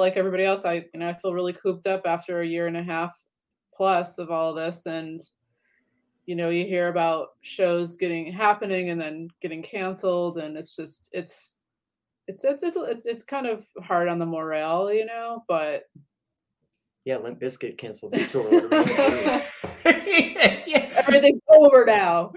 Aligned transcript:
like 0.00 0.16
everybody 0.16 0.44
else, 0.44 0.64
I 0.64 0.86
you 0.92 1.00
know 1.00 1.08
I 1.08 1.14
feel 1.14 1.34
really 1.34 1.52
cooped 1.52 1.86
up 1.86 2.02
after 2.06 2.40
a 2.40 2.46
year 2.46 2.66
and 2.66 2.76
a 2.76 2.82
half 2.82 3.14
plus 3.74 4.18
of 4.18 4.30
all 4.30 4.54
this, 4.54 4.86
and 4.86 5.20
you 6.26 6.34
know 6.34 6.50
you 6.50 6.64
hear 6.64 6.88
about 6.88 7.28
shows 7.42 7.96
getting 7.96 8.32
happening 8.32 8.90
and 8.90 9.00
then 9.00 9.28
getting 9.40 9.62
canceled, 9.62 10.38
and 10.38 10.56
it's 10.56 10.74
just 10.74 11.10
it's 11.12 11.58
it's 12.26 12.44
it's 12.44 12.62
it's 12.62 12.76
it's, 12.76 13.06
it's 13.06 13.24
kind 13.24 13.46
of 13.46 13.66
hard 13.82 14.08
on 14.08 14.18
the 14.18 14.26
morale, 14.26 14.92
you 14.92 15.06
know, 15.06 15.44
but 15.48 15.84
Yeah, 17.04 17.18
Limp 17.18 17.40
Bizkit 17.40 17.78
canceled 17.78 18.12
the 18.12 18.26
tour. 18.26 18.68
yeah. 20.66 20.92
everything's 20.98 21.42
over 21.48 21.84
now. 21.84 22.32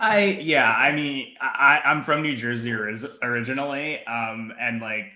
I 0.00 0.38
yeah, 0.40 0.72
I 0.72 0.92
mean, 0.92 1.34
I 1.40 1.80
I'm 1.84 2.02
from 2.02 2.22
New 2.22 2.36
Jersey 2.36 2.72
originally, 2.72 4.04
um, 4.06 4.52
and 4.60 4.80
like, 4.80 5.06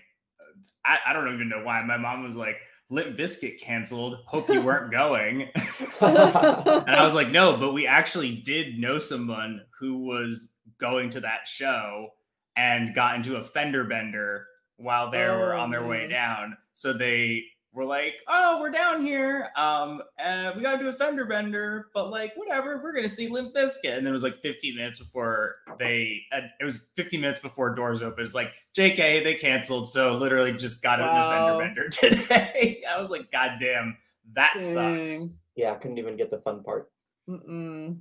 I, 0.85 0.97
I 1.07 1.13
don't 1.13 1.33
even 1.33 1.49
know 1.49 1.63
why. 1.63 1.81
My 1.83 1.97
mom 1.97 2.23
was 2.23 2.35
like, 2.35 2.57
"Limp 2.89 3.17
Bizkit 3.17 3.59
canceled. 3.59 4.19
Hope 4.25 4.49
you 4.49 4.61
weren't 4.61 4.91
going." 4.91 5.43
and 6.01 6.89
I 6.89 7.03
was 7.03 7.13
like, 7.13 7.29
"No, 7.29 7.57
but 7.57 7.73
we 7.73 7.87
actually 7.87 8.35
did 8.35 8.77
know 8.77 8.99
someone 8.99 9.61
who 9.79 9.99
was 10.05 10.53
going 10.79 11.09
to 11.11 11.21
that 11.21 11.47
show 11.47 12.09
and 12.55 12.93
got 12.93 13.15
into 13.15 13.37
a 13.37 13.43
fender 13.43 13.85
bender 13.85 14.45
while 14.77 15.09
they 15.11 15.25
were 15.25 15.53
oh, 15.55 15.61
on 15.61 15.71
their 15.71 15.85
way 15.85 16.05
Oh. 16.05 16.09
down. 16.09 16.57
So 16.73 16.93
they 16.93 17.43
were 17.73 17.85
like, 17.85 18.21
"Oh, 18.27 18.59
we're 18.61 18.69
down 18.71 19.03
here. 19.05 19.49
Um, 19.55 20.01
uh, 20.23 20.53
we 20.55 20.61
gotta 20.61 20.77
do 20.77 20.87
a 20.89 20.93
fender 20.93 21.25
bender, 21.25 21.87
but 21.93 22.09
like, 22.11 22.33
whatever. 22.35 22.79
We're 22.83 22.93
gonna 22.93 23.09
see 23.09 23.27
Limp 23.27 23.53
Bizkit." 23.55 23.97
And 23.97 24.05
then 24.05 24.07
it 24.07 24.11
was 24.11 24.23
like 24.23 24.37
15 24.37 24.75
minutes 24.75 24.99
before 24.99 25.55
they. 25.79 26.21
Uh, 26.31 26.41
it 26.61 26.63
was 26.65 26.91
15 26.95 27.19
minutes 27.21 27.39
before 27.39 27.73
doors 27.75 28.01
open. 28.03 28.23
It's 28.23 28.33
like, 28.35 28.51
"JK, 28.77 29.23
they 29.23 29.33
canceled." 29.33 29.89
So 29.89 30.13
literally, 30.15 30.53
just 30.53 30.81
got 30.83 30.99
Wow. 30.99 31.09
in 31.09 31.55
a 31.55 31.59
fender 31.59 31.89
bender 31.89 31.89
today. 32.29 32.83
I 32.89 32.99
was 32.99 33.09
like, 33.09 33.31
"God 33.31 33.53
damn, 33.59 33.97
that 34.33 34.53
Dang. 34.57 35.05
sucks." 35.05 35.39
yeah, 35.55 35.71
I 35.71 35.75
couldn't 35.75 35.97
even 35.97 36.15
get 36.17 36.29
the 36.29 36.39
fun 36.39 36.63
part. 36.63 36.91
Mm-mm. 37.29 37.99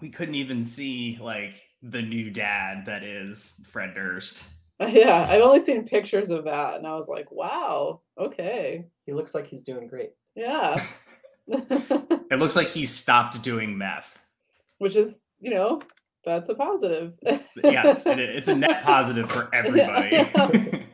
We 0.00 0.08
couldn't 0.10 0.34
even 0.34 0.64
see 0.64 1.18
like 1.20 1.54
the 1.82 2.02
new 2.02 2.30
dad 2.30 2.86
that 2.86 3.02
is 3.04 3.64
Fred 3.70 3.94
Durst. 3.94 4.48
Yeah, 4.92 5.26
I've 5.28 5.42
only 5.42 5.60
seen 5.60 5.84
pictures 5.84 6.30
of 6.30 6.44
that, 6.44 6.76
and 6.76 6.86
I 6.86 6.94
was 6.94 7.08
like, 7.08 7.30
wow, 7.30 8.00
okay, 8.18 8.86
He 9.06 9.12
looks 9.12 9.34
like 9.34 9.46
he's 9.46 9.62
doing 9.64 9.86
great. 9.88 10.10
yeah. 10.34 10.82
It 11.48 12.38
looks 12.38 12.56
like 12.56 12.68
he 12.68 12.86
stopped 12.86 13.42
doing 13.42 13.76
meth. 13.76 14.22
Which 14.78 14.96
is, 14.96 15.22
you 15.40 15.50
know, 15.50 15.82
that's 16.24 16.48
a 16.48 16.54
positive. 16.54 17.12
yes, 17.62 18.06
it, 18.06 18.18
it's 18.20 18.48
a 18.48 18.54
net 18.54 18.82
positive 18.82 19.30
for 19.30 19.48
everybody. 19.54 20.16
Welcome, 20.34 20.84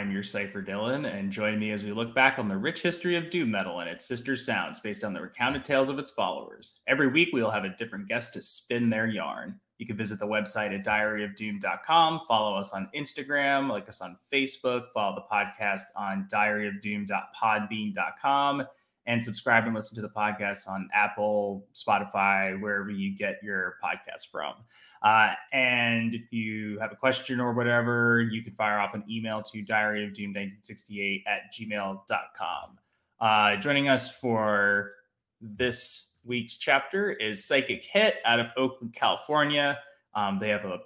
of 0.00 0.08
Doom. 0.08 0.10
I 0.10 0.10
am 0.10 0.12
your 0.12 0.22
cipher 0.22 0.62
Dylan, 0.62 1.12
and 1.12 1.32
join 1.32 1.58
me 1.58 1.72
as 1.72 1.82
we 1.82 1.90
look 1.92 2.14
back 2.14 2.38
on 2.38 2.48
the 2.48 2.56
rich 2.56 2.80
history 2.82 3.16
of 3.16 3.30
doom 3.30 3.50
metal 3.50 3.80
and 3.80 3.88
its 3.88 4.04
sister 4.04 4.36
sounds 4.36 4.78
based 4.80 5.04
on 5.04 5.14
the 5.14 5.20
recounted 5.20 5.64
tales 5.64 5.88
of 5.88 5.98
its 5.98 6.10
followers. 6.10 6.82
Every 6.86 7.08
week, 7.08 7.30
we 7.32 7.42
will 7.42 7.50
have 7.50 7.64
a 7.64 7.76
different 7.76 8.06
guest 8.08 8.34
to 8.34 8.42
spin 8.42 8.90
their 8.90 9.06
yarn. 9.06 9.58
You 9.78 9.86
can 9.86 9.96
visit 9.96 10.18
the 10.18 10.26
website 10.26 10.74
at 10.74 10.84
diaryofdoom.com, 10.84 12.20
follow 12.26 12.56
us 12.56 12.72
on 12.72 12.90
Instagram, 12.96 13.70
like 13.70 13.88
us 13.88 14.00
on 14.00 14.18
Facebook, 14.32 14.86
follow 14.94 15.14
the 15.16 15.26
podcast 15.30 15.82
on 15.96 16.26
diaryofdoom.podbean.com, 16.32 18.66
and 19.06 19.24
subscribe 19.24 19.64
and 19.64 19.74
listen 19.74 19.94
to 19.94 20.02
the 20.02 20.08
podcast 20.08 20.68
on 20.68 20.88
Apple, 20.92 21.66
Spotify, 21.74 22.60
wherever 22.60 22.90
you 22.90 23.16
get 23.16 23.42
your 23.42 23.76
podcast 23.82 24.30
from. 24.30 24.54
Uh, 25.02 25.32
and 25.52 26.14
if 26.14 26.32
you 26.32 26.78
have 26.80 26.92
a 26.92 26.96
question 26.96 27.40
or 27.40 27.52
whatever, 27.52 28.20
you 28.20 28.42
can 28.42 28.52
fire 28.52 28.78
off 28.78 28.94
an 28.94 29.04
email 29.08 29.42
to 29.42 29.62
diaryofdoom1968 29.62 31.22
at 31.26 31.52
gmail.com. 31.54 32.78
Uh, 33.20 33.56
joining 33.56 33.88
us 33.88 34.10
for 34.10 34.92
this 35.40 36.18
week's 36.26 36.56
chapter 36.56 37.12
is 37.12 37.44
Psychic 37.44 37.84
Hit 37.84 38.16
out 38.24 38.40
of 38.40 38.46
Oakland, 38.56 38.94
California. 38.94 39.78
Um, 40.14 40.38
they 40.40 40.48
have 40.48 40.64
a 40.64 40.80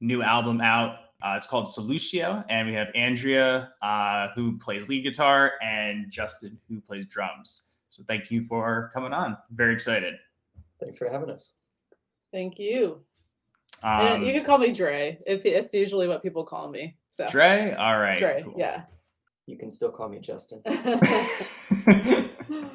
new 0.00 0.22
album 0.22 0.60
out. 0.60 0.96
Uh, 1.24 1.34
it's 1.36 1.46
called 1.46 1.66
Solutio. 1.66 2.44
And 2.50 2.68
we 2.68 2.74
have 2.74 2.88
Andrea, 2.94 3.72
uh, 3.80 4.28
who 4.34 4.58
plays 4.58 4.90
lead 4.90 5.02
guitar, 5.02 5.52
and 5.62 6.10
Justin, 6.10 6.58
who 6.68 6.82
plays 6.82 7.06
drums. 7.06 7.70
So 7.88 8.02
thank 8.06 8.30
you 8.30 8.44
for 8.44 8.90
coming 8.92 9.14
on. 9.14 9.38
Very 9.50 9.72
excited. 9.72 10.16
Thanks 10.80 10.98
for 10.98 11.08
having 11.08 11.30
us. 11.30 11.54
Thank 12.30 12.58
you. 12.58 13.00
Um, 13.82 14.22
you 14.22 14.32
can 14.32 14.44
call 14.44 14.58
me 14.58 14.72
Dre. 14.72 15.18
If 15.26 15.46
it's 15.46 15.72
usually 15.72 16.08
what 16.08 16.22
people 16.22 16.44
call 16.44 16.70
me. 16.70 16.96
So 17.08 17.26
Dre? 17.28 17.74
All 17.78 17.98
right. 17.98 18.18
Dre, 18.18 18.42
cool. 18.42 18.54
yeah. 18.56 18.82
You 19.46 19.56
can 19.56 19.70
still 19.70 19.90
call 19.90 20.08
me 20.08 20.18
Justin. 20.18 20.62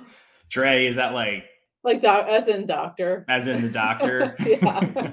Dre, 0.49 0.85
is 0.85 0.95
that 0.95 1.13
like 1.13 1.43
like 1.83 2.01
doc 2.01 2.27
as 2.27 2.47
in 2.47 2.65
doctor. 2.65 3.25
as 3.27 3.47
in 3.47 3.61
the 3.61 3.69
doctor? 3.69 4.35
Yeah. 4.45 5.11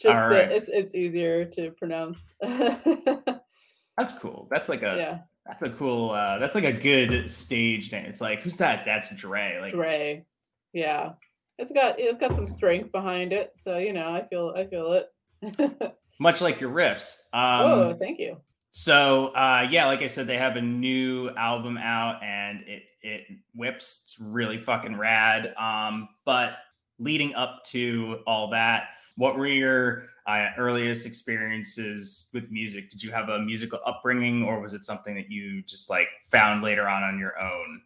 Just 0.00 0.18
All 0.18 0.32
uh, 0.32 0.36
it's 0.36 0.68
it's 0.68 0.94
easier 0.94 1.44
to 1.44 1.70
pronounce. 1.72 2.32
That's 2.42 4.18
cool. 4.18 4.48
That's 4.50 4.70
like 4.70 4.82
a 4.82 4.96
yeah, 4.96 5.18
that's 5.44 5.62
a 5.62 5.68
cool 5.70 6.10
uh 6.12 6.38
that's 6.38 6.54
like 6.54 6.64
a 6.64 6.72
good 6.72 7.30
stage 7.30 7.92
name. 7.92 8.06
It's 8.06 8.20
like, 8.20 8.40
who's 8.40 8.56
that? 8.56 8.84
That's 8.86 9.14
Dre. 9.14 9.58
Like 9.60 9.72
Dre. 9.72 10.24
Yeah. 10.72 11.12
It's 11.58 11.70
got 11.70 12.00
it's 12.00 12.16
got 12.16 12.34
some 12.34 12.46
strength 12.46 12.92
behind 12.92 13.34
it. 13.34 13.52
So, 13.56 13.76
you 13.76 13.92
know, 13.92 14.08
I 14.08 14.26
feel 14.26 14.54
I 14.56 14.66
feel 14.66 14.92
it. 14.92 15.96
much 16.18 16.40
like 16.40 16.60
your 16.60 16.70
riffs. 16.70 17.18
Um 17.34 17.70
oh, 17.70 17.96
thank 18.00 18.18
you. 18.18 18.38
So 18.70 19.28
uh, 19.28 19.66
yeah, 19.68 19.86
like 19.86 20.00
I 20.00 20.06
said, 20.06 20.26
they 20.26 20.38
have 20.38 20.56
a 20.56 20.62
new 20.62 21.28
album 21.30 21.76
out 21.76 22.22
and 22.22 22.60
it 22.66 22.84
it 23.02 23.22
whips. 23.54 24.04
It's 24.04 24.20
really 24.20 24.58
fucking 24.58 24.96
rad. 24.96 25.52
Um, 25.58 26.08
but 26.24 26.52
leading 26.98 27.34
up 27.34 27.64
to 27.64 28.18
all 28.26 28.50
that, 28.50 28.84
what 29.20 29.36
were 29.36 29.46
your 29.46 30.04
uh, 30.26 30.46
earliest 30.56 31.04
experiences 31.04 32.30
with 32.32 32.50
music? 32.50 32.88
Did 32.88 33.02
you 33.02 33.10
have 33.10 33.28
a 33.28 33.38
musical 33.38 33.78
upbringing, 33.84 34.42
or 34.44 34.62
was 34.62 34.72
it 34.72 34.86
something 34.86 35.14
that 35.14 35.30
you 35.30 35.60
just 35.64 35.90
like 35.90 36.08
found 36.32 36.62
later 36.62 36.88
on 36.88 37.02
on 37.02 37.18
your 37.18 37.38
own? 37.38 37.82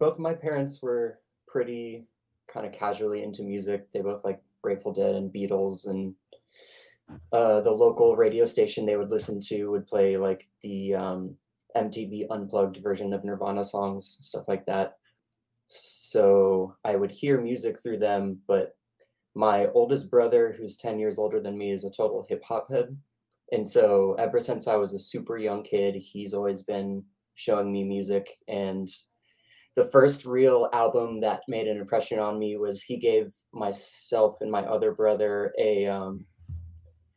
Both 0.00 0.18
my 0.18 0.34
parents 0.34 0.82
were 0.82 1.20
pretty 1.46 2.08
kind 2.52 2.66
of 2.66 2.72
casually 2.72 3.22
into 3.22 3.44
music. 3.44 3.92
They 3.92 4.00
both 4.00 4.24
like 4.24 4.42
Grateful 4.60 4.92
Dead 4.92 5.14
and 5.14 5.32
Beatles 5.32 5.86
and 5.86 6.16
uh, 7.30 7.60
the 7.60 7.70
local 7.70 8.16
radio 8.16 8.44
station 8.44 8.84
they 8.84 8.96
would 8.96 9.10
listen 9.10 9.40
to 9.42 9.66
would 9.66 9.86
play 9.86 10.16
like 10.16 10.48
the 10.62 10.96
um, 10.96 11.36
MTV 11.76 12.26
unplugged 12.28 12.78
version 12.78 13.12
of 13.12 13.22
Nirvana 13.22 13.62
songs, 13.62 14.18
stuff 14.20 14.48
like 14.48 14.66
that. 14.66 14.96
So 15.68 16.74
I 16.84 16.96
would 16.96 17.12
hear 17.12 17.40
music 17.40 17.80
through 17.80 17.98
them, 17.98 18.40
but 18.48 18.74
my 19.34 19.66
oldest 19.68 20.10
brother, 20.10 20.54
who's 20.56 20.76
10 20.76 20.98
years 20.98 21.18
older 21.18 21.40
than 21.40 21.56
me, 21.56 21.70
is 21.70 21.84
a 21.84 21.90
total 21.90 22.24
hip 22.28 22.44
hop 22.44 22.70
head. 22.70 22.96
And 23.52 23.68
so 23.68 24.14
ever 24.18 24.40
since 24.40 24.66
I 24.66 24.76
was 24.76 24.94
a 24.94 24.98
super 24.98 25.36
young 25.38 25.62
kid, 25.62 25.94
he's 25.94 26.34
always 26.34 26.62
been 26.62 27.04
showing 27.34 27.70
me 27.72 27.84
music. 27.84 28.28
And 28.48 28.88
the 29.74 29.86
first 29.86 30.26
real 30.26 30.68
album 30.72 31.20
that 31.20 31.40
made 31.48 31.66
an 31.66 31.78
impression 31.78 32.18
on 32.18 32.38
me 32.38 32.56
was 32.56 32.82
he 32.82 32.96
gave 32.98 33.32
myself 33.52 34.36
and 34.40 34.50
my 34.50 34.62
other 34.62 34.92
brother 34.92 35.52
a 35.58 35.86
um, 35.86 36.24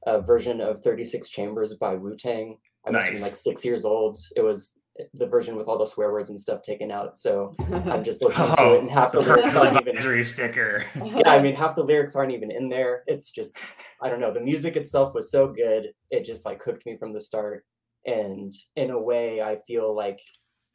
a 0.08 0.22
version 0.22 0.62
of 0.62 0.82
36 0.84 1.30
Chambers 1.30 1.74
by 1.76 1.96
Wu 1.96 2.16
Tang. 2.16 2.58
I 2.86 2.92
must 2.92 3.06
have 3.06 3.14
been 3.16 3.22
Nice. 3.22 3.32
like 3.32 3.36
six 3.36 3.66
years 3.66 3.86
old. 3.86 4.20
It 4.36 4.42
was 4.42 4.78
the 5.14 5.26
version 5.28 5.56
with 5.56 5.68
all 5.68 5.78
the 5.78 5.86
swear 5.86 6.12
words 6.12 6.30
and 6.30 6.40
stuff 6.40 6.62
taken 6.62 6.92
out. 6.92 7.18
So 7.18 7.54
I'm 7.74 8.04
just 8.04 8.24
listening 8.24 8.56
to 8.56 8.74
it, 8.76 8.82
and 8.82 8.90
half 8.92 9.12
the 9.12 9.20
Oh, 9.20 9.22
the 9.24 9.34
lyrics 9.36 9.56
aren't 9.56 9.82
even. 9.82 10.24
sticker. 10.24 10.86
Yeah, 10.96 11.32
I 11.32 11.42
mean, 11.42 11.56
half 11.56 11.76
the 11.76 11.84
lyrics 11.84 12.16
aren't 12.16 12.32
even 12.32 12.52
in 12.52 12.70
there. 12.70 13.04
It's 13.08 13.32
just, 13.32 13.58
I 14.02 14.10
don't 14.10 14.20
know. 14.20 14.34
The 14.34 14.42
music 14.42 14.76
itself 14.76 15.14
was 15.14 15.30
so 15.32 15.48
good, 15.48 15.92
it 16.12 16.24
just 16.24 16.46
like 16.46 16.64
hooked 16.64 16.86
me 16.86 16.98
from 16.98 17.14
the 17.14 17.20
start. 17.22 17.66
And 18.06 18.54
in 18.76 18.92
a 18.92 19.00
way, 19.02 19.42
I 19.42 19.58
feel 19.68 19.94
like 19.96 20.22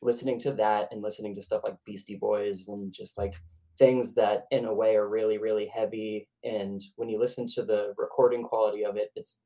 listening 0.02 0.38
to 0.40 0.52
that 0.52 0.88
and 0.93 1.02
listening 1.02 1.34
to 1.37 1.43
stuff 1.43 1.62
like 1.64 1.76
Beastie 1.87 2.17
Boys 2.17 2.69
and 2.69 2.93
just 2.93 3.17
like 3.19 3.34
things 3.78 4.14
that 4.14 4.44
in 4.50 4.67
a 4.67 4.75
way 4.75 4.94
are 4.96 5.08
really 5.08 5.38
really 5.38 5.67
heavy 5.67 6.28
and 6.44 6.82
when 6.96 7.08
you 7.08 7.19
listen 7.19 7.46
to 7.46 7.62
the 7.64 7.94
recording 7.96 8.43
quality 8.43 8.84
of 8.84 8.96
it 8.96 9.11
it's 9.17 9.40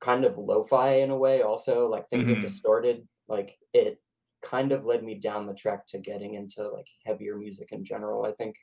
kind 0.00 0.24
of 0.24 0.38
lo-fi 0.38 0.94
in 0.98 1.10
a 1.10 1.16
way 1.16 1.42
also 1.42 1.88
like 1.88 2.08
things 2.08 2.28
Mhm. 2.28 2.36
are 2.36 2.40
distorted 2.40 3.08
like 3.28 3.58
it 3.72 3.98
kind 4.42 4.72
of 4.72 4.84
led 4.84 5.02
me 5.02 5.14
down 5.14 5.46
the 5.46 5.54
track 5.54 5.86
to 5.86 5.98
getting 5.98 6.34
into 6.34 6.68
like 6.68 6.88
heavier 7.04 7.36
music 7.36 7.72
in 7.72 7.84
general 7.84 8.24
i 8.24 8.32
think 8.32 8.56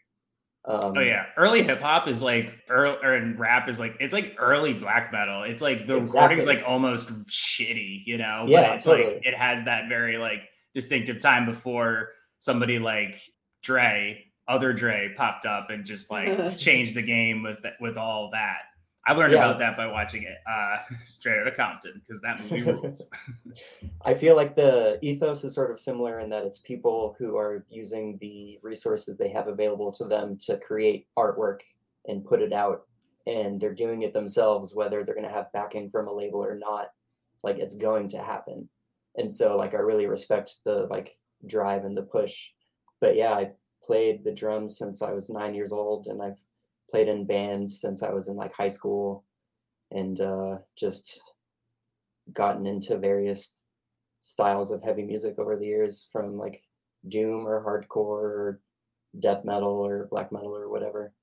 um 0.66 0.94
Oh 0.98 1.00
yeah, 1.00 1.28
early 1.38 1.64
hip 1.64 1.80
hop 1.80 2.08
is 2.08 2.22
like 2.22 2.54
early 2.70 2.98
or 3.02 3.14
and 3.14 3.40
rap 3.40 3.70
is 3.70 3.80
like 3.80 3.96
it's 4.00 4.12
like 4.12 4.36
early 4.38 4.74
black 4.74 5.12
metal. 5.12 5.44
It's 5.44 5.62
like 5.62 5.88
the 5.88 6.02
recording's 6.02 6.46
like 6.46 6.64
almost 6.68 7.10
shitty, 7.30 8.04
you 8.06 8.18
know. 8.18 8.44
Yeah, 8.48 8.68
but 8.68 8.76
it's 8.76 8.86
like 8.86 9.22
it 9.26 9.34
has 9.34 9.64
that 9.66 9.88
very 9.88 10.18
like 10.18 10.42
distinctive 10.74 11.20
time 11.20 11.46
before 11.46 12.10
somebody 12.40 12.78
like 12.78 13.16
Dre, 13.64 14.26
other 14.50 14.74
Dre, 14.74 15.14
popped 15.16 15.46
up 15.46 15.70
and 15.70 15.86
just 15.86 16.12
like 16.12 16.58
changed 16.58 16.94
the 16.94 17.04
game 17.04 17.42
with 17.42 17.66
with 17.80 17.98
all 17.98 18.32
that. 18.34 18.58
I 19.10 19.14
learned 19.14 19.34
Yeah. 19.34 19.46
about 19.48 19.58
that 19.60 19.76
by 19.76 19.88
watching 19.88 20.24
it 20.24 20.38
uh 20.48 20.78
straight 21.06 21.40
out 21.40 21.48
of 21.48 21.56
Compton 21.56 22.00
because 22.00 22.22
that 22.22 22.40
movie 22.42 22.62
rules. 22.72 23.10
I 24.06 24.14
feel 24.14 24.36
like 24.36 24.56
the 24.56 25.00
ethos 25.02 25.44
is 25.44 25.56
sort 25.56 25.72
of 25.72 25.80
similar 25.80 26.20
in 26.20 26.30
that 26.30 26.44
it's 26.46 26.60
people 26.60 27.16
who 27.18 27.36
are 27.36 27.66
using 27.70 28.18
the 28.22 28.60
resources 28.62 29.18
they 29.18 29.30
have 29.30 29.48
available 29.48 29.92
to 29.94 30.06
them 30.06 30.38
to 30.46 30.58
create 30.60 31.08
artwork 31.18 31.62
and 32.08 32.24
put 32.24 32.42
it 32.42 32.54
out. 32.54 32.86
And 33.26 33.60
they're 33.60 33.74
doing 33.74 34.04
it 34.04 34.14
themselves, 34.14 34.74
whether 34.76 35.04
they're 35.04 35.16
going 35.16 35.28
to 35.28 35.34
have 35.34 35.52
backing 35.54 35.90
from 35.90 36.08
a 36.08 36.14
label 36.14 36.44
or 36.44 36.56
not. 36.56 36.92
Like 37.44 37.58
it's 37.58 37.76
going 37.76 38.10
to 38.10 38.20
happen. 38.20 38.70
And 39.18 39.34
so, 39.34 39.58
like, 39.58 39.74
I 39.74 39.78
really 39.78 40.06
respect 40.06 40.56
the 40.66 40.88
like 40.90 41.18
drive 41.48 41.84
and 41.86 41.98
the 41.98 42.04
push. 42.04 42.50
But 43.02 43.16
yeah, 43.16 43.34
I 43.34 43.52
played 43.84 44.24
the 44.24 44.32
drums 44.34 44.78
since 44.78 45.02
I 45.02 45.12
was 45.14 45.30
nine 45.30 45.56
years 45.56 45.72
old, 45.72 46.08
and 46.08 46.22
I've 46.22 46.40
played 46.92 47.08
in 47.08 47.26
bands 47.26 47.80
since 47.80 48.04
I 48.04 48.10
was 48.10 48.28
in 48.28 48.36
like 48.36 48.54
high 48.54 48.68
school, 48.70 49.24
and 49.92 50.20
uh, 50.20 50.58
just 50.78 51.22
gotten 52.34 52.66
into 52.66 52.98
various 52.98 53.54
styles 54.22 54.72
of 54.72 54.84
heavy 54.84 55.04
music 55.04 55.40
over 55.40 55.58
the 55.58 55.66
years 55.66 56.08
from 56.12 56.38
like 56.38 56.62
doom 57.08 57.48
or 57.48 57.64
hardcore 57.64 57.98
or 57.98 58.62
death 59.20 59.44
metal 59.46 59.70
or 59.70 60.08
black 60.12 60.32
metal 60.32 60.56
or 60.56 60.70
whatever. 60.70 61.14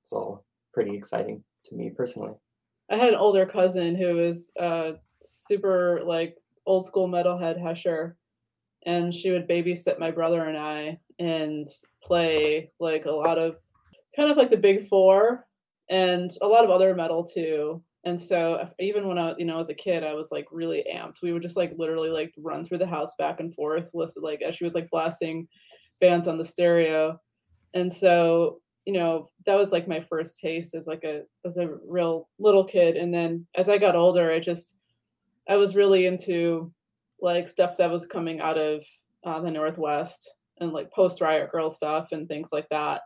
It's 0.00 0.12
all 0.12 0.44
pretty 0.72 0.96
exciting 0.96 1.44
to 1.66 1.74
me 1.74 1.90
personally. 1.90 2.32
I 2.90 2.96
had 2.96 3.10
an 3.10 3.16
older 3.16 3.46
cousin 3.46 3.94
who 3.94 4.14
was 4.14 4.50
uh 4.58 4.92
super 5.20 6.00
like 6.04 6.36
old 6.66 6.86
school 6.86 7.08
metalhead 7.08 7.60
husher 7.60 8.16
and 8.86 9.12
she 9.12 9.30
would 9.30 9.48
babysit 9.48 9.98
my 9.98 10.10
brother 10.10 10.44
and 10.44 10.56
I 10.56 10.98
and 11.18 11.66
play 12.02 12.70
like 12.78 13.04
a 13.04 13.10
lot 13.10 13.38
of 13.38 13.56
kind 14.18 14.30
of 14.30 14.36
like 14.36 14.50
the 14.50 14.56
big 14.56 14.86
four 14.88 15.46
and 15.88 16.30
a 16.42 16.46
lot 16.46 16.64
of 16.64 16.70
other 16.70 16.94
metal 16.94 17.24
too. 17.24 17.82
And 18.04 18.20
so 18.20 18.68
even 18.80 19.06
when 19.06 19.18
I 19.18 19.34
you 19.38 19.44
know 19.44 19.60
as 19.60 19.68
a 19.68 19.74
kid 19.74 20.02
I 20.02 20.14
was 20.14 20.32
like 20.32 20.46
really 20.50 20.84
amped. 20.92 21.22
We 21.22 21.32
would 21.32 21.42
just 21.42 21.56
like 21.56 21.72
literally 21.76 22.10
like 22.10 22.34
run 22.36 22.64
through 22.64 22.78
the 22.78 22.86
house 22.86 23.14
back 23.18 23.40
and 23.40 23.54
forth, 23.54 23.88
listen 23.94 24.22
like 24.22 24.42
as 24.42 24.56
she 24.56 24.64
was 24.64 24.74
like 24.74 24.90
blasting 24.90 25.46
bands 26.00 26.26
on 26.26 26.36
the 26.36 26.44
stereo. 26.44 27.18
And 27.74 27.92
so 27.92 28.60
you 28.88 28.94
know 28.94 29.28
that 29.44 29.54
was 29.54 29.70
like 29.70 29.86
my 29.86 30.00
first 30.00 30.40
taste 30.40 30.74
as 30.74 30.86
like 30.86 31.04
a 31.04 31.22
as 31.44 31.58
a 31.58 31.68
real 31.86 32.26
little 32.38 32.64
kid 32.64 32.96
and 32.96 33.12
then 33.12 33.46
as 33.54 33.68
i 33.68 33.76
got 33.76 33.94
older 33.94 34.32
i 34.32 34.40
just 34.40 34.78
i 35.46 35.56
was 35.56 35.76
really 35.76 36.06
into 36.06 36.72
like 37.20 37.46
stuff 37.48 37.76
that 37.76 37.90
was 37.90 38.06
coming 38.06 38.40
out 38.40 38.56
of 38.56 38.82
uh, 39.26 39.42
the 39.42 39.50
northwest 39.50 40.36
and 40.60 40.72
like 40.72 40.90
post 40.90 41.20
riot 41.20 41.50
grrrl 41.52 41.70
stuff 41.70 42.12
and 42.12 42.28
things 42.28 42.48
like 42.50 42.66
that 42.70 43.02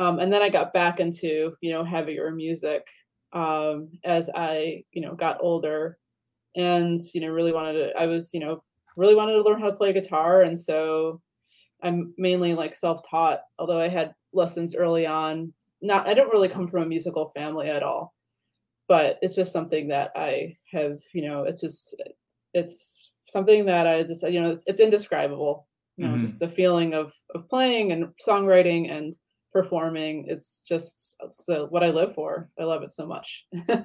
um, 0.00 0.18
and 0.18 0.32
then 0.32 0.42
i 0.42 0.48
got 0.48 0.72
back 0.72 1.00
into 1.00 1.54
you 1.60 1.72
know 1.72 1.84
heavier 1.84 2.32
music 2.32 2.86
um, 3.32 3.88
as 4.04 4.30
i 4.34 4.82
you 4.92 5.02
know 5.02 5.14
got 5.14 5.38
older 5.40 5.98
and 6.56 6.98
you 7.14 7.20
know 7.20 7.28
really 7.28 7.52
wanted 7.52 7.74
to 7.74 7.96
i 8.00 8.06
was 8.06 8.34
you 8.34 8.40
know 8.40 8.62
really 8.96 9.14
wanted 9.14 9.34
to 9.34 9.42
learn 9.42 9.60
how 9.60 9.70
to 9.70 9.76
play 9.76 9.92
guitar 9.92 10.42
and 10.42 10.58
so 10.58 11.20
i'm 11.82 12.12
mainly 12.18 12.54
like 12.54 12.74
self-taught 12.74 13.40
although 13.58 13.80
i 13.80 13.88
had 13.88 14.14
lessons 14.32 14.74
early 14.74 15.06
on 15.06 15.52
not 15.82 16.08
i 16.08 16.14
don't 16.14 16.32
really 16.32 16.48
come 16.48 16.68
from 16.68 16.82
a 16.82 16.86
musical 16.86 17.30
family 17.36 17.68
at 17.70 17.84
all 17.84 18.14
but 18.88 19.18
it's 19.22 19.36
just 19.36 19.52
something 19.52 19.88
that 19.88 20.10
i 20.16 20.56
have 20.72 20.98
you 21.14 21.22
know 21.22 21.44
it's 21.44 21.60
just 21.60 22.02
it's 22.54 23.12
something 23.26 23.64
that 23.64 23.86
i 23.86 24.02
just 24.02 24.28
you 24.28 24.40
know 24.40 24.50
it's, 24.50 24.64
it's 24.66 24.80
indescribable 24.80 25.68
you 25.96 26.08
know 26.08 26.14
Mhm. 26.16 26.20
just 26.20 26.40
the 26.40 26.48
feeling 26.48 26.94
of 26.94 27.12
of 27.34 27.48
playing 27.48 27.92
and 27.92 28.08
songwriting 28.26 28.90
and 28.90 29.14
performing 29.52 30.24
it's 30.28 30.62
just 30.62 31.16
it's 31.24 31.44
the 31.44 31.66
what 31.66 31.82
i 31.82 31.90
live 31.90 32.14
for 32.14 32.48
i 32.58 32.64
love 32.64 32.82
it 32.82 32.92
so 32.92 33.06
much 33.06 33.46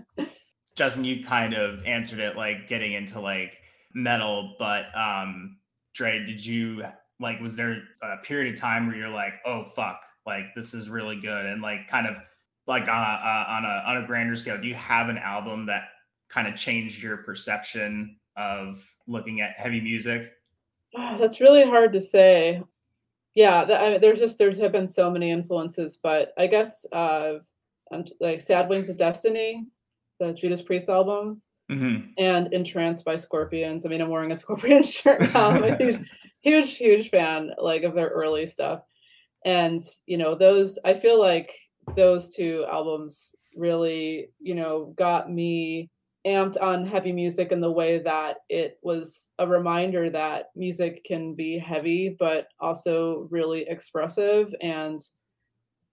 Justin, 0.76 1.06
you 1.06 1.24
kind 1.24 1.54
of 1.54 1.84
answered 1.86 2.20
it 2.20 2.36
like 2.36 2.68
getting 2.68 2.94
into 2.94 3.20
like 3.20 3.62
metal, 3.94 4.56
but 4.60 4.86
um 4.96 5.58
Dre, 5.94 6.20
did 6.20 6.46
you 6.46 6.84
like 7.20 7.40
was 7.40 7.56
there 7.56 7.82
a 8.04 8.18
period 8.24 8.54
of 8.54 8.60
time 8.60 8.88
where 8.88 8.96
you're 8.98 9.10
like, 9.10 9.34
oh 9.46 9.64
fuck, 9.76 10.02
like 10.26 10.54
this 10.54 10.74
is 10.74 10.90
really 10.90 11.20
good 11.20 11.46
and 11.46 11.62
like 11.62 11.88
kind 11.88 12.08
of 12.08 12.18
like 12.68 12.90
on 12.90 12.90
a, 12.90 13.46
on 13.48 13.64
a 13.64 13.84
on 13.88 14.04
a 14.04 14.08
grander 14.08 14.36
scale, 14.36 14.60
do 14.60 14.68
you 14.68 14.76
have 14.76 15.08
an 15.08 15.18
album 15.18 15.66
that 15.68 15.84
kind 16.30 16.48
of 16.48 16.56
changed 16.56 17.02
your 17.02 17.18
perception 17.18 18.18
of 18.36 18.84
looking 19.08 19.40
at 19.40 19.58
heavy 19.58 19.80
music? 19.80 20.34
Ah, 20.98 21.16
That's 21.18 21.40
really 21.40 21.64
hard 21.64 21.94
to 21.94 22.02
say. 22.02 22.62
Yeah, 23.36 23.66
th- 23.66 23.80
I, 23.80 23.98
there's 23.98 24.20
just 24.20 24.38
there's 24.40 24.60
have 24.60 24.72
been 24.72 24.88
so 24.88 25.12
many 25.12 25.30
influences, 25.30 25.98
but 26.02 26.34
I 26.38 26.48
guess 26.48 26.86
uh, 26.92 27.34
like 28.20 28.42
"Sad 28.42 28.70
Wings 28.70 28.90
of 28.90 28.98
Destiny," 28.98 29.66
the 30.20 30.34
Judas 30.34 30.62
Priest 30.62 30.90
album, 30.90 31.42
Mm-hmm. 31.72 32.12
and 32.18 32.54
"In 32.54 32.64
Trance" 32.64 33.04
by 33.04 33.16
Scorpions. 33.18 33.86
I 33.86 33.90
mean, 33.90 34.00
I'm 34.02 34.10
wearing 34.10 34.32
a 34.32 34.36
Scorpion 34.44 34.84
shirt. 34.84 35.22
now. 35.34 35.50
I'm 35.50 35.64
a 35.64 35.76
huge, 35.78 36.00
huge, 36.42 36.78
huge 36.78 37.10
fan 37.10 37.52
like 37.58 37.84
of 37.84 37.94
their 37.96 38.08
early 38.10 38.46
stuff, 38.46 38.82
and 39.44 39.82
you 40.06 40.18
know 40.18 40.36
those. 40.36 40.80
I 40.86 40.94
feel 40.94 41.20
like 41.20 41.52
those 41.96 42.34
two 42.34 42.66
albums 42.72 43.36
really, 43.56 44.30
you 44.40 44.56
know, 44.56 44.94
got 44.98 45.32
me 45.32 45.90
amped 46.26 46.60
on 46.62 46.88
heavy 46.88 47.12
music 47.12 47.52
in 47.52 47.62
the 47.62 47.72
way 47.72 48.00
that 48.00 48.38
it 48.50 48.80
was 48.82 49.30
a 49.40 49.48
reminder 49.48 50.10
that 50.10 50.48
music 50.56 51.04
can 51.06 51.36
be 51.36 51.58
heavy 51.58 52.16
but 52.18 52.48
also 52.60 53.28
really 53.30 53.62
expressive 53.70 54.54
and 54.62 55.02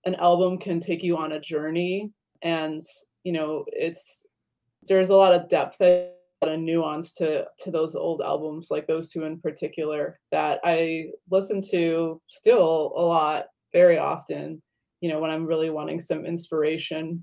an 0.04 0.14
album 0.16 0.58
can 0.58 0.80
take 0.80 1.02
you 1.02 1.16
on 1.16 1.32
a 1.32 1.40
journey. 1.40 2.10
And 2.42 2.80
you 3.24 3.32
know 3.32 3.64
it's 3.68 4.26
there's 4.88 5.10
a 5.10 5.16
lot 5.16 5.34
of 5.34 5.48
depth 5.48 5.80
and 5.80 5.90
a 6.42 6.46
lot 6.46 6.54
of 6.54 6.60
nuance 6.60 7.12
to 7.14 7.46
to 7.58 7.70
those 7.70 7.94
old 7.94 8.22
albums 8.22 8.68
like 8.70 8.86
those 8.86 9.10
two 9.10 9.24
in 9.24 9.40
particular 9.40 10.18
that 10.30 10.60
i 10.64 11.06
listen 11.30 11.62
to 11.62 12.20
still 12.28 12.92
a 12.96 13.02
lot 13.02 13.46
very 13.72 13.98
often 13.98 14.60
you 15.00 15.08
know 15.08 15.20
when 15.20 15.30
i'm 15.30 15.46
really 15.46 15.70
wanting 15.70 16.00
some 16.00 16.26
inspiration 16.26 17.22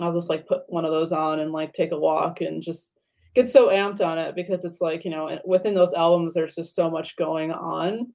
I'll 0.00 0.12
just 0.12 0.30
like 0.30 0.46
put 0.46 0.62
one 0.68 0.84
of 0.84 0.90
those 0.90 1.12
on 1.12 1.40
and 1.40 1.52
like 1.52 1.72
take 1.72 1.92
a 1.92 1.98
walk 1.98 2.40
and 2.40 2.62
just 2.62 2.98
get 3.34 3.48
so 3.48 3.68
amped 3.68 4.04
on 4.04 4.18
it 4.18 4.34
because 4.34 4.64
it's 4.64 4.80
like, 4.80 5.04
you 5.04 5.10
know, 5.10 5.38
within 5.44 5.74
those 5.74 5.92
albums, 5.94 6.34
there's 6.34 6.54
just 6.54 6.74
so 6.74 6.90
much 6.90 7.16
going 7.16 7.50
on. 7.52 8.12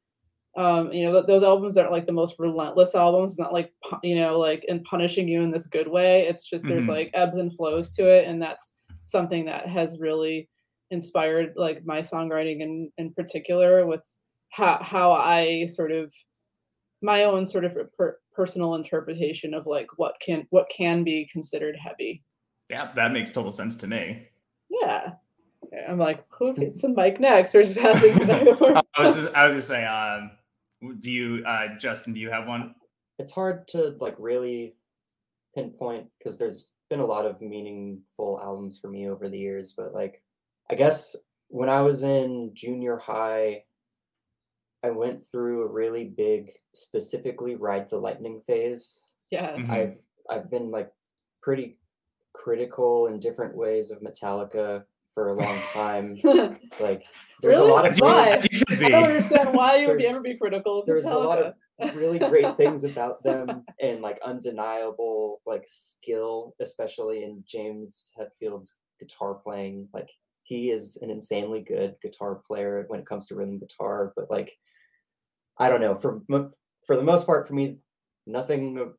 Um, 0.56 0.92
you 0.92 1.04
know, 1.06 1.22
those 1.22 1.44
albums 1.44 1.78
aren't 1.78 1.92
like 1.92 2.08
the 2.08 2.12
most 2.12 2.36
relentless 2.40 2.96
albums, 2.96 3.32
It's 3.34 3.40
not 3.40 3.54
like, 3.54 3.72
you 4.04 4.16
know, 4.16 4.40
like 4.40 4.66
and 4.68 4.84
punishing 4.86 5.28
you 5.28 5.42
in 5.42 5.52
this 5.52 5.68
good 5.68 5.88
way. 5.88 6.26
It's 6.28 6.46
just 6.50 6.68
there's 6.68 6.86
Mhm. 6.86 6.90
like 6.90 7.12
ebbs 7.14 7.38
and 7.38 7.56
flows 7.56 7.92
to 7.96 8.10
it. 8.10 8.28
And 8.28 8.42
that's 8.42 8.76
something 9.04 9.46
that 9.46 9.68
has 9.70 10.00
really 10.00 10.50
inspired 10.90 11.54
like 11.56 11.86
my 11.86 12.00
songwriting 12.00 12.62
in, 12.62 12.92
in 12.98 13.14
particular 13.14 13.86
with 13.86 14.02
how, 14.50 14.80
how 14.82 15.12
I 15.12 15.66
sort 15.68 15.92
of 15.92 16.12
my 17.02 17.24
own 17.24 17.46
sort 17.46 17.66
of 17.66 17.78
per- 17.98 18.20
personal 18.34 18.76
interpretation 18.76 19.54
of 19.54 19.66
like 19.66 19.88
what 19.98 20.16
can 20.20 20.48
what 20.50 20.70
can 20.70 21.04
be 21.04 21.30
considered 21.32 21.76
heavy. 21.76 22.24
Yeah, 22.70 22.92
that 22.96 23.12
makes 23.12 23.32
total 23.32 23.52
sense 23.52 23.76
to 23.78 23.88
me. 23.88 24.28
Yeah. 24.70 25.14
I'm 25.88 25.98
like, 25.98 26.24
who 26.30 26.54
gets 26.54 26.82
the 26.82 26.90
mic 26.90 27.20
next? 27.20 27.54
Or 27.54 27.62
is 27.62 27.74
passing 27.74 28.14
the 28.14 28.26
mic? 28.26 28.84
I 28.96 29.02
was 29.02 29.16
just 29.16 29.36
I 29.36 29.44
was 29.46 29.52
gonna 29.52 29.62
say, 29.62 29.86
um, 29.86 30.32
do 31.00 31.12
you, 31.12 31.44
uh, 31.46 31.78
Justin? 31.78 32.14
Do 32.14 32.20
you 32.20 32.30
have 32.30 32.48
one? 32.48 32.74
it's 33.20 33.32
hard 33.32 33.68
to 33.70 33.96
like 34.00 34.16
really 34.18 34.76
pinpoint 35.56 36.08
because 36.18 36.38
there's 36.38 36.74
been 36.90 37.00
a 37.00 37.06
lot 37.06 37.26
of 37.26 37.42
meaningful 37.42 38.40
albums 38.42 38.78
for 38.78 38.90
me 38.90 39.10
over 39.10 39.28
the 39.28 39.38
years 39.38 39.74
but 39.76 39.94
like 39.94 40.22
i 40.70 40.76
guess 40.76 41.16
when 41.48 41.70
i 41.70 41.82
was 41.82 42.04
in 42.04 42.52
junior 42.54 42.98
high 42.98 43.64
i 44.84 44.90
went 44.90 45.26
through 45.32 45.64
a 45.64 45.72
really 45.72 46.06
big 46.06 46.50
specifically 46.74 47.56
ride 47.56 47.90
the 47.90 47.98
lightning 47.98 48.42
phase 48.48 49.04
yes. 49.32 49.58
Mhm. 49.60 49.70
i've 49.70 49.96
i've 50.30 50.52
been 50.52 50.72
like 50.72 50.92
pretty 51.42 51.78
critical 52.34 53.08
in 53.08 53.20
different 53.20 53.56
ways 53.56 53.92
of 53.92 54.00
metallica 54.02 54.84
for 55.18 55.30
a 55.30 55.34
long 55.34 55.58
time. 55.74 56.16
like 56.80 57.08
there's 57.42 57.56
Really? 57.56 57.72
a 57.72 57.74
lot 57.74 57.88
of 57.88 57.98
you, 57.98 58.04
Why? 58.04 58.30
as 58.30 58.44
you 58.44 58.56
should 58.56 58.84
I 58.84 58.90
don't 58.90 59.04
understand 59.06 59.56
why 59.56 59.78
you 59.78 59.88
would 59.88 60.00
ever 60.00 60.22
be 60.22 60.38
critical 60.38 60.82
of 60.82 60.86
there's 60.86 61.08
a 61.08 61.18
lot 61.18 61.42
of 61.42 61.56
really 61.96 62.20
great 62.20 62.56
things 62.58 62.84
about 62.84 63.24
them 63.24 63.66
and 63.82 64.02
like 64.02 64.20
undeniable 64.24 65.42
like 65.48 65.64
skill, 65.66 66.54
especially 66.60 67.24
in 67.24 67.44
James 67.48 68.12
Hetfield's 68.16 68.76
guitar 69.00 69.34
playing. 69.34 69.88
Like 69.92 70.10
he 70.44 70.70
is 70.70 71.00
an 71.02 71.10
insanely 71.10 71.62
good 71.62 71.96
guitar 72.04 72.36
player 72.46 72.86
when 72.88 73.00
it 73.00 73.08
comes 73.08 73.26
to 73.28 73.36
rhythm 73.36 73.58
guitar, 73.58 74.14
but 74.16 74.30
like 74.30 74.56
I 75.60 75.70
don't 75.70 75.82
know, 75.82 75.96
for 75.96 76.22
for 76.86 76.96
the 76.96 77.04
most 77.04 77.26
part 77.26 77.48
for 77.48 77.54
me 77.54 77.78
nothing 78.28 78.94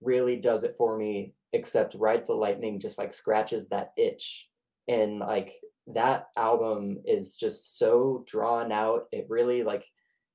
really 0.00 0.36
does 0.36 0.64
it 0.64 0.74
for 0.76 0.96
me 0.98 1.34
except 1.52 1.94
Ride 1.94 2.26
the 2.26 2.34
Lightning 2.34 2.78
just 2.78 2.98
like 2.98 3.12
scratches 3.12 3.68
that 3.68 3.92
itch. 3.96 4.48
And 4.88 5.18
like 5.20 5.54
that 5.88 6.26
album 6.36 6.98
is 7.06 7.36
just 7.36 7.78
so 7.78 8.24
drawn 8.26 8.70
out. 8.72 9.04
It 9.12 9.26
really 9.28 9.62
like 9.62 9.84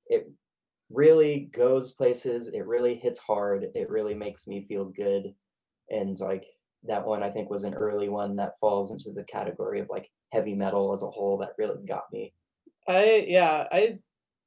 it 0.06 0.28
really 0.90 1.50
goes 1.52 1.92
places. 1.92 2.48
It 2.48 2.66
really 2.66 2.96
hits 2.96 3.20
hard. 3.20 3.66
It 3.74 3.88
really 3.90 4.14
makes 4.14 4.46
me 4.46 4.66
feel 4.66 4.86
good. 4.86 5.32
And 5.90 6.18
like 6.20 6.46
that 6.84 7.04
one 7.04 7.22
i 7.22 7.28
think 7.28 7.50
was 7.50 7.64
an 7.64 7.74
early 7.74 8.08
one 8.08 8.34
that 8.36 8.58
falls 8.58 8.90
into 8.90 9.12
the 9.12 9.22
category 9.24 9.80
of 9.80 9.90
like 9.90 10.10
heavy 10.32 10.54
metal 10.54 10.94
as 10.94 11.02
a 11.02 11.10
whole 11.10 11.36
that 11.36 11.52
really 11.58 11.84
got 11.86 12.04
me. 12.10 12.32
I 12.88 13.26
yeah, 13.28 13.66
I 13.70 13.98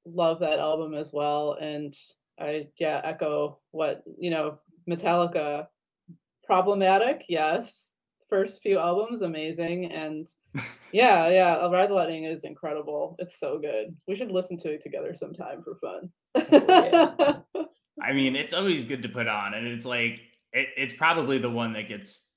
love 0.06 0.40
that 0.40 0.60
album 0.60 0.94
as 0.94 1.12
well, 1.14 1.58
and 1.60 1.96
I 2.40 2.68
yeah 2.78 3.02
echo 3.04 3.60
what 3.72 4.04
you 4.18 4.30
know 4.30 4.60
Metallica. 4.90 5.68
Problematic, 6.46 7.26
yes. 7.30 7.92
First 8.30 8.62
few 8.62 8.80
albums, 8.80 9.22
amazing, 9.22 9.92
and 9.92 10.28
yeah, 10.92 11.30
yeah. 11.30 11.58
"A 11.66 11.70
Ride 11.70 11.90
the 11.90 11.94
Lightning 11.94 12.26
is 12.26 12.44
incredible. 12.44 13.16
It's 13.20 13.40
so 13.40 13.60
good. 13.60 13.96
We 14.08 14.16
should 14.16 14.32
listen 14.32 14.58
to 14.60 14.74
it 14.74 14.82
together 14.82 15.14
sometime 15.14 15.64
for 15.64 15.76
fun. 15.76 16.12
Oh, 16.36 17.44
yeah. 17.54 17.64
I 18.02 18.12
mean, 18.12 18.36
it's 18.36 18.54
always 18.54 18.86
good 18.86 19.04
to 19.04 19.10
put 19.10 19.28
on, 19.28 19.54
and 19.54 19.68
it's 19.68 19.86
like 19.86 20.22
it, 20.52 20.70
it's 20.76 20.94
probably 20.94 21.38
the 21.38 21.50
one 21.50 21.74
that 21.74 21.88
gets, 21.88 22.30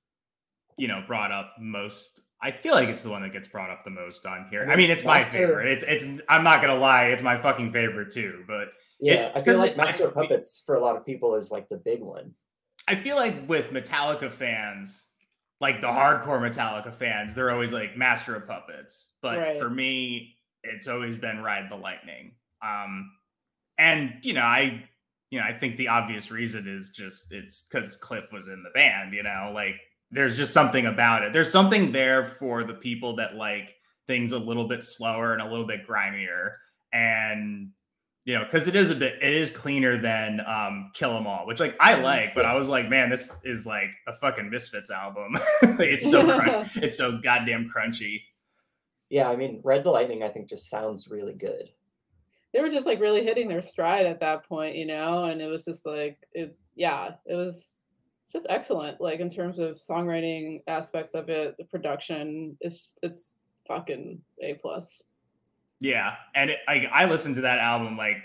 you 0.76 0.86
know, 0.86 1.02
brought 1.06 1.32
up 1.32 1.54
most. 1.58 2.22
I 2.46 2.52
feel 2.52 2.74
like 2.74 2.88
it's 2.88 3.02
the 3.02 3.10
one 3.10 3.22
that 3.22 3.32
gets 3.32 3.48
brought 3.48 3.70
up 3.70 3.82
the 3.84 3.90
most 3.90 4.24
on 4.24 4.46
here. 4.50 4.68
I 4.70 4.76
mean, 4.76 4.90
it's 4.90 5.04
my 5.04 5.20
favorite. 5.22 5.68
It's 5.68 5.84
it's. 5.84 6.20
I'm 6.28 6.44
not 6.44 6.60
gonna 6.60 6.78
lie, 6.78 7.06
it's 7.06 7.22
my 7.22 7.36
fucking 7.36 7.72
favorite 7.72 8.12
too. 8.12 8.44
But 8.46 8.68
yeah 8.98 9.26
It's 9.34 9.42
i 9.42 9.44
feel 9.44 9.58
like 9.58 9.72
it- 9.72 9.78
I 9.80 9.84
master 9.84 10.06
of 10.06 10.14
puppets 10.14 10.62
for 10.64 10.74
a 10.74 10.80
lot 10.80 10.96
of 10.96 11.04
people 11.04 11.34
is 11.34 11.50
like 11.50 11.68
the 11.68 11.76
big 11.76 12.00
one 12.00 12.32
I 12.88 12.94
feel 12.94 13.16
like 13.16 13.48
with 13.48 13.70
Metallica 13.72 14.30
fans, 14.30 15.10
like 15.60 15.80
the 15.80 15.88
hardcore 15.88 16.40
Metallica 16.40 16.94
fans, 16.94 17.34
they're 17.34 17.50
always 17.50 17.72
like 17.72 17.96
Master 17.96 18.36
of 18.36 18.46
Puppets. 18.46 19.16
But 19.20 19.38
Right. 19.38 19.58
for 19.58 19.68
me, 19.68 20.36
it's 20.62 20.86
always 20.86 21.16
been 21.16 21.42
Ride 21.42 21.68
the 21.68 21.74
Lightning. 21.76 22.36
Um, 22.62 23.10
and 23.76 24.14
you 24.22 24.34
know, 24.34 24.42
I, 24.42 24.84
you 25.30 25.40
know, 25.40 25.44
I 25.44 25.52
think 25.58 25.76
the 25.76 25.88
obvious 25.88 26.30
reason 26.30 26.68
is 26.68 26.90
just 26.90 27.32
it's 27.32 27.66
because 27.68 27.96
Cliff 27.96 28.30
was 28.32 28.46
in 28.48 28.62
the 28.62 28.70
band. 28.70 29.12
You 29.12 29.24
know, 29.24 29.50
like 29.52 29.74
there's 30.10 30.36
just 30.36 30.52
something 30.52 30.86
about 30.86 31.22
it. 31.22 31.32
There's 31.32 31.50
something 31.50 31.92
there 31.92 32.24
for 32.24 32.64
the 32.64 32.74
people 32.74 33.16
that 33.16 33.34
like 33.34 33.74
things 34.06 34.32
a 34.32 34.38
little 34.38 34.68
bit 34.68 34.84
slower 34.84 35.32
and 35.32 35.42
a 35.42 35.48
little 35.48 35.66
bit 35.66 35.86
grimier, 35.86 36.52
and 36.92 37.70
you 38.24 38.34
know, 38.34 38.44
because 38.44 38.66
it 38.66 38.74
is 38.74 38.90
a 38.90 38.94
bit, 38.94 39.22
it 39.22 39.34
is 39.34 39.50
cleaner 39.50 40.00
than 40.00 40.40
um, 40.40 40.90
Kill 40.94 41.16
'Em 41.16 41.26
All, 41.26 41.46
which 41.46 41.60
like 41.60 41.76
I 41.80 41.94
like, 41.94 42.34
but 42.34 42.44
I 42.44 42.54
was 42.54 42.68
like, 42.68 42.88
man, 42.88 43.10
this 43.10 43.38
is 43.44 43.66
like 43.66 43.94
a 44.06 44.12
fucking 44.12 44.50
Misfits 44.50 44.90
album. 44.90 45.34
it's 45.62 46.10
so 46.10 46.24
crun- 46.38 46.70
it's 46.76 46.96
so 46.98 47.18
goddamn 47.20 47.68
crunchy. 47.68 48.22
yeah 49.10 49.30
i 49.30 49.36
mean 49.36 49.60
Ride 49.62 49.84
the 49.84 49.90
Lightning 49.90 50.22
i 50.24 50.28
think 50.28 50.48
just 50.48 50.68
sounds 50.68 51.08
really 51.08 51.34
good 51.34 51.70
they 52.56 52.62
were 52.62 52.70
just 52.70 52.86
like 52.86 53.00
really 53.00 53.22
hitting 53.22 53.48
their 53.48 53.60
stride 53.60 54.06
at 54.06 54.20
that 54.20 54.48
point, 54.48 54.76
you 54.76 54.86
know, 54.86 55.24
and 55.24 55.42
it 55.42 55.46
was 55.46 55.64
just 55.66 55.84
like 55.84 56.16
it 56.32 56.56
yeah, 56.74 57.10
it 57.26 57.34
was 57.34 57.75
it's 58.26 58.32
just 58.32 58.46
excellent. 58.50 59.00
Like 59.00 59.20
in 59.20 59.30
terms 59.30 59.60
of 59.60 59.78
songwriting 59.78 60.60
aspects 60.66 61.14
of 61.14 61.28
it, 61.28 61.56
the 61.58 61.64
production, 61.64 62.56
it's 62.60 62.76
just, 62.76 62.98
it's 63.04 63.38
fucking 63.68 64.20
A 64.42 64.54
plus. 64.54 65.04
Yeah, 65.78 66.14
and 66.34 66.50
it, 66.50 66.58
like 66.66 66.88
I 66.92 67.04
listened 67.04 67.36
to 67.36 67.42
that 67.42 67.60
album 67.60 67.96
like 67.96 68.16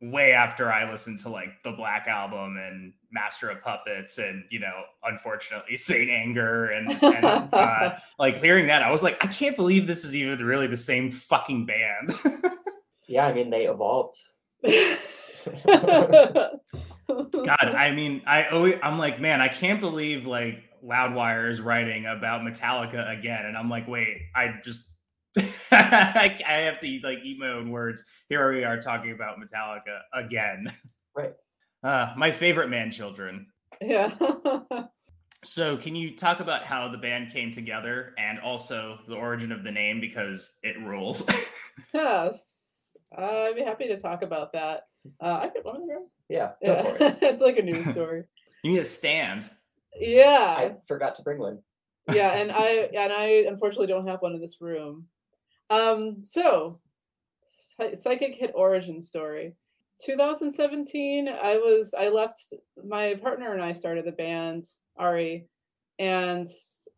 way 0.00 0.30
after 0.30 0.72
I 0.72 0.88
listened 0.88 1.18
to 1.20 1.30
like 1.30 1.48
the 1.64 1.72
Black 1.72 2.06
album 2.06 2.58
and 2.58 2.92
Master 3.10 3.50
of 3.50 3.60
Puppets 3.60 4.18
and 4.18 4.44
you 4.50 4.60
know 4.60 4.84
unfortunately 5.02 5.76
Saint 5.76 6.10
Anger 6.10 6.66
and, 6.66 6.92
and 7.02 7.52
uh, 7.52 7.96
like 8.20 8.40
hearing 8.40 8.68
that 8.68 8.82
I 8.82 8.92
was 8.92 9.02
like 9.02 9.24
I 9.24 9.26
can't 9.26 9.56
believe 9.56 9.88
this 9.88 10.04
is 10.04 10.14
even 10.14 10.38
really 10.46 10.68
the 10.68 10.76
same 10.76 11.10
fucking 11.10 11.66
band. 11.66 12.14
yeah 13.08 13.26
i 13.26 13.32
mean 13.32 13.50
they 13.50 13.66
evolved 13.66 14.16
God, 17.32 17.74
I 17.74 17.92
mean, 17.92 18.22
I 18.26 18.48
always, 18.48 18.74
I'm 18.82 18.98
like, 18.98 19.20
man, 19.20 19.40
I 19.40 19.48
can't 19.48 19.80
believe 19.80 20.26
like 20.26 20.62
Loudwire 20.84 21.50
is 21.50 21.60
writing 21.60 22.06
about 22.06 22.42
Metallica 22.42 23.16
again, 23.18 23.46
and 23.46 23.56
I'm 23.56 23.68
like, 23.68 23.88
wait, 23.88 24.18
I 24.34 24.54
just, 24.64 24.88
I, 25.36 26.38
I 26.46 26.52
have 26.52 26.78
to 26.80 27.00
like 27.02 27.18
eat 27.24 27.38
my 27.38 27.48
own 27.48 27.70
words. 27.70 28.04
Here 28.28 28.52
we 28.52 28.64
are 28.64 28.80
talking 28.80 29.12
about 29.12 29.36
Metallica 29.38 30.00
again. 30.14 30.66
Right. 31.16 31.32
Uh, 31.82 32.12
my 32.16 32.30
favorite 32.30 32.68
man 32.68 32.90
children. 32.90 33.46
yeah. 33.80 34.14
So, 35.42 35.78
can 35.78 35.96
you 35.96 36.14
talk 36.16 36.40
about 36.40 36.64
how 36.64 36.88
the 36.88 36.98
band 36.98 37.32
came 37.32 37.50
together 37.50 38.12
and 38.18 38.38
also 38.40 38.98
the 39.08 39.14
origin 39.14 39.52
of 39.52 39.64
the 39.64 39.70
name 39.70 39.98
because 39.98 40.58
it 40.62 40.78
rules? 40.80 41.26
yes. 41.94 42.94
I'd 43.16 43.56
be 43.56 43.62
happy 43.62 43.88
to 43.88 43.98
talk 43.98 44.20
about 44.22 44.52
that. 44.52 44.88
Uh, 45.20 45.40
I 45.42 45.48
could 45.48 45.64
want 45.64 45.88
to 45.88 46.06
yeah 46.28 46.52
go 46.64 46.72
Yeah. 46.72 46.82
for 46.82 47.04
it 47.04 47.18
it's 47.22 47.42
like 47.42 47.58
a 47.58 47.62
news 47.62 47.86
story. 47.90 48.24
you 48.62 48.72
need 48.72 48.78
a 48.80 48.84
stand. 48.84 49.48
Yeah. 49.98 50.54
i 50.58 50.72
forgot 50.86 51.14
to 51.16 51.22
bring 51.22 51.38
one 51.38 51.58
yeah, 52.12 52.32
and 52.40 52.50
I 52.50 52.88
and 52.94 53.12
I 53.12 53.44
unfortunately 53.48 53.86
don't 53.86 54.06
have 54.08 54.22
one 54.22 54.34
in 54.34 54.40
this 54.40 54.60
room. 54.60 55.06
Um, 55.68 56.20
so 56.20 56.80
psychic 57.94 58.34
hit 58.34 58.52
origin 58.54 59.00
story. 59.00 59.54
2017, 60.04 61.28
I 61.28 61.56
was 61.56 61.94
I 61.96 62.08
left 62.08 62.52
my 62.84 63.14
partner 63.14 63.52
and 63.52 63.62
I 63.62 63.72
started 63.72 64.06
the 64.06 64.12
band 64.12 64.64
Ari, 64.96 65.46
and 65.98 66.46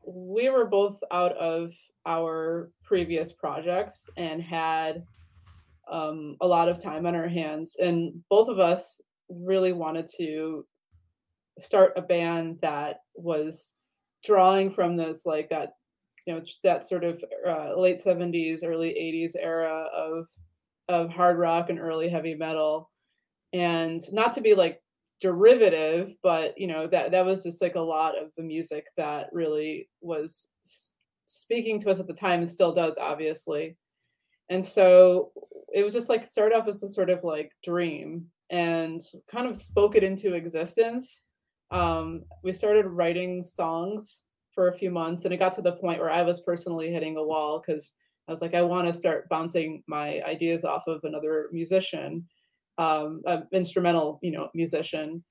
we 0.07 0.49
were 0.51 0.67
both 0.67 1.03
out 1.11 1.33
of 1.37 1.73
our 2.07 2.71
previous 2.83 3.33
projects 3.33 4.09
and 4.17 4.41
had 4.43 5.05
um, 5.93 6.37
a 6.41 6.47
lot 6.47 6.69
of 6.69 6.83
time 6.83 7.07
on 7.07 7.15
our 7.15 7.29
hands, 7.29 7.77
and 7.81 8.23
both 8.29 8.49
of 8.49 8.59
us 8.59 9.01
really 9.29 9.73
wanted 9.73 10.09
to 10.17 10.67
start 11.59 11.93
a 11.97 12.03
band 12.03 12.59
that 12.63 13.01
was 13.15 13.73
drawing 14.25 14.71
from 14.71 14.97
this 14.97 15.27
like 15.27 15.49
that 15.51 15.73
you 16.27 16.35
know 16.35 16.43
that 16.63 16.87
sort 16.87 17.05
of 17.05 17.23
uh, 17.47 17.79
late 17.79 18.01
70s 18.03 18.61
early 18.65 18.91
80s 18.91 19.33
era 19.39 19.87
of 19.95 20.29
of 20.89 21.11
hard 21.11 21.39
rock 21.39 21.71
and 21.71 21.79
early 21.79 22.09
heavy 22.09 22.35
metal. 22.35 22.91
And 23.53 24.01
not 24.13 24.33
to 24.35 24.41
be 24.41 24.55
like 24.55 24.81
derivative 25.21 26.15
but 26.23 26.59
you 26.59 26.67
know 26.67 26.87
that 26.89 27.13
that 27.13 27.25
was 27.25 27.45
just 27.45 27.63
like 27.63 27.77
a 27.77 27.81
lot 27.81 28.21
of 28.21 28.31
the 28.37 28.43
music 28.43 28.87
that 28.97 29.29
really 29.33 29.89
was 30.01 30.49
speaking 31.27 31.79
to 31.81 31.91
us 31.91 32.01
at 32.01 32.07
the 32.07 32.13
time 32.13 32.41
and 32.41 32.51
still 32.51 32.73
does 32.73 32.99
obviously. 32.99 33.77
And 34.49 34.65
so 34.65 35.33
it 35.75 35.83
was 35.83 35.93
just 35.93 36.09
like 36.09 36.27
started 36.27 36.57
off 36.57 36.69
as 36.69 36.83
a 36.83 36.89
sort 36.89 37.11
of 37.11 37.25
like 37.25 37.53
dream 37.65 38.27
and 38.51 39.01
kind 39.31 39.47
of 39.47 39.57
spoke 39.57 39.97
it 39.97 40.05
into 40.05 40.35
existence. 40.35 41.25
Um, 41.71 42.25
we 42.45 42.53
started 42.53 42.87
writing 42.87 43.43
songs 43.43 44.25
for 44.55 44.69
a 44.69 44.75
few 44.75 44.91
months 44.91 45.25
and 45.25 45.33
it 45.33 45.39
got 45.39 45.53
to 45.53 45.63
the 45.63 45.73
point 45.73 45.99
where 45.99 46.11
i 46.11 46.21
was 46.21 46.43
personally 46.43 46.93
hitting 46.93 47.17
a 47.17 47.25
wall 47.25 47.59
because 47.59 47.95
i 48.29 48.31
was 48.31 48.43
like 48.43 48.53
i 48.53 48.61
want 48.61 48.87
to 48.87 48.93
start 48.93 49.27
bouncing 49.31 49.83
my 49.87 50.21
ideas 50.25 50.63
off 50.63 50.87
of 50.87 51.01
another 51.05 51.49
musician 51.53 52.23
um, 52.79 53.23
an 53.27 53.47
instrumental 53.53 54.19
you 54.23 54.33
know 54.33 54.49
musician. 54.55 55.25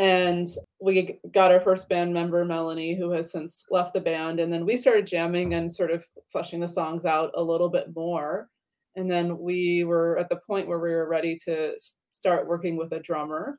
And 0.00 0.46
we 0.80 1.18
got 1.34 1.50
our 1.50 1.60
first 1.60 1.88
band 1.88 2.14
member 2.14 2.44
melanie 2.44 2.94
who 2.94 3.10
has 3.10 3.32
since 3.32 3.64
left 3.68 3.94
the 3.94 4.00
band. 4.00 4.38
And 4.38 4.52
then 4.52 4.64
we 4.64 4.76
started 4.76 5.08
jamming 5.08 5.54
and 5.54 5.72
sort 5.72 5.90
of 5.90 6.04
fleshing 6.30 6.60
the 6.60 6.68
songs 6.68 7.04
out 7.04 7.32
a 7.34 7.42
little 7.42 7.68
bit 7.68 7.88
more 7.96 8.48
and 8.98 9.10
then 9.10 9.38
we 9.38 9.84
were 9.84 10.18
at 10.18 10.28
the 10.28 10.40
point 10.46 10.68
where 10.68 10.80
we 10.80 10.90
were 10.90 11.08
ready 11.08 11.36
to 11.46 11.74
start 12.10 12.48
working 12.48 12.76
with 12.76 12.92
a 12.92 13.00
drummer 13.00 13.58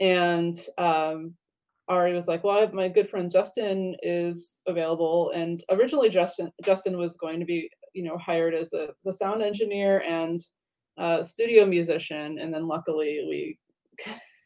and 0.00 0.56
um, 0.78 1.34
Ari 1.88 2.14
was 2.14 2.28
like, 2.28 2.42
"Well, 2.44 2.68
my 2.72 2.88
good 2.88 3.08
friend 3.08 3.30
Justin 3.30 3.96
is 4.02 4.58
available." 4.66 5.30
And 5.34 5.62
originally, 5.70 6.08
Justin 6.08 6.50
Justin 6.64 6.96
was 6.96 7.16
going 7.16 7.38
to 7.40 7.46
be, 7.46 7.70
you 7.92 8.02
know, 8.04 8.16
hired 8.18 8.54
as 8.54 8.72
a 8.72 8.90
the 9.04 9.12
sound 9.12 9.42
engineer 9.42 10.02
and 10.06 10.40
uh, 10.98 11.22
studio 11.22 11.66
musician, 11.66 12.38
and 12.38 12.52
then 12.52 12.66
luckily 12.66 13.24
we, 13.28 13.58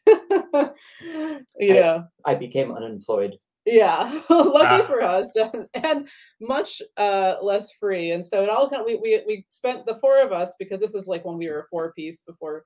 yeah, 1.59 2.01
I- 2.25 2.31
i 2.31 2.35
became 2.35 2.71
unemployed 2.71 3.37
Yeah, 3.69 4.21
lucky 4.29 4.81
Ah. 4.83 4.87
for 4.87 5.01
us, 5.01 5.35
and 5.73 6.07
much 6.39 6.81
uh, 6.95 7.35
less 7.41 7.69
free. 7.73 8.11
And 8.11 8.25
so 8.25 8.41
it 8.41 8.49
all 8.49 8.69
kind 8.69 8.79
of, 8.81 8.85
we, 8.85 8.95
we 8.95 9.21
we 9.27 9.45
spent 9.49 9.85
the 9.85 9.95
four 9.99 10.21
of 10.21 10.31
us 10.31 10.55
because 10.57 10.79
this 10.79 10.95
is 10.95 11.05
like 11.05 11.25
when 11.25 11.37
we 11.37 11.49
were 11.49 11.59
a 11.59 11.65
four 11.69 11.91
piece 11.91 12.21
before 12.21 12.63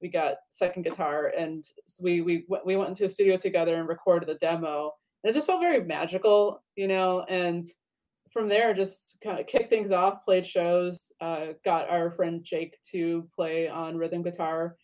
we 0.00 0.08
got 0.08 0.36
second 0.50 0.82
guitar, 0.84 1.32
and 1.36 1.64
so 1.86 2.04
we 2.04 2.20
we 2.20 2.44
went- 2.48 2.64
we 2.64 2.76
went 2.76 2.90
into 2.90 3.04
a 3.04 3.08
studio 3.08 3.36
together 3.36 3.74
and 3.76 3.88
recorded 3.88 4.28
the 4.28 4.36
demo. 4.36 4.92
And 5.24 5.30
it 5.30 5.34
just 5.34 5.46
felt 5.48 5.60
very 5.60 5.82
magical, 5.82 6.62
you 6.76 6.86
know. 6.86 7.22
And 7.28 7.64
from 8.30 8.48
there, 8.48 8.74
just 8.74 9.18
kind 9.24 9.40
of 9.40 9.46
kicked 9.48 9.70
things 9.70 9.90
off, 9.90 10.24
played 10.24 10.46
shows, 10.46 11.10
uh, 11.20 11.46
got 11.64 11.88
our 11.90 12.10
friend 12.12 12.44
Jake 12.44 12.76
to 12.92 13.28
play 13.34 13.66
on 13.68 13.96
rhythm 13.96 14.22
guitar, 14.22 14.76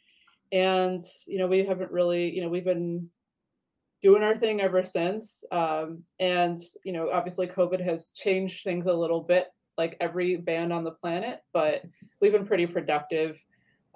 and 0.51 0.99
you 1.29 1.39
know 1.39 1.47
we 1.47 1.65
haven't 1.65 1.93
really, 1.93 2.35
you 2.35 2.43
know, 2.43 2.49
we've 2.49 2.65
been 2.65 3.09
doing 4.03 4.23
our 4.23 4.37
thing 4.37 4.61
ever 4.61 4.83
since. 4.83 5.45
Um, 5.53 6.03
and 6.19 6.59
you 6.85 6.93
know, 6.93 7.11
obviously, 7.11 7.47
COVID 7.47 7.85
has 7.85 8.11
changed 8.11 8.65
things 8.65 8.87
a 8.87 8.93
little 8.93 9.23
bit, 9.23 9.49
like 9.77 9.97
every 10.01 10.37
band 10.37 10.73
on 10.73 10.85
the 10.85 10.93
planet. 10.93 11.41
But 11.53 11.83
we've 12.21 12.33
been 12.33 12.47
pretty 12.47 12.67
productive 12.67 13.43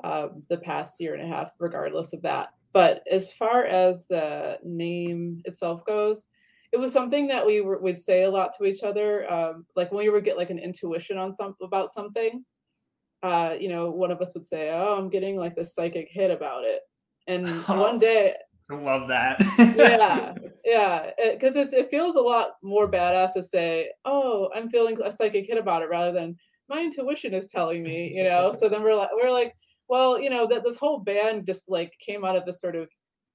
um, 0.03 0.43
the 0.49 0.59
past 0.59 1.01
year 1.01 1.15
and 1.15 1.23
a 1.23 1.35
half, 1.35 1.51
regardless 1.59 2.13
of 2.13 2.23
that. 2.23 2.51
But 2.73 3.03
as 3.11 3.33
far 3.33 3.65
as 3.65 4.07
the 4.07 4.59
name 4.65 5.43
itself 5.45 5.85
goes, 5.85 6.29
it 6.73 6.77
was 6.79 6.93
something 6.93 7.29
that 7.29 7.47
we 7.47 7.61
were, 7.61 7.79
would 7.79 7.97
say 7.97 8.25
a 8.25 8.31
lot 8.31 8.53
to 8.59 8.65
each 8.65 8.83
other. 8.83 9.33
Um, 9.33 9.65
like 9.77 9.93
when 9.93 10.05
we 10.05 10.11
would 10.11 10.25
get 10.25 10.37
like 10.37 10.51
an 10.51 10.59
intuition 10.59 11.17
on 11.17 11.31
some 11.31 11.55
about 11.63 11.93
something, 11.93 12.45
uh, 13.23 13.55
you 13.59 13.69
know, 13.69 13.91
one 13.91 14.11
of 14.11 14.21
us 14.21 14.35
would 14.35 14.45
say, 14.45 14.71
"Oh, 14.71 14.97
I'm 14.99 15.09
getting 15.09 15.37
like 15.37 15.55
this 15.55 15.75
psychic 15.75 16.09
hit 16.11 16.31
about 16.31 16.65
it," 16.65 16.83
and 17.27 17.49
one 17.69 17.99
day 17.99 18.35
I 18.71 18.75
love 18.75 19.09
that. 19.09 19.41
yeah 19.77 20.35
yeah 20.65 21.11
because 21.33 21.57
it's 21.57 21.73
it 21.73 21.91
feels 21.91 22.17
a 22.17 22.21
lot 22.21 22.53
more 22.63 22.91
badass 22.91 23.35
to 23.35 23.43
say 23.43 23.91
oh 24.05 24.49
i'm 24.55 24.71
feeling 24.71 24.97
a 25.05 25.13
psychic 25.13 25.47
hit 25.47 25.59
about 25.59 25.83
it 25.83 25.91
rather 25.91 26.13
than 26.13 26.37
my 26.69 26.81
intuition 26.81 27.35
is 27.35 27.47
telling 27.47 27.83
me 27.83 28.13
you 28.15 28.25
know 28.25 28.53
so 28.59 28.69
then 28.69 28.83
we're 28.83 28.95
like 28.95 29.11
we're 29.21 29.31
like 29.31 29.55
well 29.89 30.19
you 30.19 30.31
know 30.31 30.47
that 30.47 30.65
this 30.65 30.79
whole 30.79 30.99
band 30.99 31.47
just 31.47 31.69
like 31.69 31.93
came 32.01 32.25
out 32.25 32.37
of 32.37 32.47
this 32.47 32.61
sort 32.61 32.77
of 32.77 32.89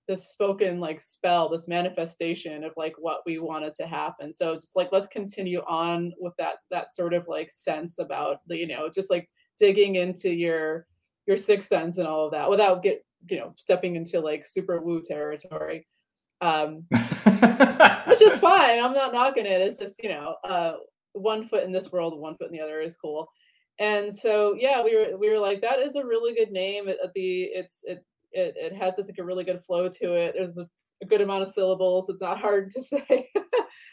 this 0.07 0.31
spoken 0.31 0.79
like 0.79 0.99
spell 0.99 1.47
this 1.47 1.67
manifestation 1.67 2.63
of 2.63 2.71
like 2.75 2.95
what 2.97 3.19
we 3.27 3.37
wanted 3.37 3.73
to 3.75 3.85
happen 3.85 4.31
so 4.31 4.53
it's 4.53 4.71
like 4.75 4.89
let's 4.91 5.07
continue 5.07 5.61
on 5.67 6.11
with 6.19 6.33
that 6.39 6.55
that 6.71 6.89
sort 6.89 7.13
of 7.13 7.27
like 7.27 7.51
sense 7.51 7.99
about 7.99 8.37
the 8.47 8.57
you 8.57 8.65
know 8.65 8.89
just 8.89 9.11
like 9.11 9.29
digging 9.59 9.95
into 9.95 10.33
your 10.33 10.87
your 11.27 11.37
sixth 11.37 11.67
sense 11.67 11.99
and 11.99 12.07
all 12.07 12.25
of 12.25 12.31
that 12.31 12.49
without 12.49 12.81
get 12.81 13.05
you 13.27 13.37
know 13.37 13.53
stepping 13.57 13.95
into 13.95 14.19
like 14.19 14.45
super 14.45 14.81
woo 14.81 15.01
territory 15.01 15.87
um 16.41 16.85
which 16.89 18.21
is 18.21 18.37
fine 18.39 18.79
i'm 18.83 18.93
not 18.93 19.13
knocking 19.13 19.45
it 19.45 19.61
it's 19.61 19.77
just 19.77 20.01
you 20.01 20.09
know 20.09 20.35
uh 20.47 20.73
one 21.13 21.47
foot 21.47 21.63
in 21.63 21.71
this 21.71 21.91
world 21.91 22.17
one 22.17 22.35
foot 22.37 22.47
in 22.47 22.53
the 22.53 22.61
other 22.61 22.79
is 22.79 22.95
cool 22.95 23.27
and 23.79 24.13
so 24.13 24.55
yeah 24.57 24.81
we 24.81 24.95
were 24.95 25.17
we 25.17 25.29
were 25.29 25.39
like 25.39 25.61
that 25.61 25.79
is 25.79 25.95
a 25.95 26.05
really 26.05 26.33
good 26.33 26.51
name 26.51 26.87
it, 26.87 26.97
the 27.15 27.43
it's 27.43 27.81
it 27.85 28.05
it, 28.31 28.53
it 28.57 28.73
has 28.73 28.95
this 28.95 29.07
like 29.07 29.17
a 29.17 29.23
really 29.23 29.43
good 29.43 29.63
flow 29.63 29.89
to 29.89 30.13
it 30.13 30.33
there's 30.37 30.57
a, 30.57 30.67
a 31.01 31.05
good 31.05 31.21
amount 31.21 31.41
of 31.41 31.49
syllables 31.49 32.09
it's 32.09 32.21
not 32.21 32.39
hard 32.39 32.71
to 32.71 32.83
say 32.83 33.29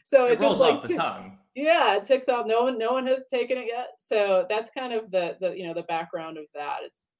so 0.04 0.26
it, 0.26 0.33
it 0.33 0.40
rolls 0.40 0.59
just 0.59 0.71
like 0.71 0.83
the 0.83 0.88
ti- 0.88 0.95
tongue. 0.95 1.38
yeah 1.54 1.97
it 1.97 2.04
ticks 2.04 2.28
off 2.28 2.47
no 2.47 2.62
one 2.62 2.78
no 2.78 2.92
one 2.92 3.06
has 3.06 3.23
taken 3.30 3.59
it 3.59 3.66
yet 3.66 3.88
so 3.99 4.45
that's 4.49 4.71
kind 4.71 4.92
of 4.92 5.11
the 5.11 5.37
the 5.40 5.56
you 5.56 5.66
know 5.66 5.75
the 5.75 5.83
background 5.85 6.37
of 6.37 6.45
that 6.54 6.78
it's 6.85 7.11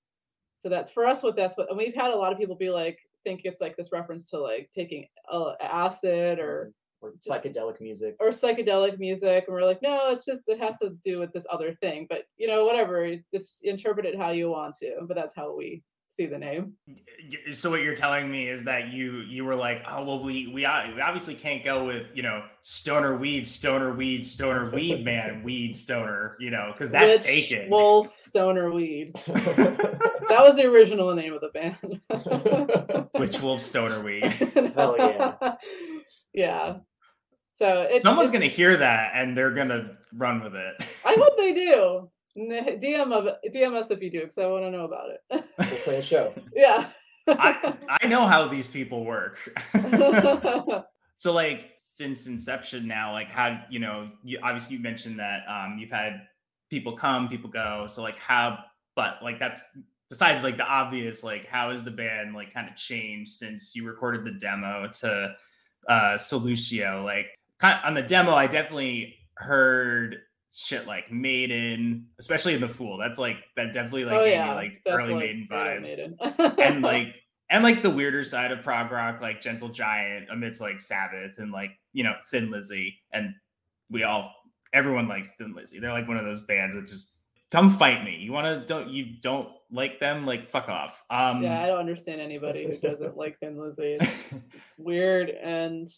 so 0.57 0.69
that's 0.69 0.91
for 0.91 1.07
us 1.07 1.23
what 1.23 1.37
that's 1.37 1.57
what 1.57 1.69
and 1.69 1.79
we've 1.79 1.95
had 1.95 2.11
a 2.11 2.17
lot 2.17 2.33
of 2.33 2.39
people 2.39 2.57
be 2.57 2.71
like 2.71 2.99
think 3.25 3.43
it's 3.45 3.61
like 3.61 3.77
this 3.77 3.93
reference 3.93 4.31
to 4.31 4.39
like 4.39 4.71
taking 4.73 5.07
uh, 5.31 5.53
acid 5.61 6.39
or 6.39 6.73
or 7.03 7.13
psychedelic 7.15 7.81
music. 7.81 8.17
or 8.21 8.29
psychedelic 8.29 8.99
music 8.99 9.45
and 9.47 9.55
we're 9.55 9.65
like 9.65 9.83
no 9.83 10.09
it's 10.11 10.25
just 10.25 10.49
it 10.49 10.59
has 10.61 10.79
to 10.79 10.91
do 11.05 11.19
with 11.19 11.33
this 11.33 11.47
other 11.51 11.75
thing 11.75 12.07
but 12.09 12.23
you 12.37 12.47
know 12.47 12.65
whatever 12.65 13.13
it's 13.33 13.61
interpret 13.65 14.07
it 14.07 14.17
how 14.17 14.31
you 14.31 14.49
want 14.49 14.75
to 14.75 14.97
but 15.03 15.15
that's 15.15 15.35
how 15.35 15.55
we 15.55 15.83
see 16.09 16.27
the 16.27 16.39
name 16.39 16.73
So 17.53 17.71
what 17.71 17.83
you're 17.83 17.95
telling 17.97 18.31
me 18.31 18.49
is 18.49 18.65
that 18.65 18.89
you 18.93 19.19
you 19.21 19.45
were 19.45 19.55
like, 19.57 19.83
oh 19.89 20.05
well, 20.05 20.23
we 20.25 20.47
we, 20.47 20.53
we 20.55 20.65
obviously 20.65 21.35
can't 21.35 21.63
go 21.65 21.85
with 21.85 22.07
you 22.15 22.23
know 22.23 22.43
stoner 22.63 23.17
weed, 23.17 23.47
stoner 23.47 23.93
weed, 23.95 24.25
stoner 24.25 24.71
weed, 24.71 25.05
man, 25.05 25.43
weed, 25.45 25.77
stoner, 25.77 26.37
you 26.41 26.51
know, 26.51 26.71
because 26.73 26.91
that's 26.91 27.17
Witch, 27.17 27.25
taken. 27.27 27.69
wolf 27.71 28.17
stoner 28.19 28.73
weed 28.73 29.13
that 29.27 30.39
was 30.41 30.57
the 30.57 30.65
original 30.67 31.15
name 31.15 31.35
of 31.35 31.41
the 31.41 31.49
band 31.51 33.09
Witch 33.19 33.41
wolf, 33.41 33.61
stoner 33.61 34.01
weed. 34.03 34.25
Hell 34.75 34.97
yeah. 34.99 35.55
yeah 36.33 36.77
so 37.53 37.83
it's 37.91 38.03
Someone's 38.03 38.31
it's- 38.31 38.41
gonna 38.41 38.51
hear 38.53 38.77
that 38.77 39.13
and 39.15 39.37
they're 39.37 39.53
gonna 39.53 39.97
run 40.15 40.43
with 40.43 40.55
it. 40.55 40.75
I 41.05 41.15
hope 41.19 41.37
they 41.37 41.53
do. 41.53 42.11
N- 42.39 42.79
DM 42.79 43.13
of 43.13 43.35
DM 43.51 43.75
us 43.75 43.91
if 43.91 44.03
you 44.03 44.11
do, 44.11 44.21
because 44.21 44.39
I 44.39 44.47
want 44.47 44.65
to 44.65 44.71
know 44.71 44.85
about 44.85 45.11
it. 45.11 45.21
We'll 45.31 45.69
play 45.85 45.97
a 45.97 46.03
show. 46.03 46.35
yeah. 46.55 46.87
I 47.29 47.75
I 48.03 48.07
know 48.07 48.27
how 48.27 48.47
these 48.47 48.67
people 48.67 49.05
work. 49.05 49.39
so 51.17 51.33
like 51.33 51.73
since 51.79 52.27
inception 52.27 52.87
now, 52.87 53.13
like 53.13 53.31
how 53.31 53.63
you 53.71 53.79
know, 53.79 54.11
you 54.23 54.39
obviously 54.43 54.77
you 54.77 54.83
mentioned 54.83 55.19
that 55.19 55.41
um 55.49 55.79
you've 55.79 55.91
had 55.91 56.27
people 56.71 56.93
come, 56.93 57.29
people 57.29 57.51
go. 57.51 57.87
So 57.89 58.03
like 58.03 58.17
how 58.17 58.59
but 58.95 59.23
like 59.23 59.39
that's 59.39 59.63
besides 60.09 60.43
like 60.43 60.57
the 60.57 60.67
obvious, 60.67 61.25
like 61.25 61.47
how 61.47 61.71
has 61.71 61.83
the 61.83 61.91
band 61.91 62.35
like 62.35 62.53
kind 62.53 62.69
of 62.69 62.77
changed 62.77 63.33
since 63.33 63.75
you 63.75 63.87
recorded 63.87 64.25
the 64.25 64.39
demo 64.39 64.89
to 65.01 65.35
uh 65.89 66.15
Solutio? 66.15 67.03
Like 67.03 67.27
kind 67.59 67.81
on 67.83 67.95
the 67.95 68.03
demo, 68.03 68.35
I 68.35 68.47
definitely 68.47 69.17
heard 69.35 70.19
shit 70.59 70.87
like 70.87 71.11
Maiden, 71.13 72.07
especially 72.19 72.55
in 72.55 72.61
the 72.61 72.69
Fool. 72.69 72.99
That's 72.99 73.19
like 73.19 73.37
that 73.57 73.73
definitely 73.73 74.05
like 74.05 74.15
oh 74.15 74.25
gave 74.25 74.33
yeah, 74.35 74.49
me 74.51 74.55
like 74.55 74.83
that's 74.85 74.97
early 74.97 75.15
like 75.15 75.23
Maiden 75.23 75.49
vibes 75.51 75.83
Maiden. 75.83 76.17
and 76.59 76.83
like 76.83 77.15
and 77.51 77.63
like 77.63 77.83
the 77.83 77.91
weirder 77.91 78.25
side 78.25 78.53
of 78.53 78.63
prog 78.63 78.91
rock, 78.91 79.21
like 79.21 79.41
Gentle 79.41 79.69
Giant 79.69 80.29
amidst 80.31 80.61
like 80.61 80.81
Sabbath 80.81 81.39
and 81.39 81.53
like 81.53 81.71
you 81.93 82.05
know 82.05 82.15
Thin 82.31 82.51
Lizzy, 82.51 82.97
and 83.13 83.35
we 83.91 84.03
all 84.03 84.33
everyone 84.73 85.09
likes 85.09 85.33
Thin 85.39 85.55
Lizzy. 85.55 85.79
They're 85.79 85.93
like 85.93 86.09
one 86.09 86.17
of 86.17 86.25
those 86.25 86.43
bands 86.43 86.77
that 86.77 86.87
just 86.87 87.17
come 87.51 87.71
fight 87.71 88.05
me. 88.05 88.17
You 88.17 88.33
want 88.33 88.47
to 88.61 88.67
don't 88.67 88.89
you 88.91 89.17
don't 89.21 89.49
like 89.71 90.01
them? 90.01 90.27
Like 90.27 90.49
fuck 90.49 90.69
off. 90.69 91.03
Um, 91.11 91.43
yeah, 91.43 91.63
I 91.63 91.67
don't 91.69 91.79
understand 91.79 92.21
anybody 92.21 92.67
who 92.67 92.79
doesn't 92.79 93.17
like 93.19 93.39
Thin 93.39 93.59
Lizzy. 93.59 93.99
It's 94.01 94.43
weird, 94.79 95.31
and 95.31 95.89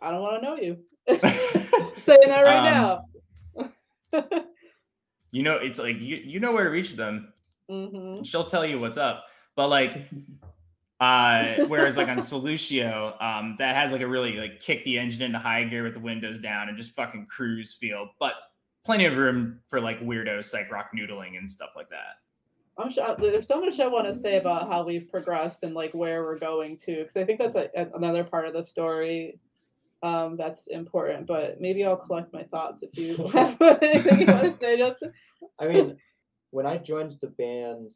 I 0.00 0.10
don't 0.10 0.20
want 0.20 0.42
to 0.42 0.48
know 0.48 0.56
you. 0.56 0.78
Saying 1.94 2.18
that 2.26 2.42
right 2.42 2.58
Um, 2.58 2.64
now. 2.64 3.04
You 5.30 5.42
know 5.42 5.56
it's 5.56 5.80
like 5.80 6.00
you 6.00 6.16
you 6.16 6.40
know 6.40 6.52
where 6.52 6.64
to 6.64 6.70
reach 6.70 6.94
them. 6.94 7.32
hmm 7.68 8.22
She'll 8.22 8.44
tell 8.46 8.66
you 8.66 8.78
what's 8.80 8.96
up, 8.98 9.24
but 9.56 9.68
like. 9.68 10.08
Uh, 11.00 11.64
whereas 11.66 11.96
like 11.96 12.06
on 12.06 12.18
Solutio, 12.18 13.20
um, 13.20 13.56
that 13.58 13.74
has 13.74 13.90
like 13.90 14.02
a 14.02 14.06
really 14.06 14.34
like 14.36 14.60
kick 14.60 14.84
the 14.84 15.00
engine 15.00 15.22
into 15.22 15.36
high 15.36 15.64
gear 15.64 15.82
with 15.82 15.94
the 15.94 15.98
windows 16.00 16.38
down 16.38 16.68
and 16.68 16.78
just 16.78 16.92
fucking 16.94 17.26
cruise 17.26 17.72
feel, 17.74 18.10
but 18.20 18.34
plenty 18.84 19.06
of 19.06 19.16
room 19.16 19.58
for 19.66 19.80
like 19.80 20.00
weirdo 20.00 20.44
psych 20.44 20.70
rock 20.70 20.90
noodling 20.96 21.36
and 21.36 21.50
stuff 21.50 21.70
like 21.74 21.90
that. 21.90 22.18
I'm 22.78 22.88
sure 22.88 23.16
there's 23.18 23.48
so 23.48 23.60
much 23.60 23.80
I 23.80 23.88
want 23.88 24.06
to 24.06 24.14
say 24.14 24.36
about 24.38 24.68
how 24.68 24.84
we've 24.84 25.10
progressed 25.10 25.64
and 25.64 25.74
like 25.74 25.92
where 25.92 26.22
we're 26.22 26.38
going 26.38 26.76
to, 26.84 26.98
because 26.98 27.16
I 27.16 27.24
think 27.24 27.40
that's 27.40 27.56
a- 27.56 27.90
another 27.96 28.22
part 28.22 28.46
of 28.46 28.52
the 28.52 28.62
story 28.62 29.40
um, 30.02 30.36
that's 30.36 30.66
important. 30.66 31.26
But 31.26 31.60
maybe 31.60 31.84
I'll 31.84 31.96
collect 31.96 32.32
my 32.32 32.44
thoughts 32.44 32.82
if 32.82 32.96
you 32.98 33.26
have 33.32 33.60
anything 33.82 34.20
you 34.20 34.26
want 34.26 34.42
to 34.42 34.52
say, 34.52 34.76
Justin. 34.76 35.12
I 35.58 35.68
mean, 35.68 35.96
when 36.50 36.66
I 36.66 36.76
joined 36.78 37.14
the 37.20 37.28
band, 37.28 37.90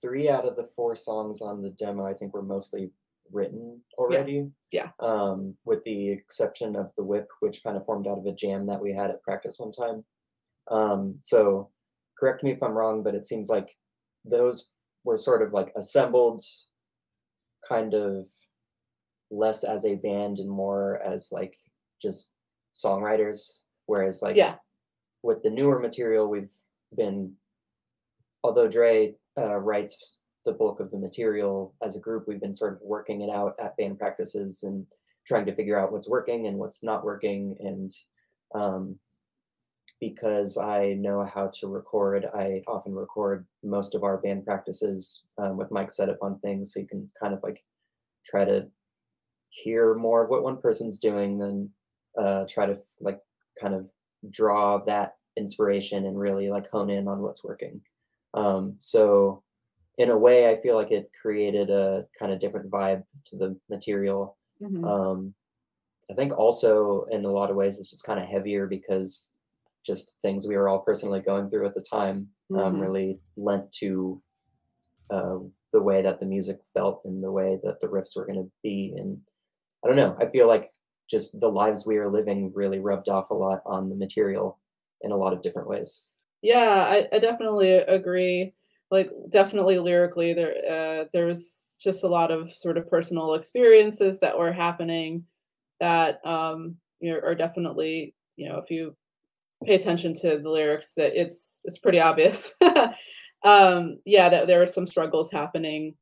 three 0.00 0.28
out 0.28 0.46
of 0.46 0.56
the 0.56 0.68
four 0.76 0.94
songs 0.96 1.40
on 1.40 1.62
the 1.62 1.70
demo, 1.70 2.06
I 2.06 2.14
think, 2.14 2.34
were 2.34 2.42
mostly 2.42 2.90
written 3.30 3.80
already. 3.96 4.48
Yeah. 4.70 4.90
Um, 5.00 5.54
with 5.64 5.82
the 5.84 6.10
exception 6.10 6.76
of 6.76 6.90
the 6.96 7.04
whip, 7.04 7.28
which 7.40 7.62
kind 7.62 7.76
of 7.76 7.86
formed 7.86 8.06
out 8.06 8.18
of 8.18 8.26
a 8.26 8.32
jam 8.32 8.66
that 8.66 8.80
we 8.80 8.92
had 8.92 9.10
at 9.10 9.22
practice 9.22 9.56
one 9.58 9.72
time. 9.72 10.04
Um, 10.70 11.18
so 11.22 11.70
correct 12.18 12.42
me 12.42 12.52
if 12.52 12.62
I'm 12.62 12.72
wrong, 12.72 13.02
but 13.02 13.14
it 13.14 13.26
seems 13.26 13.48
like 13.48 13.68
those 14.24 14.70
were 15.04 15.16
sort 15.16 15.42
of 15.42 15.52
like 15.52 15.72
assembled 15.76 16.42
kind 17.68 17.94
of 17.94 18.26
less 19.32 19.64
as 19.64 19.84
a 19.86 19.96
band 19.96 20.38
and 20.38 20.50
more 20.50 21.00
as 21.02 21.30
like 21.32 21.56
just 22.00 22.34
songwriters. 22.74 23.62
Whereas 23.86 24.22
like 24.22 24.36
Yeah, 24.36 24.56
with 25.22 25.42
the 25.42 25.50
newer 25.50 25.78
material, 25.78 26.28
we've 26.28 26.52
been, 26.96 27.32
although 28.44 28.68
Dre 28.68 29.14
uh, 29.36 29.56
writes 29.56 30.18
the 30.44 30.52
bulk 30.52 30.80
of 30.80 30.90
the 30.90 30.98
material 30.98 31.74
as 31.82 31.96
a 31.96 32.00
group, 32.00 32.28
we've 32.28 32.40
been 32.40 32.54
sort 32.54 32.74
of 32.74 32.80
working 32.82 33.22
it 33.22 33.30
out 33.30 33.54
at 33.60 33.76
band 33.76 33.98
practices 33.98 34.62
and 34.62 34.86
trying 35.26 35.46
to 35.46 35.54
figure 35.54 35.78
out 35.78 35.92
what's 35.92 36.08
working 36.08 36.46
and 36.46 36.58
what's 36.58 36.82
not 36.82 37.04
working. 37.04 37.56
And 37.60 37.92
um, 38.54 38.98
because 40.00 40.58
I 40.58 40.94
know 40.94 41.24
how 41.24 41.50
to 41.60 41.68
record, 41.68 42.26
I 42.34 42.62
often 42.66 42.92
record 42.92 43.46
most 43.62 43.94
of 43.94 44.02
our 44.02 44.18
band 44.18 44.44
practices 44.44 45.22
um, 45.38 45.56
with 45.56 45.70
mic 45.70 45.90
set 45.90 46.08
up 46.08 46.18
on 46.22 46.40
things, 46.40 46.74
so 46.74 46.80
you 46.80 46.88
can 46.88 47.08
kind 47.20 47.32
of 47.32 47.42
like 47.42 47.64
try 48.24 48.44
to 48.44 48.68
hear 49.52 49.94
more 49.94 50.24
of 50.24 50.30
what 50.30 50.42
one 50.42 50.60
person's 50.60 50.98
doing 50.98 51.38
than 51.38 51.72
uh, 52.18 52.46
try 52.48 52.66
to 52.66 52.82
like 53.00 53.20
kind 53.60 53.74
of 53.74 53.88
draw 54.30 54.78
that 54.84 55.16
inspiration 55.36 56.06
and 56.06 56.18
really 56.18 56.50
like 56.50 56.68
hone 56.70 56.90
in 56.90 57.08
on 57.08 57.22
what's 57.22 57.44
working. 57.44 57.82
Um, 58.34 58.76
so 58.80 59.44
in 59.98 60.10
a 60.10 60.18
way, 60.18 60.50
I 60.50 60.60
feel 60.62 60.76
like 60.76 60.90
it 60.92 61.10
created 61.20 61.70
a 61.70 62.06
kind 62.18 62.32
of 62.32 62.40
different 62.40 62.70
vibe 62.70 63.04
to 63.26 63.36
the 63.36 63.60
material. 63.70 64.38
Mhm. 64.60 64.84
Um, 64.86 65.34
I 66.10 66.14
think 66.14 66.32
also 66.36 67.04
in 67.04 67.24
a 67.24 67.30
lot 67.30 67.50
of 67.50 67.56
ways 67.56 67.78
it's 67.80 67.90
just 67.90 68.04
kind 68.04 68.20
of 68.20 68.28
heavier 68.28 68.66
because 68.66 69.32
just 69.84 70.14
things 70.22 70.46
we 70.46 70.56
were 70.56 70.68
all 70.68 70.80
personally 70.80 71.20
going 71.20 71.50
through 71.50 71.66
at 71.66 71.74
the 71.74 71.82
time 71.82 72.30
um, 72.54 72.76
Mhm. 72.76 72.82
really 72.82 73.20
lent 73.36 73.72
to 73.74 74.22
uh, 75.10 75.38
the 75.72 75.82
way 75.82 76.02
that 76.02 76.20
the 76.20 76.26
music 76.26 76.60
felt 76.74 77.02
and 77.04 77.22
the 77.22 77.32
way 77.32 77.58
that 77.64 77.80
the 77.80 77.88
riffs 77.88 78.16
were 78.16 78.26
going 78.26 78.42
to 78.44 78.50
be. 78.62 78.94
And 78.96 79.20
I 79.84 79.88
don't 79.88 79.96
know, 79.96 80.16
I 80.20 80.26
feel 80.26 80.46
like 80.46 80.70
just 81.10 81.38
the 81.40 81.48
lives 81.48 81.86
we 81.86 81.98
are 81.98 82.10
living 82.10 82.52
really 82.54 82.78
rubbed 82.78 83.08
off 83.08 83.30
a 83.30 83.34
lot 83.34 83.62
on 83.66 83.88
the 83.88 83.96
material 83.96 84.58
in 85.02 85.10
a 85.12 85.16
lot 85.16 85.32
of 85.32 85.42
different 85.42 85.68
ways. 85.68 86.12
Yeah, 86.42 86.86
I, 86.88 87.08
I 87.12 87.18
definitely 87.18 87.72
agree. 87.72 88.54
Like, 88.90 89.10
definitely 89.30 89.78
lyrically, 89.78 90.34
there 90.34 90.54
uh, 90.70 91.04
there 91.12 91.26
was 91.26 91.78
just 91.82 92.04
a 92.04 92.08
lot 92.08 92.30
of 92.30 92.52
sort 92.52 92.76
of 92.76 92.88
personal 92.88 93.34
experiences 93.34 94.18
that 94.20 94.38
were 94.38 94.52
happening 94.52 95.24
that 95.80 96.24
um, 96.26 96.76
you 97.00 97.12
know 97.12 97.18
are 97.18 97.34
definitely 97.34 98.14
you 98.36 98.48
know 98.48 98.58
if 98.58 98.70
you 98.70 98.94
pay 99.64 99.74
attention 99.74 100.14
to 100.14 100.38
the 100.38 100.50
lyrics 100.50 100.92
that 100.96 101.18
it's 101.18 101.62
it's 101.64 101.78
pretty 101.78 102.00
obvious. 102.00 102.54
um, 103.44 103.98
yeah, 104.04 104.28
that 104.28 104.46
there 104.46 104.58
were 104.58 104.66
some 104.66 104.86
struggles 104.86 105.30
happening, 105.30 105.94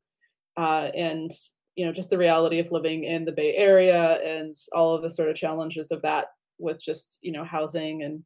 uh, 0.57 0.89
and 0.95 1.31
you 1.75 1.85
know 1.85 1.91
just 1.91 2.09
the 2.09 2.17
reality 2.17 2.59
of 2.59 2.71
living 2.71 3.03
in 3.03 3.25
the 3.25 3.31
Bay 3.31 3.55
Area 3.55 4.19
and 4.23 4.55
all 4.73 4.93
of 4.93 5.01
the 5.01 5.09
sort 5.09 5.29
of 5.29 5.35
challenges 5.35 5.91
of 5.91 6.01
that 6.01 6.27
with 6.59 6.81
just 6.81 7.19
you 7.21 7.31
know 7.31 7.43
housing 7.43 8.03
and 8.03 8.23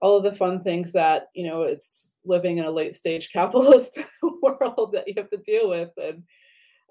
all 0.00 0.16
of 0.16 0.22
the 0.22 0.32
fun 0.32 0.62
things 0.62 0.92
that 0.92 1.28
you 1.34 1.46
know 1.46 1.62
it's 1.62 2.20
living 2.24 2.58
in 2.58 2.64
a 2.64 2.70
late 2.70 2.94
stage 2.94 3.30
capitalist 3.32 3.98
world 4.42 4.90
that 4.92 5.06
you 5.06 5.14
have 5.16 5.30
to 5.30 5.38
deal 5.38 5.68
with 5.68 5.90
and 5.96 6.22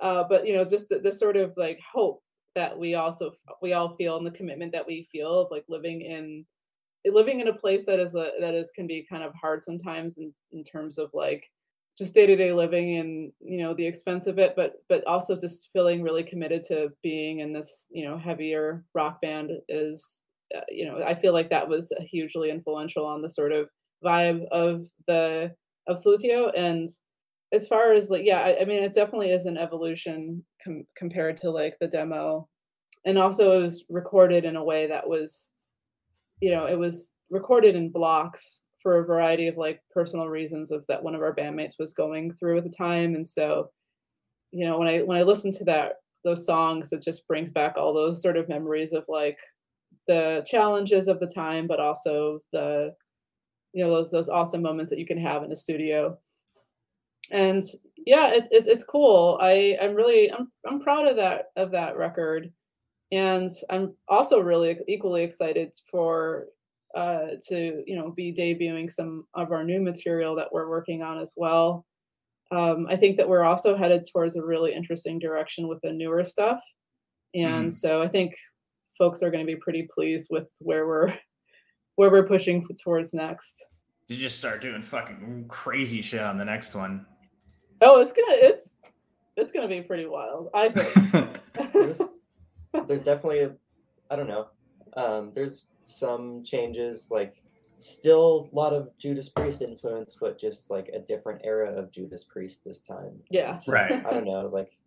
uh, 0.02 0.24
but 0.30 0.46
you 0.46 0.56
know 0.56 0.66
just 0.66 0.90
the, 0.90 1.00
the 1.00 1.12
sort 1.12 1.38
of 1.38 1.54
like 1.58 1.80
hope 1.80 2.22
that 2.56 2.78
we 2.78 2.96
also 2.96 3.32
we 3.62 3.74
all 3.74 3.96
feel 3.96 4.18
and 4.18 4.26
the 4.26 4.32
commitment 4.32 4.72
that 4.72 4.86
we 4.86 5.08
feel 5.12 5.42
of 5.42 5.52
like 5.52 5.66
living 5.68 6.02
in 6.02 6.46
living 7.06 7.40
in 7.40 7.48
a 7.48 7.54
place 7.54 7.86
that 7.86 8.00
is 8.00 8.16
a 8.16 8.32
that 8.40 8.54
is 8.54 8.72
can 8.72 8.88
be 8.88 9.06
kind 9.10 9.24
of 9.24 9.34
hard 9.34 9.62
sometimes 9.62 10.18
in, 10.18 10.34
in 10.52 10.64
terms 10.64 10.98
of 10.98 11.10
like 11.14 11.50
just 11.98 12.14
day-to-day 12.14 12.54
living 12.54 12.98
and 12.98 13.32
you 13.40 13.58
know 13.58 13.74
the 13.74 13.86
expense 13.86 14.28
of 14.28 14.38
it 14.38 14.54
but 14.56 14.74
but 14.88 15.06
also 15.08 15.36
just 15.36 15.70
feeling 15.74 16.04
really 16.04 16.24
committed 16.24 16.62
to 16.62 16.90
being 17.02 17.40
in 17.40 17.52
this 17.52 17.88
you 17.90 18.06
know 18.06 18.18
heavier 18.18 18.84
rock 18.94 19.20
band 19.22 19.52
is 19.68 20.22
uh, 20.56 20.62
you 20.70 20.86
know 20.86 21.04
i 21.04 21.16
feel 21.16 21.34
like 21.34 21.50
that 21.50 21.68
was 21.68 21.92
hugely 22.02 22.52
influential 22.52 23.06
on 23.06 23.22
the 23.22 23.30
sort 23.30 23.52
of 23.52 23.68
vibe 24.04 24.46
of 24.52 24.88
the 25.08 25.52
of 25.88 25.98
Solutio. 25.98 26.52
And 26.58 26.88
as 27.54 27.68
far 27.68 27.94
as 27.94 28.10
like 28.10 28.26
yeah 28.26 28.40
i, 28.40 28.62
I 28.62 28.66
mean 28.66 28.84
it 28.84 28.94
definitely 28.94 29.32
is 29.32 29.46
an 29.46 29.58
evolution 29.58 30.44
com- 30.64 30.86
compared 30.96 31.38
to 31.38 31.50
like 31.50 31.78
the 31.80 31.88
demo. 31.88 32.48
And 33.06 33.18
also 33.18 33.58
it 33.58 33.62
was 33.62 33.86
recorded 33.90 34.44
in 34.44 34.58
a 34.58 34.64
way 34.64 34.88
that 34.88 35.08
was 35.08 35.52
you 36.42 36.52
know 36.52 36.66
it 36.66 36.78
was 36.78 37.12
recorded 37.30 37.76
in 37.76 37.90
blocks 37.90 38.62
for 38.88 39.00
a 39.00 39.06
variety 39.06 39.50
of 39.50 39.58
like 39.58 39.82
personal 39.94 40.30
reasons 40.30 40.72
of 40.72 40.86
that 40.88 41.04
one 41.04 41.14
of 41.14 41.22
our 41.22 41.36
bandmates 41.36 41.74
was 41.78 41.92
going 41.92 42.32
through 42.32 42.58
at 42.58 42.64
the 42.64 42.70
time 42.70 43.16
and 43.16 43.28
so 43.28 43.70
you 44.52 44.66
know 44.66 44.80
when 44.80 44.88
i 44.88 45.00
when 45.00 45.18
i 45.18 45.24
listen 45.24 45.52
to 45.52 45.66
that 45.66 45.96
those 46.24 46.46
songs 46.46 46.94
it 46.94 47.04
just 47.04 47.28
brings 47.28 47.50
back 47.50 47.76
all 47.76 47.94
those 47.94 48.22
sort 48.22 48.38
of 48.38 48.48
memories 48.48 48.94
of 48.94 49.04
like 49.10 49.38
the 50.08 50.42
challenges 50.48 51.10
of 51.10 51.20
the 51.20 51.28
time 51.28 51.68
but 51.68 51.82
also 51.82 52.40
the 52.54 52.94
you 53.74 53.84
know 53.84 53.92
those 53.92 54.10
those 54.10 54.30
awesome 54.30 54.62
moments 54.62 54.90
that 54.90 55.00
you 55.00 55.06
can 55.06 55.20
have 55.20 55.44
in 55.44 55.52
a 55.52 55.56
studio. 55.56 56.18
And 57.32 57.64
yeah 57.98 58.30
it's 58.34 58.48
it's, 58.52 58.68
it's 58.68 58.84
cool. 58.84 59.38
I 59.42 59.78
i'm 59.82 59.94
really 59.94 60.32
i'm 60.32 60.52
i'm 60.68 60.80
proud 60.80 61.08
of 61.08 61.16
that 61.18 61.52
of 61.56 61.72
that 61.72 61.98
record. 61.98 62.52
And 63.12 63.50
i'm 63.70 63.94
also 64.08 64.40
really 64.40 64.80
equally 64.88 65.24
excited 65.24 65.74
for 65.92 66.48
uh 66.98 67.28
to 67.48 67.84
you 67.86 67.96
know 67.96 68.10
be 68.12 68.34
debuting 68.34 68.92
some 68.92 69.26
of 69.36 69.52
our 69.52 69.64
new 69.64 69.80
material 69.82 70.36
that 70.36 70.52
we're 70.52 70.70
working 70.70 71.02
on 71.04 71.20
as 71.20 71.34
well 71.38 71.86
um 72.52 72.88
i 72.90 72.96
think 72.96 73.18
that 73.18 73.28
we're 73.30 73.44
also 73.44 73.76
headed 73.78 74.08
towards 74.12 74.36
a 74.36 74.46
really 74.46 74.74
interesting 74.74 75.20
direction 75.20 75.68
with 75.68 75.80
the 75.84 75.92
newer 75.92 76.24
stuff 76.24 76.60
and 77.36 77.68
Mhm. 77.70 77.72
so 77.74 78.02
i 78.02 78.08
think 78.08 78.34
folks 78.98 79.22
are 79.22 79.30
going 79.30 79.46
to 79.46 79.54
be 79.54 79.60
pretty 79.60 79.88
pleased 79.94 80.28
with 80.32 80.50
where 80.60 80.88
we're 80.88 81.14
where 81.98 82.10
we're 82.12 82.28
pushing 82.28 82.66
towards 82.84 83.14
next 83.14 83.64
You 84.08 84.16
just 84.18 84.38
start 84.38 84.62
doing 84.62 84.82
fucking 84.82 85.46
crazy 85.50 86.02
shit 86.02 86.22
on 86.22 86.38
the 86.38 86.46
next 86.46 86.74
one. 86.76 87.06
oh 87.82 88.00
it's 88.02 88.14
gonna 88.14 88.38
it's 88.50 88.76
it's 89.36 89.52
gonna 89.52 89.68
be 89.68 89.82
pretty 89.82 90.06
wild 90.08 90.50
i 90.54 90.70
think 90.70 90.94
There's 91.74 92.02
there's 92.88 93.04
definitely 93.04 93.42
I 94.10 94.16
don't 94.16 94.28
know. 94.30 94.48
Um, 94.98 95.32
there's 95.34 95.70
some 95.84 96.44
changes 96.44 97.10
like 97.12 97.42
still 97.80 98.50
a 98.52 98.56
lot 98.56 98.74
of 98.74 98.90
Judas 98.98 99.30
Priest 99.30 99.62
influence, 99.62 100.18
but 100.20 100.40
just 100.40 100.70
like 100.72 100.90
a 100.90 101.00
different 101.00 101.42
era 101.44 101.72
of 101.72 101.92
Judas 101.92 102.24
Priest 102.24 102.62
this 102.66 102.82
time. 102.82 103.22
yeah 103.30 103.60
Right. 103.68 103.92
I 104.06 104.12
don't 104.12 104.26
know, 104.26 104.50
like 104.52 104.78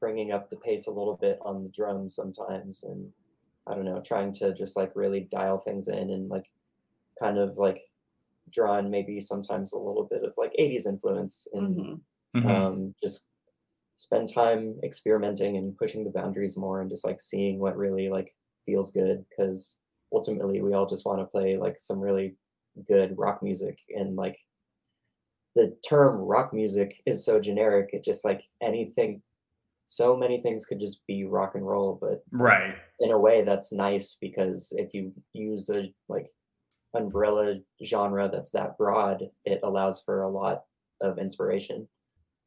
bringing 0.00 0.32
up 0.32 0.50
the 0.50 0.56
pace 0.56 0.88
a 0.88 0.92
little 0.92 1.16
bit 1.16 1.38
on 1.42 1.62
the 1.62 1.70
drums 1.70 2.14
sometimes, 2.14 2.82
and 2.82 3.12
I 3.66 3.74
don't 3.74 3.84
know, 3.84 4.02
trying 4.04 4.32
to 4.34 4.52
just 4.52 4.76
like 4.76 4.92
really 4.96 5.20
dial 5.20 5.58
things 5.58 5.88
in 5.88 6.10
and 6.10 6.28
like 6.28 6.46
kind 7.18 7.38
of 7.38 7.56
like 7.56 7.80
draw 8.50 8.78
in 8.78 8.90
maybe 8.90 9.20
sometimes 9.20 9.72
a 9.72 9.78
little 9.78 10.04
bit 10.04 10.22
of 10.24 10.32
like 10.36 10.52
80s 10.58 10.86
influence 10.86 11.46
and 11.52 11.76
Mhm. 11.76 12.00
Mhm. 12.36 12.50
um, 12.50 12.94
just 13.02 13.28
spend 13.96 14.28
time 14.32 14.78
experimenting 14.82 15.56
and 15.56 15.76
pushing 15.78 16.04
the 16.04 16.10
boundaries 16.10 16.56
more 16.56 16.80
and 16.80 16.90
just 16.90 17.04
like 17.04 17.20
seeing 17.20 17.58
what 17.58 17.76
really 17.76 18.08
like 18.08 18.34
feels 18.66 18.90
good 18.90 19.24
because 19.28 19.80
ultimately 20.12 20.60
we 20.60 20.74
all 20.74 20.86
just 20.86 21.06
want 21.06 21.20
to 21.20 21.24
play 21.24 21.56
like 21.56 21.76
some 21.78 21.98
really 21.98 22.36
good 22.86 23.16
rock 23.16 23.42
music 23.42 23.78
and 23.96 24.16
like 24.16 24.38
the 25.54 25.74
term 25.88 26.16
rock 26.16 26.52
music 26.52 27.02
is 27.06 27.24
so 27.24 27.40
generic 27.40 27.90
it 27.92 28.04
just 28.04 28.24
like 28.24 28.42
anything 28.62 29.22
so 29.86 30.16
many 30.16 30.40
things 30.40 30.66
could 30.66 30.80
just 30.80 31.06
be 31.06 31.24
rock 31.24 31.54
and 31.54 31.66
roll 31.66 31.98
but 32.00 32.22
right. 32.32 32.74
in 33.00 33.12
a 33.12 33.18
way 33.18 33.42
that's 33.42 33.72
nice 33.72 34.16
because 34.20 34.72
if 34.76 34.92
you 34.92 35.12
use 35.32 35.70
a 35.70 35.92
like 36.08 36.28
umbrella 36.94 37.56
genre 37.84 38.28
that's 38.28 38.50
that 38.50 38.76
broad 38.76 39.22
it 39.44 39.60
allows 39.62 40.02
for 40.02 40.22
a 40.22 40.28
lot 40.28 40.64
of 41.00 41.18
inspiration 41.18 41.86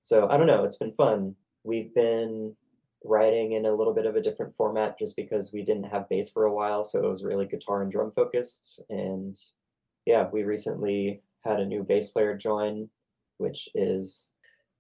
so 0.04 0.28
i 0.30 0.38
don't 0.38 0.48
know 0.48 0.64
it's 0.64 0.78
been 0.78 0.94
fun 0.94 1.36
we've 1.64 1.94
been 1.94 2.56
writing 3.04 3.54
in 3.54 3.66
a 3.66 3.72
little 3.74 3.94
bit 3.94 4.06
of 4.06 4.16
a 4.16 4.22
different 4.22 4.56
format 4.56 5.00
just 5.00 5.16
because 5.16 5.54
we 5.54 5.64
didn't 5.64 5.86
have 5.86 6.10
bass 6.10 6.30
for 6.30 6.46
a 6.46 6.54
while 6.54 6.84
so 6.84 7.00
it 7.00 7.10
was 7.10 7.24
really 7.24 7.46
guitar 7.46 7.82
and 7.82 7.92
drum 7.92 8.12
focused 8.12 8.82
and 8.90 9.38
yeah 10.06 10.28
we 10.34 10.44
recently 10.44 11.22
had 11.44 11.60
a 11.60 11.66
new 11.66 11.82
bass 11.84 12.10
player 12.10 12.36
join 12.36 12.90
which 13.38 13.70
is 13.74 14.32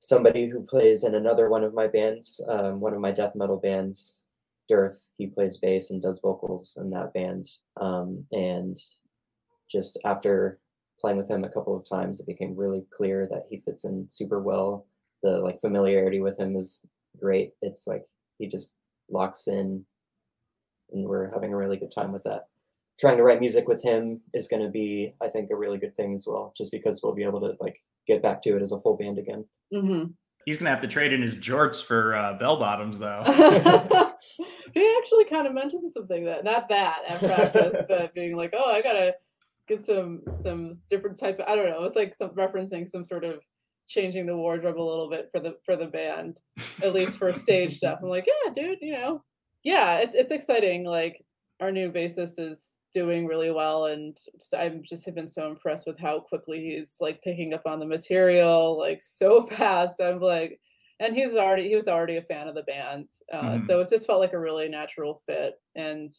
somebody 0.02 0.50
who 0.50 0.62
plays 0.62 1.06
in 1.06 1.16
another 1.16 1.50
one 1.50 1.64
of 1.64 1.74
my 1.74 1.88
bands 1.88 2.42
um, 2.50 2.80
one 2.82 2.94
of 2.94 3.00
my 3.00 3.12
death 3.12 3.36
metal 3.36 3.58
bands 3.58 4.24
Dearth. 4.70 5.04
He 5.18 5.28
plays 5.28 5.58
bass 5.58 5.90
and 5.90 6.02
does 6.02 6.22
vocals 6.22 6.78
in 6.80 6.92
that 6.92 7.14
band. 7.14 7.50
Um, 7.82 8.26
and 8.32 8.78
just 9.70 10.00
after 10.06 10.60
playing 11.00 11.18
with 11.18 11.30
him 11.30 11.44
a 11.44 11.50
couple 11.50 11.76
of 11.76 11.90
times, 11.90 12.20
it 12.20 12.28
became 12.28 12.56
really 12.56 12.86
clear 12.92 13.28
that 13.28 13.48
he 13.50 13.62
fits 13.66 13.84
in 13.84 14.08
super 14.10 14.40
well. 14.42 14.86
The 15.24 15.40
like 15.40 15.60
familiarity 15.60 16.22
with 16.22 16.40
him 16.40 16.56
is 16.56 16.86
great. 17.20 17.54
It's 17.62 17.88
like 17.88 18.06
he 18.38 18.48
just 18.48 18.76
locks 19.10 19.48
in, 19.48 19.86
and 20.92 21.08
we're 21.08 21.32
having 21.32 21.54
a 21.54 21.58
really 21.58 21.78
good 21.78 21.92
time 21.92 22.12
with 22.12 22.24
that. 22.24 22.48
Trying 23.00 23.18
to 23.18 23.24
write 23.24 23.40
music 23.40 23.68
with 23.68 23.82
him 23.82 24.20
is 24.34 24.48
going 24.48 24.62
to 24.62 24.70
be, 24.70 25.14
I 25.22 25.30
think, 25.30 25.52
a 25.52 25.56
really 25.56 25.78
good 25.78 25.96
thing 25.96 26.14
as 26.14 26.26
well, 26.28 26.54
just 26.58 26.72
because 26.72 27.02
we'll 27.02 27.16
be 27.16 27.24
able 27.24 27.40
to 27.42 27.56
like 27.60 27.82
get 28.08 28.22
back 28.22 28.42
to 28.42 28.56
it 28.56 28.62
as 28.62 28.72
a 28.72 28.80
full 28.82 28.98
band 28.98 29.18
again. 29.18 29.46
Mhm. 29.74 30.14
He's 30.46 30.58
gonna 30.58 30.72
have 30.72 30.82
to 30.82 30.88
trade 30.88 31.14
in 31.14 31.22
his 31.22 31.38
jorts 31.38 31.84
for 31.84 32.16
uh, 32.16 32.34
bell 32.34 32.58
bottoms, 32.58 32.98
though. 32.98 33.22
he 34.74 34.98
actually 35.00 35.26
kind 35.26 35.46
of 35.46 35.54
mentioned 35.54 35.92
something 35.92 36.26
that 36.26 36.44
not 36.44 36.70
that 36.70 37.02
at 37.08 37.20
practice, 37.20 37.84
but 37.90 38.14
being 38.16 38.36
like, 38.36 38.54
"Oh, 38.58 38.72
I 38.72 38.82
gotta 38.82 39.16
get 39.68 39.80
some 39.80 40.22
some 40.32 40.72
different 40.90 41.20
type 41.20 41.40
of 41.40 41.48
I 41.48 41.56
don't 41.56 41.70
know." 41.70 41.84
It's 41.84 41.96
like 41.96 42.16
some 42.16 42.30
referencing 42.32 42.90
some 42.90 43.04
sort 43.04 43.26
of 43.26 43.42
changing 43.90 44.26
the 44.28 44.38
wardrobe 44.38 44.80
a 44.80 44.82
little 44.92 45.10
bit 45.10 45.30
for 45.32 45.40
the 45.42 45.58
for 45.66 45.76
the 45.76 45.88
band, 45.88 46.38
at 46.84 46.94
least 46.94 47.18
for 47.18 47.34
stage 47.34 47.78
stuff. 47.78 48.00
I'm 48.02 48.10
like, 48.10 48.28
"Yeah, 48.28 48.54
dude, 48.54 48.80
you 48.82 48.94
know, 48.94 49.24
yeah, 49.64 49.98
it's 49.98 50.16
it's 50.16 50.32
exciting. 50.32 50.86
Like 50.86 51.26
our 51.60 51.72
new 51.72 51.92
bassist 51.92 52.40
is 52.40 52.76
doing 52.94 53.28
really 53.28 53.52
well, 53.52 53.86
and 53.88 54.18
I'm 54.58 54.82
just 54.84 55.06
have 55.06 55.16
been 55.16 55.28
so 55.28 55.50
impressed 55.50 55.86
with 55.88 56.00
how 56.00 56.20
quickly 56.22 56.60
he's 56.64 56.96
like 57.02 57.22
picking 57.24 57.54
up 57.54 57.64
on 57.66 57.80
the 57.80 57.86
material, 57.86 58.78
like 58.80 59.02
so 59.02 59.46
fast. 59.58 60.02
I'm 60.02 60.20
like." 60.22 60.60
and 61.02 61.16
he's 61.16 61.34
already 61.34 61.70
he 61.70 61.76
was 61.78 61.88
already 61.88 62.18
a 62.18 62.22
fan 62.22 62.50
of 62.50 62.56
the 62.56 62.64
band 62.64 63.08
uh, 63.32 63.52
Mhm. 63.52 63.62
so 63.62 63.80
it 63.80 63.90
just 63.90 64.06
felt 64.06 64.20
like 64.20 64.34
a 64.34 64.38
really 64.40 64.68
natural 64.68 65.24
fit 65.26 65.54
and 65.74 66.10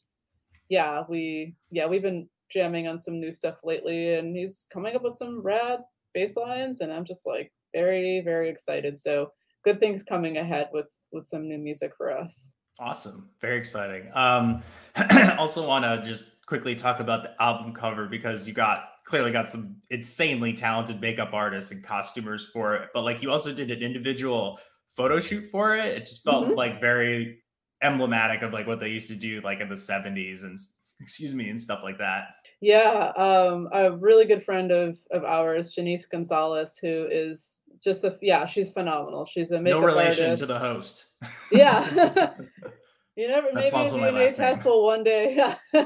yeah, 0.70 1.04
we 1.08 1.54
yeah 1.70 1.86
we've 1.86 2.00
been 2.02 2.28
jamming 2.50 2.88
on 2.88 2.98
some 2.98 3.20
new 3.20 3.30
stuff 3.32 3.58
lately, 3.62 4.14
and 4.14 4.34
he's 4.36 4.66
coming 4.72 4.96
up 4.96 5.02
with 5.02 5.16
some 5.16 5.40
rad 5.42 5.80
bass 6.14 6.34
lines, 6.36 6.80
and 6.80 6.92
I'm 6.92 7.04
just 7.04 7.26
like 7.26 7.52
very 7.72 8.20
very 8.24 8.48
excited. 8.48 8.98
So 8.98 9.32
good 9.64 9.80
things 9.80 10.02
coming 10.02 10.38
ahead 10.38 10.68
with 10.72 10.94
with 11.12 11.26
some 11.26 11.48
new 11.48 11.58
music 11.58 11.92
for 11.96 12.16
us. 12.16 12.54
Awesome, 12.78 13.30
very 13.40 13.58
exciting. 13.58 14.10
Um, 14.14 14.62
also 15.38 15.66
want 15.66 15.84
to 15.84 16.02
just 16.02 16.44
quickly 16.46 16.74
talk 16.74 17.00
about 17.00 17.22
the 17.22 17.42
album 17.42 17.72
cover 17.72 18.06
because 18.06 18.48
you 18.48 18.54
got 18.54 18.84
clearly 19.06 19.32
got 19.32 19.48
some 19.48 19.76
insanely 19.90 20.52
talented 20.52 21.00
makeup 21.00 21.30
artists 21.32 21.72
and 21.72 21.82
costumers 21.82 22.46
for 22.52 22.76
it, 22.76 22.88
but 22.94 23.02
like 23.02 23.22
you 23.22 23.30
also 23.30 23.52
did 23.52 23.70
an 23.70 23.82
individual 23.82 24.58
photo 24.96 25.20
shoot 25.20 25.44
for 25.50 25.76
it. 25.76 25.86
It 25.96 26.06
just 26.06 26.22
felt 26.22 26.46
mm-hmm. 26.46 26.54
like 26.54 26.80
very 26.80 27.38
emblematic 27.82 28.42
of 28.42 28.52
like 28.52 28.66
what 28.66 28.80
they 28.80 28.88
used 28.88 29.08
to 29.08 29.16
do 29.16 29.40
like 29.42 29.60
in 29.60 29.68
the 29.68 29.74
70s 29.74 30.44
and 30.44 30.58
excuse 31.00 31.34
me 31.34 31.48
and 31.48 31.60
stuff 31.60 31.80
like 31.82 31.98
that. 31.98 32.28
Yeah, 32.60 33.12
um, 33.16 33.68
a 33.72 33.92
really 33.92 34.26
good 34.26 34.42
friend 34.42 34.70
of 34.70 34.98
of 35.10 35.24
ours, 35.24 35.72
Janice 35.72 36.06
Gonzalez, 36.06 36.78
who 36.78 37.06
is 37.10 37.60
just 37.82 38.04
a 38.04 38.18
yeah, 38.20 38.44
she's 38.44 38.70
phenomenal. 38.72 39.24
She's 39.24 39.52
a 39.52 39.60
makeup 39.60 39.80
no 39.80 39.86
relation 39.86 40.26
artist. 40.26 40.42
to 40.42 40.46
the 40.46 40.58
host. 40.58 41.06
Yeah, 41.50 41.88
you 43.16 43.28
never 43.28 43.48
maybe 43.54 43.70
maybe 43.96 44.24
a 44.24 44.32
test 44.32 44.64
will 44.64 44.84
one 44.84 45.04
day. 45.04 45.54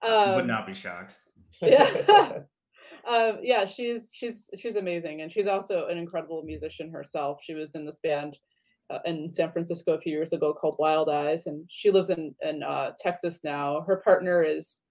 Um, 0.00 0.36
would 0.36 0.46
not 0.46 0.64
be 0.64 0.74
shocked. 0.74 1.16
Yeah. 1.60 1.90
um, 3.08 3.38
yeah, 3.42 3.64
she's 3.64 4.12
she's 4.14 4.48
she's 4.56 4.76
amazing, 4.76 5.22
and 5.22 5.32
she's 5.32 5.48
also 5.48 5.88
an 5.88 5.98
incredible 5.98 6.44
musician 6.44 6.88
herself. 6.88 7.40
She 7.42 7.54
was 7.54 7.74
in 7.74 7.84
this 7.84 7.98
band 7.98 8.38
uh, 8.90 9.00
in 9.04 9.28
San 9.28 9.50
Francisco 9.50 9.94
a 9.94 10.00
few 10.00 10.12
years 10.12 10.32
ago 10.32 10.54
called 10.54 10.76
Wild 10.78 11.08
Eyes, 11.08 11.48
and 11.48 11.64
she 11.68 11.90
lives 11.90 12.10
in 12.10 12.32
in 12.42 12.62
uh, 12.62 12.92
Texas 12.96 13.42
now. 13.42 13.80
Her 13.88 13.96
partner 13.96 14.44
is 14.44 14.82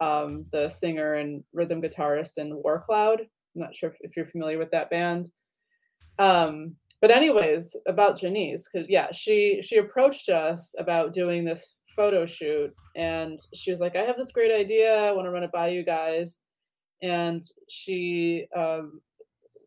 um, 0.00 0.46
the 0.52 0.68
singer 0.68 1.14
and 1.14 1.42
rhythm 1.52 1.82
guitarist 1.82 2.38
in 2.38 2.54
Warcloud. 2.62 3.20
I'm 3.20 3.62
not 3.62 3.74
sure 3.74 3.90
if, 3.90 3.96
if 4.00 4.16
you're 4.16 4.26
familiar 4.26 4.58
with 4.58 4.70
that 4.70 4.90
band. 4.90 5.30
Um, 6.18 6.76
but 7.00 7.10
anyways, 7.10 7.76
about 7.86 8.18
Janice, 8.18 8.68
because 8.72 8.88
yeah, 8.88 9.08
she 9.12 9.62
she 9.62 9.76
approached 9.76 10.28
us 10.28 10.74
about 10.78 11.14
doing 11.14 11.44
this 11.44 11.78
photo 11.94 12.26
shoot, 12.26 12.72
and 12.96 13.38
she 13.54 13.70
was 13.70 13.80
like, 13.80 13.94
"I 13.96 14.02
have 14.02 14.16
this 14.16 14.32
great 14.32 14.52
idea. 14.52 14.96
I 14.96 15.12
want 15.12 15.26
to 15.26 15.30
run 15.30 15.44
it 15.44 15.52
by 15.52 15.68
you 15.68 15.84
guys." 15.84 16.42
And 17.02 17.42
she 17.68 18.46
um, 18.56 19.00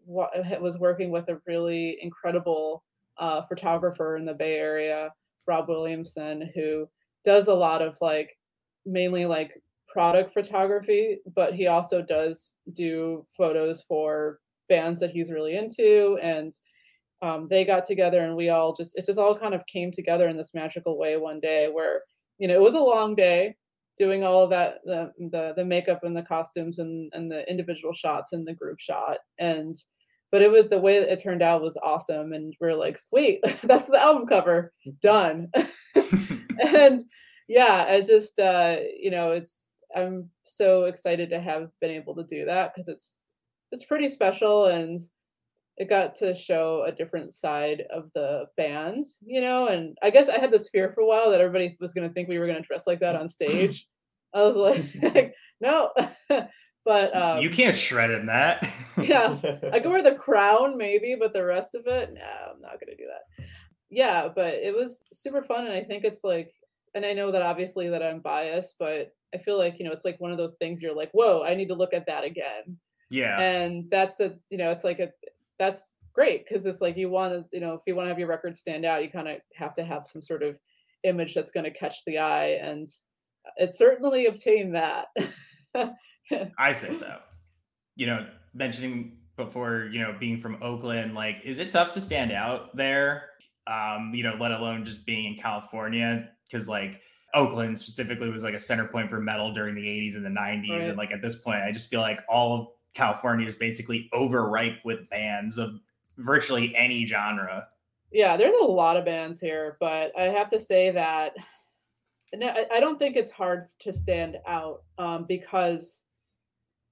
was 0.05 0.77
working 0.77 1.11
with 1.11 1.29
a 1.29 1.39
really 1.47 1.97
incredible 2.01 2.83
uh, 3.17 3.43
photographer 3.43 4.17
in 4.17 4.25
the 4.25 4.33
Bay 4.33 4.55
Area, 4.55 5.09
Rob 5.47 5.69
Williamson, 5.69 6.49
who 6.53 6.89
does 7.23 7.47
a 7.47 7.53
lot 7.53 7.81
of 7.81 7.97
like 8.01 8.35
mainly 8.85 9.25
like 9.25 9.61
product 9.91 10.33
photography, 10.33 11.19
but 11.35 11.53
he 11.53 11.67
also 11.67 12.01
does 12.01 12.55
do 12.73 13.25
photos 13.37 13.83
for 13.83 14.39
bands 14.69 14.99
that 14.99 15.11
he's 15.11 15.31
really 15.31 15.57
into. 15.57 16.17
And 16.21 16.53
um, 17.21 17.47
they 17.49 17.65
got 17.65 17.85
together 17.85 18.21
and 18.21 18.35
we 18.35 18.49
all 18.49 18.75
just, 18.75 18.97
it 18.97 19.05
just 19.05 19.19
all 19.19 19.37
kind 19.37 19.53
of 19.53 19.65
came 19.67 19.91
together 19.91 20.27
in 20.27 20.37
this 20.37 20.53
magical 20.53 20.97
way 20.97 21.17
one 21.17 21.39
day 21.39 21.69
where, 21.71 22.01
you 22.39 22.47
know, 22.47 22.55
it 22.55 22.61
was 22.61 22.75
a 22.75 22.79
long 22.79 23.15
day 23.15 23.55
doing 23.99 24.23
all 24.23 24.43
of 24.43 24.49
that, 24.49 24.75
the, 24.85 25.11
the, 25.31 25.53
the 25.57 25.65
makeup 25.65 26.03
and 26.03 26.15
the 26.15 26.23
costumes 26.23 26.79
and, 26.79 27.11
and 27.13 27.29
the 27.29 27.47
individual 27.49 27.93
shots 27.93 28.33
and 28.33 28.47
the 28.47 28.53
group 28.53 28.79
shot. 28.79 29.17
And, 29.37 29.75
but 30.31 30.41
it 30.41 30.49
was 30.49 30.69
the 30.69 30.79
way 30.79 30.99
that 30.99 31.11
it 31.11 31.21
turned 31.21 31.41
out 31.41 31.61
was 31.61 31.77
awesome. 31.83 32.31
And 32.31 32.55
we're 32.61 32.73
like, 32.73 32.97
sweet, 32.97 33.43
that's 33.63 33.89
the 33.89 34.01
album 34.01 34.25
cover 34.25 34.71
done. 35.01 35.51
and 36.63 37.01
yeah, 37.47 37.83
it 37.85 38.05
just, 38.05 38.39
uh, 38.39 38.77
you 38.97 39.11
know, 39.11 39.31
it's, 39.31 39.70
I'm 39.95 40.29
so 40.45 40.85
excited 40.85 41.29
to 41.29 41.39
have 41.39 41.69
been 41.79 41.91
able 41.91 42.15
to 42.15 42.23
do 42.23 42.45
that 42.45 42.73
because 42.73 42.87
it's 42.87 43.25
it's 43.71 43.85
pretty 43.85 44.09
special 44.09 44.65
and 44.65 44.99
it 45.77 45.89
got 45.89 46.15
to 46.15 46.35
show 46.35 46.83
a 46.85 46.91
different 46.91 47.33
side 47.33 47.83
of 47.93 48.09
the 48.13 48.45
band, 48.57 49.05
you 49.25 49.41
know. 49.41 49.67
And 49.67 49.97
I 50.03 50.09
guess 50.09 50.29
I 50.29 50.37
had 50.37 50.51
this 50.51 50.69
fear 50.69 50.91
for 50.93 51.01
a 51.01 51.05
while 51.07 51.31
that 51.31 51.41
everybody 51.41 51.77
was 51.79 51.93
going 51.93 52.07
to 52.07 52.13
think 52.13 52.27
we 52.27 52.37
were 52.37 52.47
going 52.47 52.61
to 52.61 52.67
dress 52.67 52.85
like 52.85 52.99
that 52.99 53.15
on 53.15 53.29
stage. 53.29 53.87
I 54.33 54.43
was 54.43 54.55
like, 54.57 55.33
no, 55.61 55.91
but 56.85 57.15
um, 57.15 57.39
you 57.39 57.49
can't 57.49 57.75
shred 57.75 58.11
in 58.11 58.27
that. 58.27 58.67
yeah, 58.97 59.37
I 59.71 59.79
could 59.79 59.91
wear 59.91 60.03
the 60.03 60.15
crown 60.15 60.77
maybe, 60.77 61.15
but 61.19 61.33
the 61.33 61.45
rest 61.45 61.75
of 61.75 61.87
it, 61.87 62.13
no, 62.13 62.21
I'm 62.21 62.61
not 62.61 62.79
going 62.79 62.95
to 62.95 62.97
do 62.97 63.07
that. 63.07 63.45
Yeah, 63.89 64.29
but 64.33 64.53
it 64.53 64.75
was 64.75 65.03
super 65.11 65.41
fun, 65.41 65.65
and 65.65 65.73
I 65.73 65.83
think 65.83 66.03
it's 66.03 66.23
like, 66.23 66.53
and 66.93 67.05
I 67.05 67.13
know 67.13 67.31
that 67.31 67.41
obviously 67.41 67.89
that 67.89 68.03
I'm 68.03 68.19
biased, 68.19 68.75
but 68.79 69.13
I 69.33 69.37
feel 69.37 69.57
like, 69.57 69.79
you 69.79 69.85
know, 69.85 69.91
it's 69.91 70.05
like 70.05 70.19
one 70.19 70.31
of 70.31 70.37
those 70.37 70.55
things 70.55 70.81
you're 70.81 70.95
like, 70.95 71.11
whoa, 71.11 71.43
I 71.43 71.55
need 71.55 71.67
to 71.67 71.75
look 71.75 71.93
at 71.93 72.05
that 72.07 72.23
again. 72.23 72.77
Yeah. 73.09 73.39
And 73.39 73.89
that's 73.89 74.19
a, 74.19 74.35
you 74.49 74.57
know, 74.57 74.71
it's 74.71 74.83
like 74.83 74.99
a, 74.99 75.11
that's 75.57 75.93
great 76.13 76.45
because 76.47 76.65
it's 76.65 76.81
like 76.81 76.97
you 76.97 77.09
want 77.09 77.33
to, 77.33 77.45
you 77.55 77.61
know, 77.61 77.73
if 77.73 77.81
you 77.87 77.95
want 77.95 78.07
to 78.07 78.09
have 78.09 78.19
your 78.19 78.27
record 78.27 78.55
stand 78.55 78.85
out, 78.85 79.03
you 79.03 79.09
kind 79.09 79.27
of 79.27 79.37
have 79.55 79.73
to 79.75 79.83
have 79.83 80.05
some 80.05 80.21
sort 80.21 80.43
of 80.43 80.57
image 81.03 81.33
that's 81.33 81.51
going 81.51 81.63
to 81.63 81.71
catch 81.71 82.03
the 82.05 82.19
eye. 82.19 82.59
And 82.61 82.87
it 83.57 83.73
certainly 83.73 84.25
obtained 84.27 84.75
that. 84.75 85.07
I 86.57 86.73
say 86.73 86.93
so. 86.93 87.19
You 87.95 88.07
know, 88.07 88.27
mentioning 88.53 89.17
before, 89.37 89.89
you 89.91 89.99
know, 89.99 90.15
being 90.19 90.39
from 90.39 90.61
Oakland, 90.61 91.13
like, 91.13 91.41
is 91.43 91.59
it 91.59 91.71
tough 91.71 91.93
to 91.93 92.01
stand 92.01 92.31
out 92.31 92.75
there? 92.75 93.29
Um, 93.67 94.11
you 94.13 94.23
know, 94.23 94.35
let 94.39 94.51
alone 94.51 94.83
just 94.85 95.05
being 95.05 95.25
in 95.25 95.35
California? 95.35 96.29
Because, 96.51 96.67
like, 96.67 97.01
Oakland 97.33 97.77
specifically 97.77 98.29
was 98.29 98.43
like 98.43 98.53
a 98.53 98.59
center 98.59 98.87
point 98.87 99.09
for 99.09 99.19
metal 99.19 99.53
during 99.53 99.75
the 99.75 99.85
80s 99.85 100.15
and 100.15 100.25
the 100.25 100.29
90s. 100.29 100.69
Right. 100.69 100.83
And 100.87 100.97
like 100.97 101.11
at 101.11 101.21
this 101.21 101.35
point, 101.35 101.61
I 101.61 101.71
just 101.71 101.89
feel 101.89 102.01
like 102.01 102.21
all 102.27 102.59
of 102.59 102.67
California 102.93 103.47
is 103.47 103.55
basically 103.55 104.09
overripe 104.13 104.83
with 104.83 105.09
bands 105.09 105.57
of 105.57 105.79
virtually 106.17 106.75
any 106.75 107.05
genre. 107.05 107.67
Yeah, 108.11 108.35
there's 108.35 108.57
a 108.59 108.65
lot 108.65 108.97
of 108.97 109.05
bands 109.05 109.39
here, 109.39 109.77
but 109.79 110.11
I 110.17 110.23
have 110.23 110.49
to 110.49 110.59
say 110.59 110.91
that 110.91 111.33
I 112.33 112.79
don't 112.79 112.97
think 112.97 113.15
it's 113.15 113.31
hard 113.31 113.67
to 113.79 113.91
stand 113.91 114.37
out 114.47 114.83
um, 114.97 115.25
because, 115.27 116.05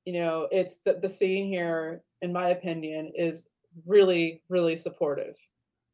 you 0.06 0.14
know, 0.14 0.48
it's 0.52 0.78
the, 0.86 1.00
the 1.02 1.08
scene 1.08 1.48
here, 1.48 2.04
in 2.22 2.34
my 2.34 2.50
opinion, 2.50 3.12
is 3.16 3.50
really, 3.86 4.42
really 4.50 4.76
supportive. 4.76 5.36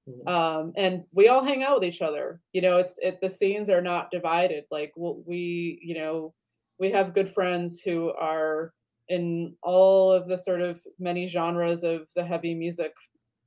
Mm-hmm. 0.07 0.27
um, 0.27 0.73
and 0.77 1.03
we 1.13 1.29
all 1.29 1.43
hang 1.43 1.63
out 1.63 1.79
with 1.79 1.89
each 1.89 2.03
other 2.03 2.39
you 2.53 2.61
know 2.61 2.77
it's 2.77 2.95
it, 3.01 3.19
the 3.21 3.29
scenes 3.29 3.71
are 3.71 3.81
not 3.81 4.11
divided 4.11 4.65
like 4.69 4.93
we 4.95 5.79
you 5.81 5.95
know 5.95 6.31
we 6.79 6.91
have 6.91 7.15
good 7.15 7.27
friends 7.27 7.81
who 7.81 8.11
are 8.11 8.71
in 9.07 9.55
all 9.63 10.11
of 10.11 10.27
the 10.27 10.37
sort 10.37 10.61
of 10.61 10.79
many 10.99 11.27
genres 11.27 11.83
of 11.83 12.07
the 12.15 12.23
heavy 12.23 12.53
music 12.53 12.93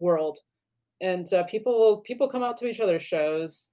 world 0.01 0.39
and 1.01 1.33
uh, 1.33 1.45
people 1.45 1.79
will 1.79 2.01
people 2.01 2.29
come 2.29 2.43
out 2.43 2.57
to 2.57 2.67
each 2.67 2.81
other's 2.81 3.03
shows 3.03 3.69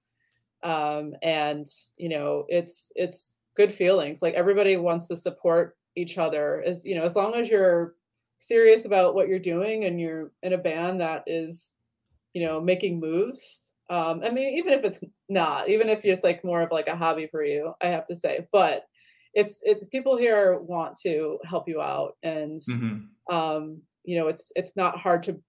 um, 0.62 1.12
and 1.22 1.66
you 1.96 2.08
know 2.08 2.44
it's 2.48 2.92
it's 2.94 3.34
good 3.56 3.72
feelings 3.72 4.22
like 4.22 4.34
everybody 4.34 4.76
wants 4.76 5.08
to 5.08 5.16
support 5.16 5.76
each 5.96 6.18
other 6.18 6.62
as 6.66 6.84
you 6.84 6.94
know 6.94 7.04
as 7.04 7.16
long 7.16 7.34
as 7.34 7.48
you're 7.48 7.94
serious 8.38 8.84
about 8.84 9.14
what 9.14 9.28
you're 9.28 9.38
doing 9.38 9.86
and 9.86 10.00
you're 10.00 10.30
in 10.42 10.52
a 10.52 10.58
band 10.58 11.00
that 11.00 11.24
is 11.26 11.75
you 12.36 12.44
know, 12.44 12.60
making 12.60 13.00
moves. 13.00 13.72
Um, 13.88 14.20
I 14.22 14.28
mean, 14.28 14.58
even 14.58 14.74
if 14.74 14.84
it's 14.84 15.02
not, 15.30 15.70
even 15.70 15.88
if 15.88 16.04
it's 16.04 16.22
like 16.22 16.44
more 16.44 16.60
of 16.60 16.70
like 16.70 16.86
a 16.86 16.94
hobby 16.94 17.28
for 17.30 17.42
you, 17.42 17.72
I 17.82 17.86
have 17.86 18.04
to 18.06 18.14
say, 18.14 18.46
but 18.52 18.82
it's 19.32 19.60
it's 19.62 19.86
people 19.86 20.18
here 20.18 20.58
want 20.58 20.98
to 21.04 21.38
help 21.46 21.66
you 21.66 21.80
out, 21.80 22.12
and 22.22 22.60
mm-hmm. 22.60 23.34
um, 23.34 23.80
you 24.04 24.18
know, 24.18 24.28
it's 24.28 24.52
it's 24.54 24.76
not 24.76 24.98
hard 24.98 25.22
to. 25.22 25.40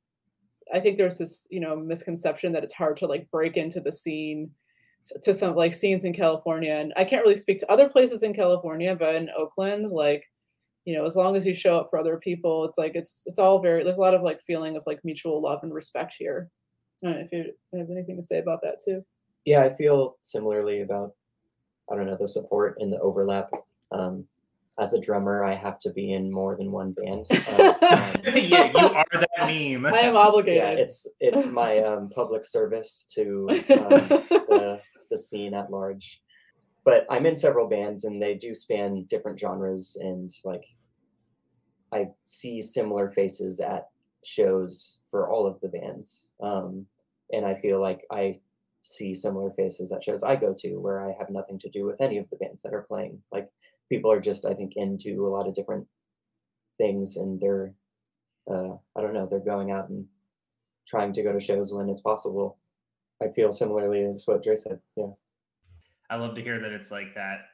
I 0.74 0.80
think 0.80 0.98
there's 0.98 1.18
this 1.18 1.46
you 1.50 1.60
know 1.60 1.76
misconception 1.76 2.54
that 2.54 2.64
it's 2.64 2.74
hard 2.74 2.96
to 2.98 3.06
like 3.06 3.30
break 3.32 3.58
into 3.58 3.82
the 3.82 3.92
scene 3.92 4.50
to 5.24 5.34
some 5.34 5.56
like 5.56 5.74
scenes 5.74 6.06
in 6.06 6.14
California, 6.14 6.72
and 6.72 6.94
I 6.96 7.04
can't 7.04 7.24
really 7.24 7.36
speak 7.36 7.60
to 7.60 7.72
other 7.72 7.90
places 7.90 8.24
in 8.24 8.34
California, 8.34 8.96
but 8.96 9.14
in 9.14 9.30
Oakland, 9.38 9.90
like 9.90 10.24
you 10.86 10.98
know, 10.98 11.06
as 11.06 11.18
long 11.18 11.36
as 11.36 11.46
you 11.46 11.54
show 11.54 11.78
up 11.78 11.88
for 11.90 12.00
other 12.00 12.16
people, 12.16 12.64
it's 12.64 12.78
like 12.78 12.94
it's 12.96 13.24
it's 13.26 13.40
all 13.40 13.62
very 13.62 13.84
there's 13.84 13.98
a 13.98 14.02
lot 14.02 14.14
of 14.14 14.22
like 14.22 14.40
feeling 14.48 14.78
of 14.78 14.84
like 14.88 15.02
mutual 15.04 15.42
love 15.42 15.60
and 15.62 15.74
respect 15.74 16.16
here. 16.18 16.50
I 17.04 17.08
don't 17.08 17.20
know 17.20 17.28
if 17.32 17.32
you 17.32 17.80
have 17.80 17.90
anything 17.90 18.16
to 18.16 18.22
say 18.22 18.40
about 18.40 18.62
that 18.64 18.82
too. 18.84 19.04
Yeah, 19.46 19.64
I 19.64 19.74
feel 19.74 20.18
similarly 20.24 20.82
about 20.82 21.14
I 21.92 21.96
don't 21.96 22.08
know 22.08 22.18
the 22.20 22.28
support 22.28 22.78
and 22.80 22.92
the 22.92 23.00
overlap. 23.00 23.50
Um, 23.92 24.26
as 24.80 24.94
a 24.94 25.00
drummer, 25.00 25.44
I 25.44 25.56
have 25.56 25.80
to 25.80 25.92
be 25.92 26.14
in 26.14 26.32
more 26.32 26.56
than 26.56 26.72
one 26.72 26.92
band. 26.92 27.26
Uh, 27.32 27.74
yeah, 28.36 28.72
you 28.76 28.88
are 28.90 29.06
that 29.12 29.30
meme. 29.40 29.86
I 29.86 30.00
am 30.02 30.16
obligated. 30.16 30.62
Yeah, 30.62 30.84
it's 30.84 31.08
it's 31.20 31.48
my 31.48 31.80
um, 31.80 32.10
public 32.10 32.46
service 32.46 33.08
to 33.16 33.48
um, 33.50 33.58
the, 33.70 34.80
the 35.10 35.18
scene 35.18 35.54
at 35.54 35.72
large. 35.72 36.22
But 36.86 37.06
I'm 37.10 37.26
in 37.26 37.36
several 37.36 37.68
bands, 37.68 38.04
and 38.04 38.22
they 38.22 38.36
do 38.36 38.54
span 38.54 39.06
different 39.10 39.40
genres, 39.40 39.98
and 40.00 40.30
like 40.46 40.66
I 41.92 42.08
see 42.28 42.62
similar 42.62 43.12
faces 43.12 43.60
at 43.60 43.88
shows 44.28 45.00
for 45.10 45.30
all 45.30 45.48
of 45.48 45.60
the 45.62 45.70
bands. 45.70 46.32
Um, 46.42 46.86
and 47.32 47.46
I 47.46 47.56
feel 47.56 47.82
like 47.82 48.02
I 48.12 48.36
see 48.84 49.14
similar 49.14 49.52
faces 49.52 49.92
at 49.92 50.04
shows 50.04 50.24
I 50.24 50.36
go 50.36 50.54
to 50.60 50.76
where 50.76 51.06
I 51.06 51.14
have 51.18 51.30
nothing 51.30 51.60
to 51.60 51.70
do 51.70 51.86
with 51.86 52.00
any 52.00 52.18
of 52.18 52.30
the 52.30 52.38
bands 52.38 52.62
that 52.62 52.74
are 52.74 52.84
playing. 52.88 53.22
Like 53.32 53.50
people 53.90 54.12
are 54.12 54.22
just 54.22 54.46
I 54.46 54.54
think 54.54 54.74
into 54.76 55.28
a 55.28 55.30
lot 55.30 55.48
of 55.48 55.56
different 55.56 55.88
things 56.78 57.18
and 57.18 57.40
they're 57.40 57.74
uh, 58.50 58.76
I 58.96 59.02
don't 59.02 59.14
know 59.14 59.28
they're 59.30 59.40
going 59.40 59.72
out 59.72 59.90
and 59.90 60.06
trying 60.88 61.12
to 61.14 61.24
go 61.24 61.34
to 61.34 61.40
shows 61.40 61.74
when 61.74 61.90
it's 61.90 62.02
possible. 62.02 62.58
I 63.22 63.30
feel 63.30 63.52
similarly 63.52 64.04
as 64.04 64.26
what 64.26 64.44
Dre 64.44 64.56
said. 64.56 64.80
Yeah. 64.96 65.12
I 66.10 66.16
love 66.16 66.36
to 66.36 66.42
hear 66.42 66.60
that 66.62 66.72
it's 66.72 66.92
like 66.92 67.14
that 67.16 67.48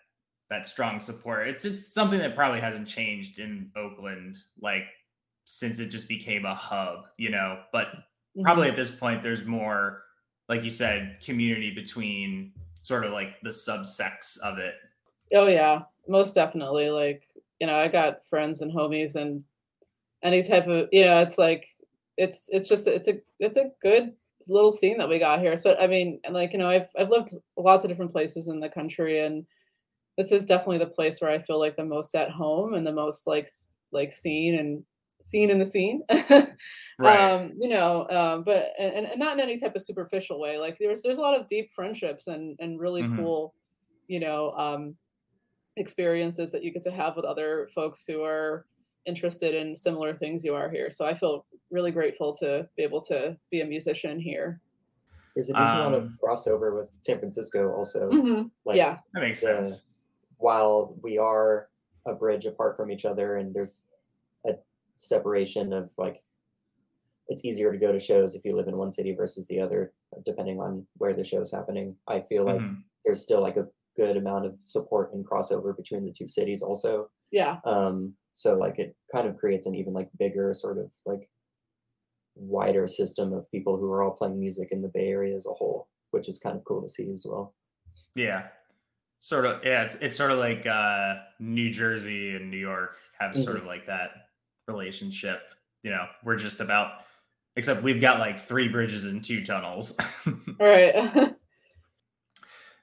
that 0.50 0.68
strong 0.68 1.00
support. 1.00 1.48
It's 1.48 1.66
it's 1.66 1.94
something 1.94 2.20
that 2.20 2.36
probably 2.36 2.62
hasn't 2.62 2.88
changed 2.88 3.40
in 3.40 3.72
Oakland 3.76 4.38
like 4.62 4.86
since 5.46 5.80
it 5.80 5.90
just 5.90 6.08
became 6.08 6.46
a 6.46 6.56
hub, 6.56 7.06
you 7.18 7.30
know, 7.30 7.60
but 7.72 7.88
mm-hmm. 7.88 8.44
probably 8.44 8.70
at 8.70 8.76
this 8.76 8.92
point 8.92 9.22
there's 9.22 9.46
more 9.46 10.04
like 10.50 10.64
you 10.64 10.70
said 10.70 11.18
community 11.24 11.74
between 11.74 12.54
sort 12.82 13.06
of 13.06 13.12
like 13.12 13.40
the 13.44 13.50
subsects 13.50 14.40
of 14.42 14.58
it. 14.58 14.76
Oh 15.34 15.48
yeah, 15.48 15.84
most 16.08 16.36
definitely 16.36 16.90
like, 16.90 17.28
you 17.60 17.68
know, 17.68 17.76
I 17.76 17.88
got 17.88 18.28
friends 18.28 18.62
and 18.62 18.72
homies 18.72 19.16
and 19.16 19.44
any 20.22 20.44
type 20.44 20.68
of, 20.68 20.90
you 20.92 21.06
know, 21.06 21.22
it's 21.22 21.38
like 21.38 21.68
it's 22.18 22.50
it's 22.52 22.68
just 22.68 22.88
it's 22.88 23.08
a 23.08 23.20
it's 23.40 23.58
a 23.58 23.72
good 23.82 24.14
little 24.48 24.72
scene 24.72 24.98
that 24.98 25.10
we 25.10 25.20
got 25.20 25.40
here. 25.40 25.58
So 25.58 25.76
I 25.78 25.88
mean, 25.88 26.20
and 26.24 26.34
like 26.34 26.54
you 26.54 26.60
know, 26.60 26.70
I've 26.70 26.88
I've 26.98 27.10
lived 27.10 27.34
lots 27.58 27.84
of 27.84 27.90
different 27.90 28.12
places 28.12 28.48
in 28.48 28.60
the 28.60 28.70
country, 28.70 29.22
and 29.22 29.46
this 30.18 30.32
is 30.32 30.46
definitely 30.46 30.80
the 30.80 30.88
place 30.88 31.20
where 31.20 31.32
I 31.32 31.42
feel 31.42 31.60
like 31.60 31.76
the 31.76 31.86
most 31.86 32.16
at 32.16 32.30
home 32.30 32.74
and 32.74 32.86
the 32.86 32.92
most 32.92 33.26
like 33.28 33.50
like 33.92 34.12
seen 34.12 34.60
and 34.60 34.84
seen 35.24 35.50
in 35.50 35.58
the 35.58 35.66
scene. 35.66 36.04
right. 37.00 37.32
Um, 37.32 37.54
you 37.60 37.70
know, 37.70 38.08
um, 38.10 38.44
but 38.44 38.74
and, 38.78 39.08
and 39.08 39.20
not 39.20 39.34
in 39.34 39.40
any 39.40 39.58
type 39.58 39.76
of 39.76 39.82
superficial 39.82 40.40
way. 40.40 40.58
Like 40.58 40.78
there's 40.80 41.02
there's 41.02 41.18
a 41.18 41.22
lot 41.22 41.40
of 41.40 41.48
deep 41.48 41.72
friendships 41.74 42.28
and 42.28 42.58
and 42.60 42.80
really 42.80 43.04
mm-hmm. 43.04 43.18
cool, 43.18 43.56
you 44.08 44.20
know, 44.20 44.52
um, 44.52 44.96
experiences 45.78 46.52
that 46.52 46.64
you 46.64 46.72
get 46.72 46.84
to 46.84 46.92
have 46.92 47.16
with 47.16 47.26
other 47.26 47.70
folks 47.74 48.06
who 48.06 48.24
are 48.24 48.66
interested 49.06 49.56
in 49.56 49.76
similar 49.76 50.14
things 50.14 50.44
you 50.44 50.56
are 50.56 50.70
here. 50.70 50.92
So 50.92 51.06
I 51.06 51.16
feel 51.16 51.46
really 51.72 51.92
grateful 51.92 52.34
to 52.36 52.68
be 52.78 52.84
able 52.84 53.02
to 53.02 53.38
be 53.50 53.62
a 53.62 53.66
musician 53.66 54.20
here. 54.20 54.60
There's 55.36 55.50
a 55.50 55.54
decent 55.54 55.70
um, 55.70 55.78
amount 55.78 55.96
of 55.96 56.04
um, 56.04 56.20
crossover 56.24 56.78
with 56.78 56.90
San 57.02 57.18
Francisco 57.18 57.72
also. 57.72 58.10
Mm-hmm. 58.10 58.48
Like 58.66 58.78
yeah, 58.78 58.98
that 59.14 59.22
makes 59.22 59.42
the, 59.42 59.48
sense. 59.48 59.92
While 60.38 60.96
we 61.02 61.18
are 61.18 61.70
a 62.06 62.14
bridge 62.14 62.46
apart 62.46 62.76
from 62.76 62.92
each 62.92 63.06
other 63.06 63.38
and 63.38 63.54
there's 63.54 63.86
a 63.93 63.93
separation 64.98 65.74
of 65.74 65.90
like 65.98 66.22
it's 67.30 67.46
easier 67.46 67.72
to 67.72 67.78
go 67.78 67.92
to 67.92 68.00
shows 68.00 68.36
if 68.36 68.44
you 68.44 68.56
live 68.56 68.68
in 68.68 68.78
one 68.78 68.92
city 68.92 69.14
versus 69.14 69.48
the 69.48 69.60
other 69.60 69.94
depending 70.26 70.60
on 70.60 70.86
where 70.98 71.14
the 71.14 71.24
show's 71.24 71.52
happening 71.52 71.96
i 72.08 72.20
feel 72.22 72.46
like 72.46 72.60
mm-hmm. 72.60 72.76
there's 73.06 73.22
still 73.22 73.42
like 73.42 73.58
a 73.58 73.68
good 73.96 74.18
amount 74.18 74.46
of 74.46 74.56
support 74.64 75.14
and 75.14 75.26
crossover 75.28 75.76
between 75.76 76.06
the 76.06 76.12
two 76.12 76.28
cities 76.28 76.62
also 76.62 77.10
yeah 77.32 77.58
um 77.66 78.14
so 78.34 78.56
like 78.58 78.80
it 78.80 78.96
kind 79.14 79.28
of 79.28 79.38
creates 79.38 79.66
an 79.68 79.76
even 79.76 79.94
like 79.94 80.10
bigger 80.18 80.54
sort 80.54 80.78
of 80.78 80.90
like 81.06 81.30
wider 82.36 82.88
system 82.88 83.34
of 83.34 83.50
people 83.52 83.78
who 83.78 83.92
are 83.92 84.04
all 84.04 84.12
playing 84.12 84.40
music 84.40 84.70
in 84.72 84.82
the 84.82 84.88
Bay 84.88 85.08
Area 85.08 85.36
as 85.36 85.46
a 85.46 85.54
whole, 85.54 85.88
which 86.12 86.28
is 86.28 86.40
kind 86.40 86.58
of 86.58 86.64
cool 86.64 86.82
to 86.82 86.90
see 86.90 87.12
as 87.12 87.26
well. 87.28 87.54
Yeah. 88.16 88.48
Sort 89.20 89.46
of 89.46 89.64
yeah, 89.64 89.84
it's 89.84 89.96
it's 89.96 90.16
sort 90.16 90.32
of 90.32 90.40
like 90.40 90.66
uh 90.66 91.16
New 91.40 91.72
Jersey 91.72 92.36
and 92.36 92.52
New 92.52 92.58
York 92.58 92.98
have 93.20 93.32
mm-hmm. 93.32 93.44
sort 93.44 93.58
of 93.58 93.66
like 93.66 93.86
that 93.88 94.10
relationship. 94.68 95.42
You 95.84 95.92
know, 95.92 96.06
we're 96.24 96.38
just 96.38 96.60
about 96.60 97.02
except 97.56 97.84
we've 97.84 98.02
got 98.02 98.20
like 98.20 98.40
three 98.40 98.68
bridges 98.68 99.06
and 99.06 99.24
two 99.24 99.46
tunnels. 99.46 99.98
right. 100.60 101.36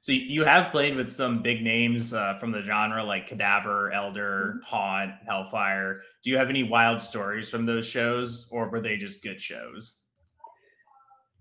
So 0.02 0.12
you 0.12 0.44
have 0.44 0.72
played 0.72 0.96
with 0.96 1.10
some 1.10 1.42
big 1.42 1.62
names 1.62 2.14
uh, 2.14 2.38
from 2.38 2.52
the 2.52 2.62
genre 2.62 3.04
like 3.04 3.26
Cadaver, 3.26 3.92
Elder, 3.92 4.54
mm-hmm. 4.54 4.64
Haunt, 4.64 5.10
Hellfire. 5.26 6.00
Do 6.24 6.30
you 6.30 6.38
have 6.38 6.48
any 6.48 6.62
wild 6.62 7.02
stories 7.02 7.50
from 7.50 7.66
those 7.66 7.86
shows, 7.86 8.48
or 8.50 8.70
were 8.70 8.80
they 8.80 8.96
just 8.96 9.22
good 9.22 9.38
shows? 9.38 10.04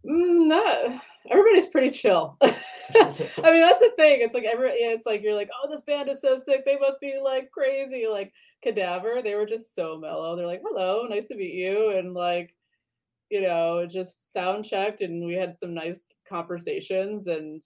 Mm, 0.06 0.48
not 0.50 1.02
everybody's 1.30 1.68
pretty 1.68 1.90
chill. 1.90 2.38
I 2.96 3.52
mean, 3.52 3.62
that's 3.62 3.80
the 3.80 3.92
thing. 3.98 4.22
It's 4.22 4.34
like 4.34 4.46
every 4.46 4.70
it's 4.70 5.06
like 5.06 5.22
you're 5.22 5.36
like, 5.36 5.50
oh, 5.54 5.70
this 5.70 5.84
band 5.84 6.10
is 6.10 6.22
so 6.22 6.38
sick. 6.38 6.66
They 6.66 6.78
must 6.78 7.00
be 7.00 7.20
like 7.24 7.52
crazy. 7.52 8.08
Like 8.10 8.34
Cadaver, 8.64 9.22
they 9.24 9.36
were 9.36 9.46
just 9.46 9.76
so 9.76 9.98
mellow. 9.98 10.36
They're 10.36 10.48
like, 10.48 10.64
hello, 10.64 11.06
nice 11.08 11.28
to 11.28 11.36
meet 11.36 11.54
you, 11.54 11.92
and 11.98 12.14
like, 12.14 12.56
you 13.30 13.42
know, 13.42 13.86
just 13.86 14.34
sound 14.34 14.66
checked, 14.66 15.02
and 15.02 15.26
we 15.26 15.36
had 15.36 15.54
some 15.54 15.74
nice 15.74 16.10
conversations, 16.28 17.28
and 17.28 17.62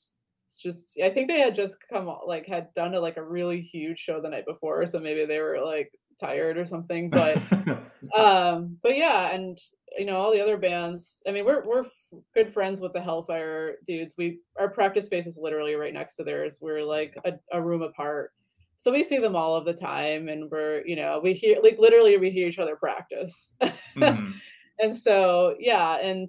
just 0.60 1.00
I 1.04 1.10
think 1.10 1.30
they 1.30 1.40
had 1.40 1.56
just 1.56 1.78
come 1.90 2.14
like 2.28 2.46
had 2.46 2.74
done 2.74 2.94
a, 2.94 3.00
like 3.00 3.18
a 3.18 3.24
really 3.24 3.62
huge 3.62 4.00
show 4.00 4.22
the 4.22 4.30
night 4.30 4.46
before, 4.46 4.86
so 4.86 5.00
maybe 5.00 5.26
they 5.26 5.40
were 5.40 5.60
like 5.64 5.92
tired 6.20 6.58
or 6.58 6.66
something. 6.66 7.10
But 7.10 7.38
um, 8.18 8.78
but 8.84 8.98
yeah, 8.98 9.34
and 9.34 9.58
you 9.98 10.06
know 10.06 10.18
all 10.18 10.34
the 10.34 10.42
other 10.42 10.58
bands. 10.58 11.24
I 11.28 11.32
mean, 11.32 11.46
we're 11.46 11.66
we're 11.66 11.86
good 12.34 12.50
friends 12.50 12.82
with 12.82 12.94
the 12.94 13.02
Hellfire 13.02 13.76
dudes. 13.86 14.16
We 14.18 14.40
our 14.60 14.70
practice 14.70 15.06
space 15.06 15.28
is 15.28 15.40
literally 15.42 15.76
right 15.76 15.94
next 15.94 16.16
to 16.18 16.24
theirs. 16.24 16.60
We're 16.62 16.84
like 16.84 17.16
a, 17.26 17.34
a 17.52 17.62
room 17.62 17.82
apart. 17.82 18.32
So 18.76 18.92
we 18.92 19.04
see 19.04 19.20
them 19.20 19.36
all 19.36 19.56
of 19.56 19.66
the 19.66 19.74
time, 19.74 20.30
and 20.30 20.50
we're 20.50 20.84
you 20.86 20.96
know 20.96 21.20
we 21.24 21.34
hear 21.34 21.60
like 21.64 21.78
literally 21.80 22.18
we 22.18 22.32
hear 22.32 22.48
each 22.48 22.60
other 22.60 22.76
practice. 22.76 23.56
Mm-hmm. 23.62 24.32
and 24.80 24.96
so 24.96 25.56
yeah, 25.60 25.98
and 25.98 26.28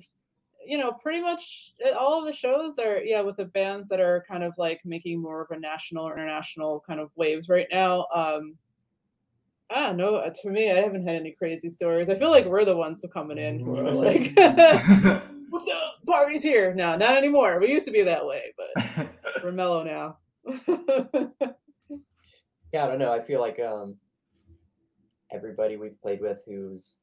you 0.66 0.78
know, 0.78 0.92
pretty 0.92 1.20
much 1.20 1.74
eh, 1.84 1.92
all 1.92 2.18
of 2.18 2.26
the 2.26 2.32
shows 2.32 2.78
are, 2.78 2.98
yeah, 2.98 3.20
with 3.20 3.36
the 3.36 3.44
bands 3.44 3.88
that 3.88 4.00
are 4.00 4.24
kind 4.28 4.42
of 4.42 4.52
like 4.58 4.80
making 4.84 5.20
more 5.20 5.42
of 5.42 5.50
a 5.50 5.58
national 5.58 6.06
or 6.06 6.14
international 6.14 6.82
kind 6.86 7.00
of 7.00 7.10
waves 7.16 7.48
right 7.48 7.66
now. 7.70 8.06
Um, 8.14 8.56
I 9.70 9.80
don't 9.80 9.96
know. 9.96 10.16
Uh, 10.16 10.30
to 10.42 10.50
me, 10.50 10.70
I 10.70 10.76
haven't 10.76 11.06
had 11.06 11.16
any 11.16 11.32
crazy 11.32 11.70
stories. 11.70 12.10
I 12.10 12.18
feel 12.18 12.30
like 12.30 12.46
we're 12.46 12.64
the 12.64 12.76
ones 12.76 13.00
who 13.02 13.08
coming 13.08 13.38
in 13.38 13.60
who 13.60 13.76
are 13.76 13.90
like, 13.90 14.34
"What's 15.50 15.68
up? 15.68 15.94
Party's 16.06 16.42
here." 16.42 16.74
No, 16.74 16.96
not 16.96 17.16
anymore. 17.16 17.60
We 17.60 17.70
used 17.72 17.86
to 17.86 17.92
be 17.92 18.02
that 18.02 18.26
way, 18.26 18.54
but 18.56 19.08
we're 19.42 19.52
mellow 19.52 19.82
now. 19.82 20.18
yeah, 22.72 22.84
I 22.84 22.86
don't 22.86 22.98
know. 22.98 23.12
I 23.12 23.22
feel 23.22 23.40
like 23.40 23.60
um, 23.60 23.96
everybody 25.32 25.76
we've 25.76 26.00
played 26.00 26.20
with 26.20 26.38
who's 26.46 26.98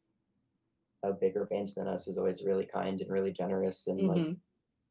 a 1.03 1.11
bigger 1.11 1.45
band 1.45 1.69
than 1.75 1.87
us 1.87 2.07
is 2.07 2.17
always 2.17 2.43
really 2.43 2.67
kind 2.71 3.01
and 3.01 3.09
really 3.09 3.31
generous 3.31 3.87
and 3.87 3.99
mm-hmm. 3.99 4.25
like 4.25 4.35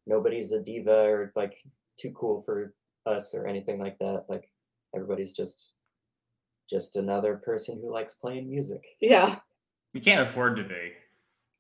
nobody's 0.07 0.53
a 0.53 0.61
diva 0.61 1.05
or 1.05 1.33
like 1.37 1.55
too 1.99 2.11
cool 2.13 2.43
for 2.43 2.75
us 3.07 3.35
or 3.35 3.47
anything 3.47 3.81
like 3.81 3.99
that 3.99 4.25
like 4.29 4.51
everybody's 4.95 5.33
just 5.33 5.71
just 6.69 6.97
another 6.97 7.37
person 7.37 7.81
who 7.81 7.93
likes 7.93 8.15
playing 8.15 8.49
music 8.49 8.85
yeah 9.01 9.37
you 9.93 10.01
can't 10.01 10.21
afford 10.21 10.57
to 10.57 10.65
be 10.65 10.93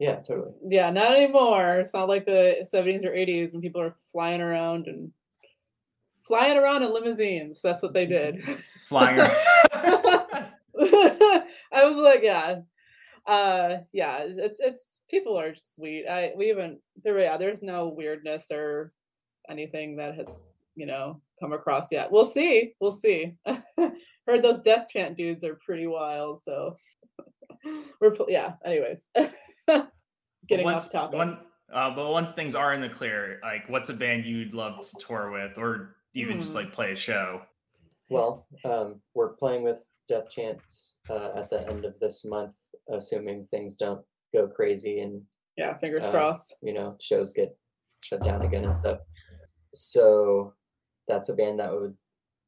yeah 0.00 0.16
totally. 0.16 0.52
Yeah 0.66 0.90
not 0.90 1.14
anymore. 1.14 1.76
It's 1.76 1.94
not 1.94 2.08
like 2.08 2.26
the 2.26 2.66
70s 2.72 3.04
or 3.04 3.10
80s 3.10 3.52
when 3.52 3.62
people 3.62 3.80
are 3.80 3.94
flying 4.10 4.40
around 4.40 4.86
and 4.86 5.12
flying 6.22 6.58
around 6.58 6.82
in 6.82 6.92
limousines. 6.92 7.60
That's 7.62 7.82
what 7.82 7.92
they 7.92 8.06
did. 8.06 8.42
Flying 8.88 9.18
around. 9.18 9.30
I 11.72 11.84
was 11.84 11.96
like, 11.96 12.22
yeah, 12.22 12.60
uh 13.26 13.78
yeah 13.92 14.24
it's 14.26 14.58
it's 14.60 15.00
people 15.10 15.38
are 15.38 15.54
sweet. 15.54 16.06
I 16.06 16.32
we 16.36 16.48
haven't 16.48 16.80
there 17.04 17.18
yeah 17.20 17.36
there's 17.36 17.62
no 17.62 17.88
weirdness 17.88 18.50
or 18.50 18.92
anything 19.50 19.96
that 19.96 20.14
has 20.14 20.32
you 20.74 20.86
know 20.86 21.20
come 21.40 21.52
across 21.52 21.92
yet. 21.92 22.10
We'll 22.10 22.24
see. 22.24 22.72
We'll 22.80 22.92
see. 22.92 23.34
Heard 24.26 24.42
those 24.42 24.60
death 24.60 24.86
chant 24.88 25.16
dudes 25.16 25.44
are 25.44 25.58
pretty 25.64 25.86
wild 25.86 26.40
so 26.42 26.76
we're 28.00 28.14
yeah 28.28 28.52
anyways 28.64 29.08
getting 30.48 30.64
once, 30.64 30.86
off 30.86 30.92
topic 30.92 31.18
one, 31.18 31.38
uh, 31.72 31.94
but 31.94 32.10
once 32.10 32.32
things 32.32 32.54
are 32.54 32.74
in 32.74 32.80
the 32.80 32.88
clear 32.88 33.38
like 33.42 33.68
what's 33.68 33.88
a 33.88 33.94
band 33.94 34.24
you'd 34.24 34.54
love 34.54 34.80
to 34.86 34.96
tour 34.98 35.30
with 35.30 35.58
or 35.58 35.96
even 36.14 36.36
hmm. 36.36 36.42
just 36.42 36.54
like 36.54 36.72
play 36.72 36.92
a 36.92 36.96
show 36.96 37.40
well 38.08 38.46
um, 38.64 39.00
we're 39.14 39.34
playing 39.34 39.62
with 39.62 39.82
death 40.08 40.28
chants 40.28 40.98
uh, 41.08 41.30
at 41.36 41.50
the 41.50 41.68
end 41.68 41.84
of 41.84 41.94
this 42.00 42.24
month 42.24 42.54
assuming 42.92 43.46
things 43.50 43.76
don't 43.76 44.02
go 44.34 44.46
crazy 44.48 45.00
and 45.00 45.22
yeah, 45.56 45.76
fingers 45.76 46.06
uh, 46.06 46.10
crossed. 46.10 46.56
You 46.62 46.72
know, 46.72 46.96
shows 47.00 47.32
get 47.32 47.56
shut 48.02 48.22
down 48.22 48.42
again 48.42 48.64
and 48.64 48.76
stuff. 48.76 48.98
So 49.74 50.54
that's 51.06 51.28
a 51.28 51.34
band 51.34 51.60
that 51.60 51.72
would 51.72 51.94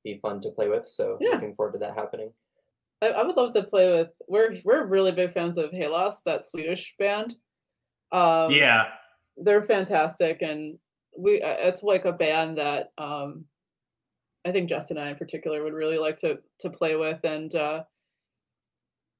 be 0.02 0.18
fun 0.22 0.40
to 0.40 0.50
play 0.50 0.68
with. 0.68 0.88
So 0.88 1.18
yeah. 1.20 1.32
looking 1.32 1.54
forward 1.54 1.72
to 1.72 1.78
that 1.80 1.98
happening. 1.98 2.32
I, 3.02 3.08
I, 3.08 3.26
would 3.26 3.36
love 3.36 3.52
to 3.54 3.62
play 3.62 3.90
with. 3.90 4.08
We're 4.28 4.56
we're 4.64 4.86
really 4.86 5.12
big 5.12 5.32
fans 5.32 5.58
of 5.58 5.70
Hällas, 5.70 6.16
that 6.24 6.44
Swedish 6.44 6.94
band. 6.98 7.34
Um, 8.12 8.50
yeah, 8.50 8.88
they're 9.36 9.62
fantastic, 9.62 10.42
and 10.42 10.78
we 11.18 11.42
uh, 11.42 11.56
it's 11.60 11.82
like 11.82 12.04
a 12.04 12.12
band 12.12 12.58
that 12.58 12.92
um, 12.98 13.44
I 14.46 14.52
think 14.52 14.68
Justin 14.68 14.98
and 14.98 15.06
I 15.06 15.10
in 15.10 15.16
particular 15.16 15.62
would 15.62 15.74
really 15.74 15.98
like 15.98 16.18
to 16.18 16.38
to 16.60 16.70
play 16.70 16.96
with, 16.96 17.24
and 17.24 17.54
uh, 17.54 17.82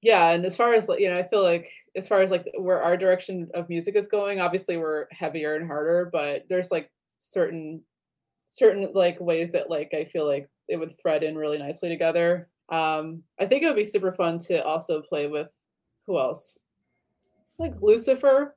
yeah 0.00 0.30
and 0.30 0.44
as 0.44 0.56
far 0.56 0.72
as 0.72 0.88
you 0.98 1.08
know 1.08 1.16
i 1.16 1.22
feel 1.22 1.44
like 1.44 1.70
as 1.94 2.08
far 2.08 2.22
as 2.22 2.30
like 2.32 2.44
where 2.58 2.82
our 2.82 2.96
direction 2.96 3.48
of 3.54 3.68
music 3.68 3.94
is 3.94 4.08
going 4.08 4.40
obviously 4.40 4.76
we're 4.76 5.06
heavier 5.12 5.54
and 5.54 5.64
harder 5.64 6.10
but 6.12 6.42
there's 6.48 6.72
like 6.72 6.90
certain 7.20 7.80
certain 8.52 8.88
like 8.94 9.18
ways 9.20 9.52
that 9.52 9.70
like 9.70 9.92
I 9.94 10.04
feel 10.04 10.26
like 10.26 10.48
it 10.68 10.76
would 10.76 10.98
thread 11.00 11.22
in 11.22 11.36
really 11.36 11.58
nicely 11.58 11.88
together. 11.88 12.48
Um, 12.72 13.22
I 13.38 13.46
think 13.46 13.62
it 13.62 13.66
would 13.66 13.76
be 13.76 13.84
super 13.84 14.10
fun 14.10 14.38
to 14.46 14.64
also 14.64 15.02
play 15.02 15.28
with 15.28 15.52
who 16.06 16.18
else? 16.18 16.64
Like 17.58 17.74
Lucifer. 17.80 18.56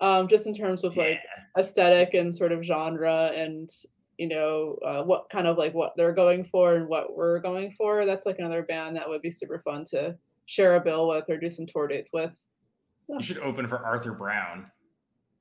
Um, 0.00 0.26
just 0.26 0.46
in 0.46 0.54
terms 0.54 0.82
of 0.82 0.96
like 0.96 1.20
aesthetic 1.56 2.14
and 2.14 2.34
sort 2.34 2.50
of 2.50 2.64
genre 2.64 3.30
and 3.34 3.70
you 4.18 4.26
know 4.28 4.76
uh, 4.84 5.04
what 5.04 5.30
kind 5.30 5.46
of 5.46 5.58
like 5.58 5.74
what 5.74 5.92
they're 5.96 6.12
going 6.12 6.44
for 6.44 6.74
and 6.74 6.88
what 6.88 7.16
we're 7.16 7.38
going 7.38 7.72
for. 7.72 8.06
That's 8.06 8.26
like 8.26 8.38
another 8.38 8.62
band 8.62 8.96
that 8.96 9.08
would 9.08 9.22
be 9.22 9.30
super 9.30 9.60
fun 9.64 9.84
to 9.90 10.16
share 10.46 10.74
a 10.74 10.80
bill 10.80 11.08
with 11.08 11.28
or 11.28 11.36
do 11.36 11.50
some 11.50 11.66
tour 11.66 11.86
dates 11.86 12.10
with. 12.12 12.32
You 13.08 13.22
should 13.22 13.38
open 13.38 13.68
for 13.68 13.78
arthur 13.84 14.12
brown. 14.12 14.66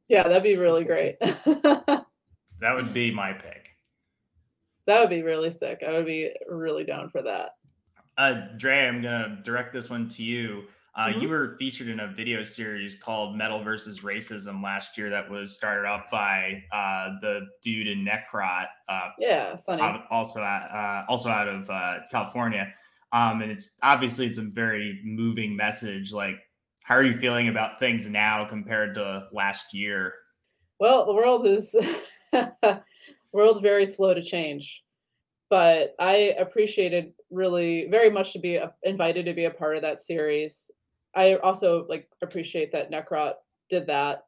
Yeah 0.08 0.24
that'd 0.24 0.44
be 0.44 0.58
really 0.58 0.84
great. 0.92 1.18
That 2.62 2.76
would 2.76 2.94
be 2.94 3.10
my 3.10 3.34
pick. 3.34 3.76
That 4.86 5.00
would 5.00 5.10
be 5.10 5.24
really 5.24 5.50
sick. 5.50 5.82
I 5.86 5.94
would 5.94 6.06
be 6.06 6.30
really 6.48 6.84
down 6.84 7.10
for 7.10 7.24
that 7.24 7.54
uh 8.18 8.34
dre 8.58 8.88
i'm 8.88 9.02
gonna 9.02 9.40
direct 9.44 9.74
this 9.74 9.90
one 9.90 10.08
to 10.08 10.24
you 10.24 10.64
uh, 10.94 11.08
mm-hmm. 11.08 11.22
You 11.22 11.30
were 11.30 11.56
featured 11.58 11.88
in 11.88 12.02
a 12.02 12.08
video 12.08 12.44
series 12.44 12.96
called 12.96 13.38
Metal 13.38 13.64
versus 13.64 14.02
Racism 14.02 14.62
last 14.62 14.98
year 14.98 15.10
that 15.10 15.30
was 15.30 15.56
started 15.56 15.88
off 15.88 16.12
by 16.12 16.62
uh, 16.74 17.12
the 17.22 17.48
dude 17.62 17.88
in 17.88 18.06
Necrot. 18.06 18.66
Uh, 18.90 19.10
yeah, 19.18 19.56
Sonny. 19.56 19.82
Also, 20.10 20.42
uh, 20.42 21.06
also 21.08 21.30
out 21.30 21.48
of 21.48 21.70
uh, 21.70 22.00
California. 22.12 22.74
Um, 23.14 23.42
and 23.42 23.52
it's 23.52 23.78
obviously 23.82 24.26
it's 24.26 24.38
a 24.38 24.44
very 24.44 25.00
moving 25.06 25.56
message. 25.56 26.12
Like, 26.12 26.36
how 26.84 26.96
are 26.96 27.04
you 27.04 27.14
feeling 27.14 27.48
about 27.48 27.80
things 27.80 28.10
now 28.10 28.44
compared 28.44 28.96
to 28.96 29.28
last 29.32 29.74
year? 29.74 30.14
Well, 30.80 31.06
the 31.06 31.14
world 31.14 31.48
is 31.48 31.74
world's 33.32 33.62
very 33.62 33.86
slow 33.86 34.14
to 34.14 34.24
change, 34.24 34.84
but 35.50 35.96
I 36.00 36.34
appreciated 36.38 37.14
really 37.32 37.88
very 37.90 38.10
much 38.10 38.34
to 38.34 38.40
be 38.40 38.60
invited 38.84 39.26
to 39.26 39.34
be 39.34 39.46
a 39.46 39.52
part 39.52 39.76
of 39.76 39.82
that 39.82 40.00
series 40.00 40.70
I 41.16 41.36
also 41.36 41.86
like 41.90 42.10
appreciate 42.22 42.72
that 42.72 42.92
Necrot 42.92 43.34
did 43.70 43.88
that. 43.88 44.26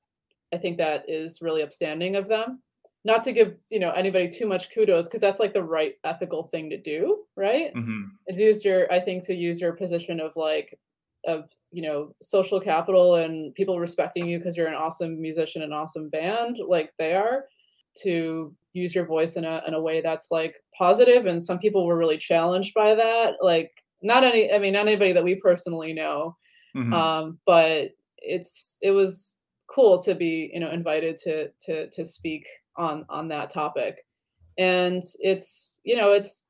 I 0.54 0.58
think 0.58 0.78
that 0.78 1.10
is 1.10 1.42
really 1.42 1.64
upstanding 1.64 2.16
of 2.16 2.28
them. 2.28 2.62
Not 3.06 3.24
to 3.24 3.34
give 3.34 3.60
you 3.70 3.80
know 3.80 3.92
anybody 3.92 4.30
too 4.30 4.48
much 4.48 4.72
kudos 4.74 5.08
because 5.08 5.22
that's 5.22 5.40
like 5.40 5.54
the 5.54 5.64
right 5.64 5.96
ethical 6.04 6.44
thing 6.44 6.70
to 6.70 6.78
do, 6.78 7.24
right? 7.36 7.74
Mm-hmm. 7.74 8.04
It's 8.28 8.40
use 8.40 8.64
your 8.64 8.92
I 8.92 9.00
think 9.00 9.26
to 9.26 9.36
use 9.36 9.60
your 9.60 9.74
position 9.74 10.20
of 10.20 10.32
like 10.36 10.78
of 11.26 11.50
you 11.72 11.82
know 11.82 12.14
social 12.22 12.60
capital 12.60 13.16
and 13.16 13.54
people 13.56 13.80
respecting 13.80 14.28
you 14.28 14.38
because 14.38 14.56
you're 14.56 14.68
an 14.68 14.74
awesome 14.74 15.22
musician 15.22 15.64
and 15.64 15.74
awesome 15.74 16.10
band 16.10 16.58
like 16.66 16.92
they 16.98 17.14
are 17.14 17.46
to 18.04 18.54
use 18.74 18.94
your 18.94 19.06
voice 19.06 19.36
in 19.36 19.46
a 19.46 19.62
in 19.68 19.74
a 19.74 19.82
way 19.82 20.02
that's 20.02 20.32
like 20.32 20.56
positive 20.78 21.26
and 21.26 21.42
some 21.42 21.60
people 21.60 21.86
were 21.86 21.98
really 21.98 22.18
challenged 22.18 22.74
by 22.74 22.96
that 22.96 23.36
like 23.42 23.72
not 24.02 24.24
any 24.24 24.52
i 24.52 24.60
mean 24.60 24.74
not 24.74 24.88
anybody 24.88 25.12
that 25.12 25.24
we 25.24 25.36
personally 25.36 25.94
know 25.94 26.36
Mm-hmm. 26.76 26.94
Um, 26.94 27.40
but 27.46 27.92
it's 28.18 28.78
it 28.82 28.92
was 28.92 29.36
cool 29.68 30.02
to 30.02 30.16
be 30.16 30.52
you 30.54 30.60
know 30.60 30.72
invited 30.72 31.18
to 31.18 31.50
to 31.62 31.90
to 31.90 32.06
speak 32.06 32.46
on 32.78 33.06
on 33.10 33.28
that 33.30 33.52
topic, 33.52 34.06
and 34.58 35.04
it's 35.20 35.80
you 35.84 35.96
know 35.96 36.14
it's 36.14 36.46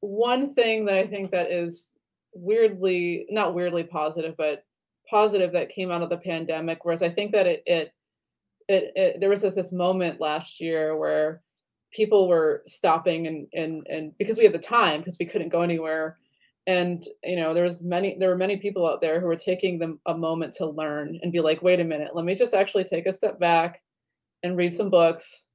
one 0.00 0.54
thing 0.54 0.84
that 0.86 0.96
I 0.96 1.06
think 1.06 1.30
that 1.32 1.50
is 1.50 1.92
weirdly 2.32 3.26
not 3.30 3.54
weirdly 3.54 3.84
positive, 3.84 4.36
but 4.36 4.64
positive 5.08 5.52
that 5.52 5.68
came 5.68 5.90
out 5.90 6.02
of 6.02 6.10
the 6.10 6.18
pandemic. 6.18 6.84
Whereas 6.84 7.02
I 7.02 7.10
think 7.10 7.32
that 7.32 7.46
it 7.46 7.62
it 7.66 7.92
it, 8.70 8.92
it 8.94 9.20
there 9.20 9.28
was 9.28 9.42
this, 9.42 9.54
this 9.54 9.72
moment 9.72 10.20
last 10.20 10.60
year 10.60 10.96
where 10.96 11.42
people 11.92 12.28
were 12.28 12.62
stopping 12.66 13.26
and 13.26 13.48
and 13.52 13.86
and 13.88 14.16
because 14.16 14.38
we 14.38 14.44
had 14.44 14.54
the 14.54 14.58
time 14.58 15.00
because 15.00 15.16
we 15.18 15.26
couldn't 15.26 15.48
go 15.48 15.62
anywhere. 15.62 16.18
And 16.66 17.04
you 17.24 17.36
know 17.36 17.52
there 17.52 17.64
was 17.64 17.82
many 17.82 18.16
there 18.18 18.28
were 18.28 18.36
many 18.36 18.56
people 18.56 18.86
out 18.86 19.00
there 19.00 19.18
who 19.18 19.26
were 19.26 19.36
taking 19.36 19.78
them 19.78 19.98
a 20.06 20.16
moment 20.16 20.54
to 20.54 20.66
learn 20.66 21.18
and 21.22 21.32
be 21.32 21.40
like 21.40 21.62
wait 21.62 21.80
a 21.80 21.84
minute 21.84 22.14
let 22.14 22.24
me 22.24 22.34
just 22.34 22.54
actually 22.54 22.84
take 22.84 23.06
a 23.06 23.12
step 23.12 23.40
back 23.40 23.82
and 24.42 24.56
read 24.56 24.72
some 24.72 24.90
books 24.90 25.46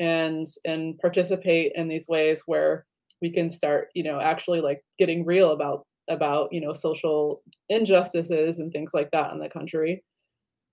and 0.00 0.46
and 0.64 0.98
participate 0.98 1.72
in 1.76 1.86
these 1.86 2.08
ways 2.08 2.42
where 2.46 2.84
we 3.22 3.30
can 3.30 3.48
start 3.48 3.88
you 3.94 4.02
know 4.02 4.20
actually 4.20 4.60
like 4.60 4.84
getting 4.98 5.24
real 5.24 5.52
about 5.52 5.86
about 6.08 6.52
you 6.52 6.60
know 6.60 6.72
social 6.72 7.40
injustices 7.68 8.58
and 8.58 8.72
things 8.72 8.90
like 8.92 9.10
that 9.12 9.32
in 9.32 9.38
the 9.38 9.48
country 9.48 10.02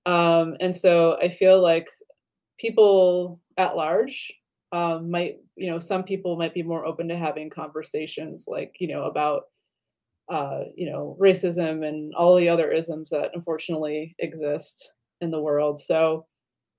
um 0.06 0.56
and 0.60 0.76
so 0.76 1.18
i 1.22 1.30
feel 1.30 1.62
like 1.62 1.88
people 2.60 3.40
at 3.58 3.76
large 3.76 4.32
um 4.72 5.10
might 5.10 5.38
you 5.56 5.70
know 5.70 5.80
some 5.80 6.04
people 6.04 6.38
might 6.38 6.54
be 6.54 6.64
more 6.64 6.86
open 6.86 7.08
to 7.08 7.18
having 7.18 7.50
conversations 7.50 8.46
like 8.48 8.76
you 8.80 8.88
know 8.88 9.04
about 9.04 9.44
uh, 10.30 10.64
you 10.76 10.90
know, 10.90 11.18
racism 11.20 11.88
and 11.88 12.14
all 12.16 12.36
the 12.36 12.50
other 12.50 12.72
isms 12.72 13.12
that 13.12 13.32
unfortunately 13.34 14.16
exist 14.20 14.96
in 15.22 15.32
the 15.32 15.40
world. 15.40 15.80
So, 15.80 16.26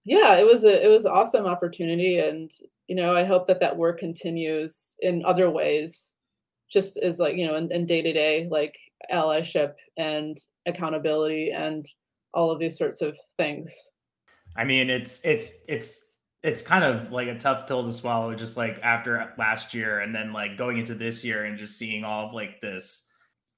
yeah, 0.05 0.37
it 0.37 0.47
was 0.47 0.65
a 0.65 0.85
it 0.85 0.89
was 0.89 1.05
an 1.05 1.13
awesome 1.13 1.47
opportunity, 1.47 2.19
and 2.19 2.51
you 2.89 2.97
know, 2.97 3.15
I 3.15 3.25
hope 3.25 3.47
that 3.49 3.61
that 3.61 3.77
work 3.77 3.99
continues 3.99 4.95
in 5.01 5.25
other 5.25 5.51
ways, 5.51 6.15
just 6.73 6.97
as 6.99 7.19
like 7.19 7.37
you 7.37 7.47
know, 7.47 7.57
in 7.57 7.87
day 7.87 8.03
to 8.03 8.13
day 8.13 8.49
like 8.51 8.77
allyship 9.13 9.75
and 9.97 10.37
accountability 10.67 11.51
and 11.51 11.85
all 12.37 12.51
of 12.53 12.61
these 12.61 12.79
sorts 12.79 13.03
of 13.03 13.17
things. 13.37 13.75
I 14.57 14.65
mean, 14.65 14.89
it's 14.91 15.25
it's 15.25 15.65
it's 15.69 16.13
it's 16.43 16.63
kind 16.63 16.85
of 16.85 17.11
like 17.11 17.29
a 17.29 17.39
tough 17.39 17.67
pill 17.67 17.85
to 17.85 17.93
swallow 17.93 18.35
just 18.35 18.57
like 18.57 18.79
after 18.83 19.33
last 19.37 19.75
year 19.75 20.01
and 20.01 20.15
then 20.15 20.33
like 20.33 20.57
going 20.57 20.79
into 20.79 20.95
this 20.95 21.25
year 21.25 21.45
and 21.45 21.59
just 21.59 21.77
seeing 21.77 22.05
all 22.05 22.27
of 22.27 22.35
like 22.35 22.61
this 22.61 23.11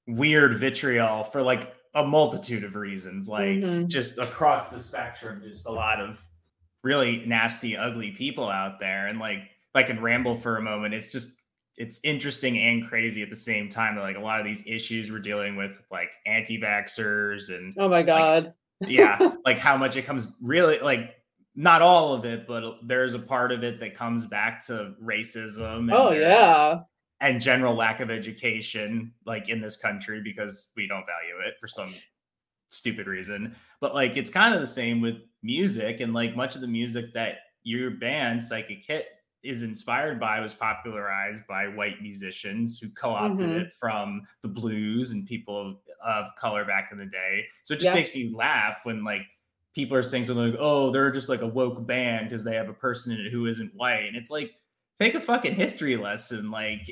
weird 0.07 0.57
vitriol 0.57 1.23
for 1.23 1.43
like 1.43 1.71
a 1.93 2.03
multitude 2.03 2.63
of 2.63 2.75
reasons, 2.75 3.29
like 3.29 3.43
mm-hmm. 3.43 3.87
just 3.87 4.17
across 4.17 4.69
the 4.69 4.79
spectrum, 4.79 5.41
just 5.45 5.67
a 5.67 5.71
lot 5.71 5.99
of 6.01 6.19
really 6.83 7.23
nasty, 7.25 7.77
ugly 7.77 8.11
people 8.11 8.47
out 8.47 8.79
there. 8.79 9.07
And 9.07 9.19
like, 9.19 9.37
if 9.39 9.75
I 9.75 9.83
can 9.83 10.01
ramble 10.01 10.35
for 10.35 10.57
a 10.57 10.61
moment, 10.61 10.93
it's 10.93 11.11
just 11.11 11.39
it's 11.77 12.01
interesting 12.03 12.57
and 12.57 12.85
crazy 12.85 13.21
at 13.21 13.29
the 13.29 13.35
same 13.35 13.69
time 13.69 13.95
that 13.95 14.01
like 14.01 14.17
a 14.17 14.21
lot 14.21 14.39
of 14.39 14.45
these 14.45 14.63
issues 14.67 15.11
we're 15.11 15.19
dealing 15.19 15.55
with, 15.55 15.71
like 15.91 16.11
anti-vaxxers 16.25 17.55
and 17.55 17.73
oh 17.77 17.87
my 17.87 18.03
god, 18.03 18.45
like, 18.45 18.53
yeah, 18.81 19.31
like 19.45 19.59
how 19.59 19.77
much 19.77 19.95
it 19.95 20.03
comes 20.03 20.27
really 20.41 20.79
like 20.79 21.15
not 21.55 21.81
all 21.81 22.13
of 22.13 22.25
it, 22.25 22.47
but 22.47 22.63
there's 22.83 23.13
a 23.13 23.19
part 23.19 23.51
of 23.51 23.63
it 23.63 23.79
that 23.79 23.95
comes 23.95 24.25
back 24.25 24.65
to 24.67 24.93
racism. 25.03 25.89
oh 25.93 26.11
yeah, 26.11 26.79
and 27.21 27.41
general 27.41 27.75
lack 27.75 27.99
of 27.99 28.09
education 28.09 29.13
like 29.25 29.49
in 29.49 29.61
this 29.61 29.77
country 29.77 30.21
because 30.23 30.71
we 30.75 30.87
don't 30.87 31.05
value 31.05 31.47
it 31.47 31.55
for 31.59 31.67
some 31.67 31.93
stupid 32.67 33.07
reason 33.07 33.55
but 33.81 33.95
like 33.95 34.15
it's 34.15 34.29
kind 34.29 34.53
of 34.53 34.61
the 34.61 34.67
same 34.67 35.01
with 35.01 35.15
music 35.41 36.01
and 36.01 36.13
like 36.13 36.35
much 36.35 36.55
of 36.55 36.61
the 36.61 36.67
music 36.67 37.13
that 37.13 37.37
your 37.63 37.91
band 37.91 38.41
psychic 38.41 38.85
hit 38.85 39.07
is 39.41 39.63
inspired 39.63 40.19
by 40.19 40.39
was 40.39 40.53
popularized 40.53 41.47
by 41.47 41.67
white 41.67 42.01
musicians 42.01 42.77
who 42.77 42.89
co-opted 42.89 43.47
mm-hmm. 43.47 43.59
it 43.61 43.73
from 43.79 44.21
the 44.43 44.47
blues 44.47 45.11
and 45.11 45.25
people 45.25 45.81
of 46.05 46.27
color 46.35 46.65
back 46.65 46.89
in 46.91 46.97
the 46.97 47.05
day. 47.05 47.45
So 47.63 47.73
it 47.73 47.77
just 47.77 47.85
yeah. 47.85 47.93
makes 47.93 48.13
me 48.13 48.31
laugh 48.33 48.81
when 48.83 49.03
like 49.03 49.21
people 49.75 49.95
are 49.95 50.03
saying 50.03 50.25
something 50.25 50.51
like 50.51 50.59
oh 50.59 50.91
they're 50.91 51.11
just 51.11 51.29
like 51.29 51.41
a 51.41 51.47
woke 51.47 51.85
band 51.85 52.27
because 52.27 52.43
they 52.43 52.55
have 52.55 52.69
a 52.69 52.73
person 52.73 53.11
in 53.11 53.25
it 53.25 53.31
who 53.31 53.45
isn't 53.45 53.71
white. 53.75 54.05
And 54.07 54.15
it's 54.15 54.31
like 54.31 54.53
take 54.99 55.15
a 55.15 55.21
fucking 55.21 55.55
history 55.55 55.95
lesson 55.95 56.51
like 56.51 56.89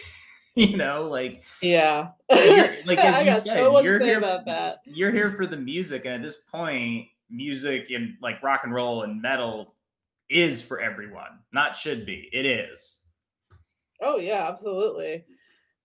you 0.56 0.76
know 0.76 1.08
like 1.08 1.42
yeah. 1.60 2.08
like 2.30 2.98
as 2.98 3.26
you 3.26 3.32
said 3.32 3.58
so 3.58 3.80
you're 3.80 3.98
here 3.98 4.18
about 4.18 4.44
that. 4.46 4.78
you're 4.84 5.12
here 5.12 5.30
for 5.30 5.46
the 5.46 5.56
music 5.56 6.04
and 6.04 6.14
at 6.14 6.22
this 6.22 6.36
point 6.36 7.06
music 7.28 7.90
and 7.90 8.14
like 8.22 8.42
rock 8.42 8.62
and 8.64 8.74
roll 8.74 9.02
and 9.02 9.20
metal 9.20 9.74
is 10.28 10.62
for 10.62 10.80
everyone 10.80 11.40
not 11.52 11.74
should 11.74 12.06
be. 12.06 12.28
It 12.32 12.46
is. 12.46 13.04
Oh 14.00 14.18
yeah 14.18 14.48
absolutely. 14.48 15.24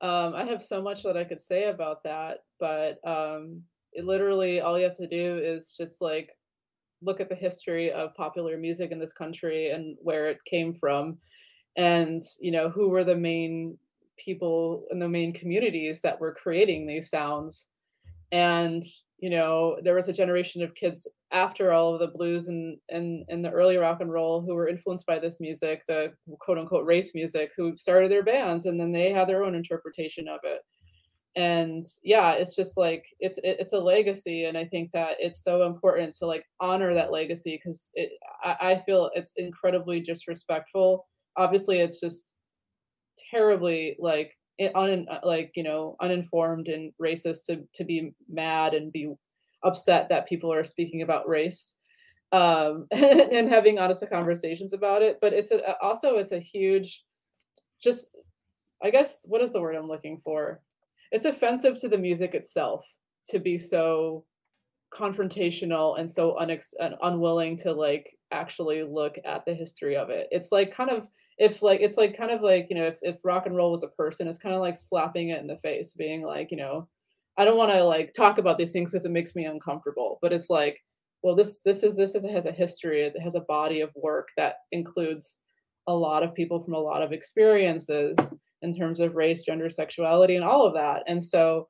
Um 0.02 0.36
i 0.36 0.44
have 0.46 0.62
so 0.62 0.82
much 0.82 1.04
that 1.04 1.18
i 1.18 1.24
could 1.24 1.42
say 1.42 1.70
about 1.70 2.04
that 2.04 2.40
but 2.60 2.98
um 3.08 3.62
it 3.94 4.06
literally 4.06 4.60
all 4.60 4.78
you 4.78 4.84
have 4.84 4.98
to 4.98 5.08
do 5.08 5.38
is 5.38 5.74
just 5.78 6.02
like 6.02 6.32
look 7.02 7.20
at 7.20 7.30
the 7.30 7.36
history 7.36 7.92
of 7.92 8.16
popular 8.16 8.58
music 8.58 8.92
in 8.92 9.00
this 9.00 9.14
country 9.14 9.72
and 9.72 9.98
where 10.02 10.30
it 10.30 10.40
came 10.46 10.74
from 10.74 11.18
and 11.76 12.22
you 12.40 12.52
know 12.52 12.70
who 12.70 12.90
were 12.90 13.04
the 13.04 13.16
main 13.16 13.78
people 14.18 14.86
in 14.92 15.00
the 15.00 15.10
main 15.10 15.34
communities 15.34 16.02
that 16.02 16.20
were 16.20 16.34
creating 16.34 16.88
these 16.88 17.10
sounds. 17.10 17.70
And 18.32 18.84
you 19.20 19.30
know 19.30 19.78
there 19.82 19.96
was 19.96 20.10
a 20.10 20.14
generation 20.14 20.62
of 20.62 20.76
kids 20.76 21.08
after 21.32 21.72
all 21.72 21.94
of 21.94 22.00
the 22.00 22.08
blues 22.08 22.50
and 22.50 22.78
and 22.90 23.24
and 23.30 23.44
the 23.44 23.50
early 23.50 23.78
rock 23.78 24.02
and 24.02 24.12
roll 24.12 24.42
who 24.42 24.54
were 24.54 24.68
influenced 24.68 25.06
by 25.06 25.18
this 25.18 25.40
music 25.40 25.84
the 25.88 26.12
quote 26.42 26.58
unquote 26.58 26.86
race 26.86 27.16
music 27.16 27.52
who 27.56 27.78
started 27.78 28.12
their 28.12 28.24
bands 28.24 28.66
and 28.66 28.78
then 28.78 28.92
they 28.92 29.12
had 29.12 29.28
their 29.28 29.46
own 29.46 29.56
interpretation 29.56 30.28
of 30.28 30.42
it 30.44 30.60
and 31.36 31.84
yeah 32.04 32.32
it's 32.32 32.56
just 32.56 32.78
like 32.78 33.06
it's 33.20 33.38
it's 33.44 33.74
a 33.74 33.78
legacy 33.78 34.46
and 34.46 34.58
i 34.58 34.64
think 34.64 34.90
that 34.94 35.16
it's 35.20 35.44
so 35.44 35.64
important 35.64 36.16
to 36.16 36.26
like 36.26 36.46
honor 36.62 36.94
that 36.94 37.12
legacy 37.12 37.60
because 37.62 37.92
it 37.96 38.12
I, 38.44 38.72
I 38.72 38.76
feel 38.78 39.10
it's 39.16 39.34
incredibly 39.36 40.00
disrespectful. 40.00 41.08
Obviously 41.36 41.80
it's 41.80 42.00
just 42.00 42.36
terribly 43.32 43.98
like 44.00 44.38
it, 44.58 44.74
un 44.76 45.08
like 45.24 45.52
you 45.56 45.64
know 45.64 45.98
uninformed 46.02 46.68
and 46.68 46.94
racist 47.02 47.46
to 47.48 47.64
to 47.74 47.84
be 47.84 48.14
mad 48.30 48.74
and 48.74 48.92
be 48.92 49.14
upset 49.64 50.08
that 50.10 50.28
people 50.28 50.54
are 50.54 50.64
speaking 50.64 51.02
about 51.02 51.28
race 51.28 51.76
um 52.32 52.88
and 52.92 53.50
having 53.50 53.80
honest 53.80 54.04
conversations 54.10 54.74
about 54.74 55.02
it. 55.02 55.18
But 55.20 55.34
it's 55.34 55.52
a, 55.52 55.76
also 55.82 56.16
it's 56.16 56.32
a 56.32 56.40
huge 56.40 57.04
just 57.82 58.16
i 58.82 58.90
guess 58.90 59.20
what 59.26 59.42
is 59.42 59.52
the 59.52 59.62
word 59.62 59.76
i'm 59.76 59.88
looking 59.88 60.20
for 60.24 60.62
it's 61.12 61.26
offensive 61.26 61.80
to 61.82 61.88
the 61.88 61.98
music 61.98 62.34
itself 62.34 62.86
to 63.30 63.40
be 63.40 63.58
so 63.58 64.26
confrontational 64.94 66.00
and 66.00 66.10
so 66.10 66.38
unex- 66.40 66.74
unwilling 67.02 67.58
to 67.58 67.74
like 67.74 68.18
actually 68.32 68.84
look 68.84 69.18
at 69.26 69.46
the 69.46 69.54
history 69.54 69.96
of 69.96 70.10
it. 70.10 70.28
It's 70.32 70.52
like 70.52 70.76
kind 70.76 70.90
of 70.90 71.08
if 71.38 71.62
like 71.62 71.82
it's 71.82 71.98
like 71.98 72.18
kind 72.18 72.32
of 72.32 72.42
like 72.42 72.68
you 72.70 72.76
know 72.76 72.86
if, 72.86 73.00
if 73.02 73.18
rock 73.24 73.46
and 73.46 73.56
roll 73.56 73.72
was 73.72 73.84
a 73.84 73.90
person 73.90 74.28
it's 74.28 74.40
kind 74.40 74.56
of 74.56 74.62
like 74.62 74.76
slapping 74.76 75.30
it 75.30 75.42
in 75.42 75.48
the 75.48 75.58
face 75.58 75.94
being 75.94 76.22
like 76.24 76.52
you 76.52 76.58
know 76.58 76.88
i 77.38 77.44
don't 77.44 77.58
want 77.58 77.72
to 77.72 77.84
like 77.84 78.14
talk 78.14 78.38
about 78.38 78.58
these 78.58 78.72
things 78.72 78.92
because 78.92 79.06
it 79.06 79.12
makes 79.12 79.36
me 79.36 79.46
uncomfortable 79.46 80.18
but 80.22 80.32
it's 80.32 80.50
like 80.50 80.80
well 81.24 81.36
this 81.36 81.60
this 81.66 81.84
is 81.84 81.96
this 81.96 82.16
is, 82.16 82.24
has 82.26 82.46
a 82.46 82.52
history 82.52 83.04
it 83.04 83.20
has 83.20 83.36
a 83.36 83.42
body 83.42 83.82
of 83.82 83.92
work 83.96 84.30
that 84.38 84.56
includes 84.72 85.40
a 85.88 85.94
lot 85.94 86.24
of 86.24 86.34
people 86.34 86.60
from 86.60 86.74
a 86.74 86.80
lot 86.80 87.02
of 87.02 87.12
experiences 87.12 88.18
in 88.66 88.74
terms 88.74 89.00
of 89.00 89.16
race 89.16 89.44
gender 89.44 89.70
sexuality 89.70 90.36
and 90.36 90.44
all 90.44 90.66
of 90.66 90.74
that. 90.74 91.04
And 91.08 91.24
so 91.24 91.70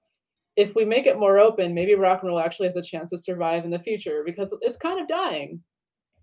if 0.55 0.73
we 0.73 0.85
make 0.85 1.05
it 1.05 1.19
more 1.19 1.37
open 1.37 1.73
maybe 1.73 1.95
rock 1.95 2.21
and 2.21 2.29
roll 2.29 2.39
actually 2.39 2.67
has 2.67 2.77
a 2.77 2.81
chance 2.81 3.09
to 3.09 3.17
survive 3.17 3.65
in 3.65 3.71
the 3.71 3.79
future 3.79 4.23
because 4.25 4.55
it's 4.61 4.77
kind 4.77 4.99
of 4.99 5.07
dying. 5.07 5.61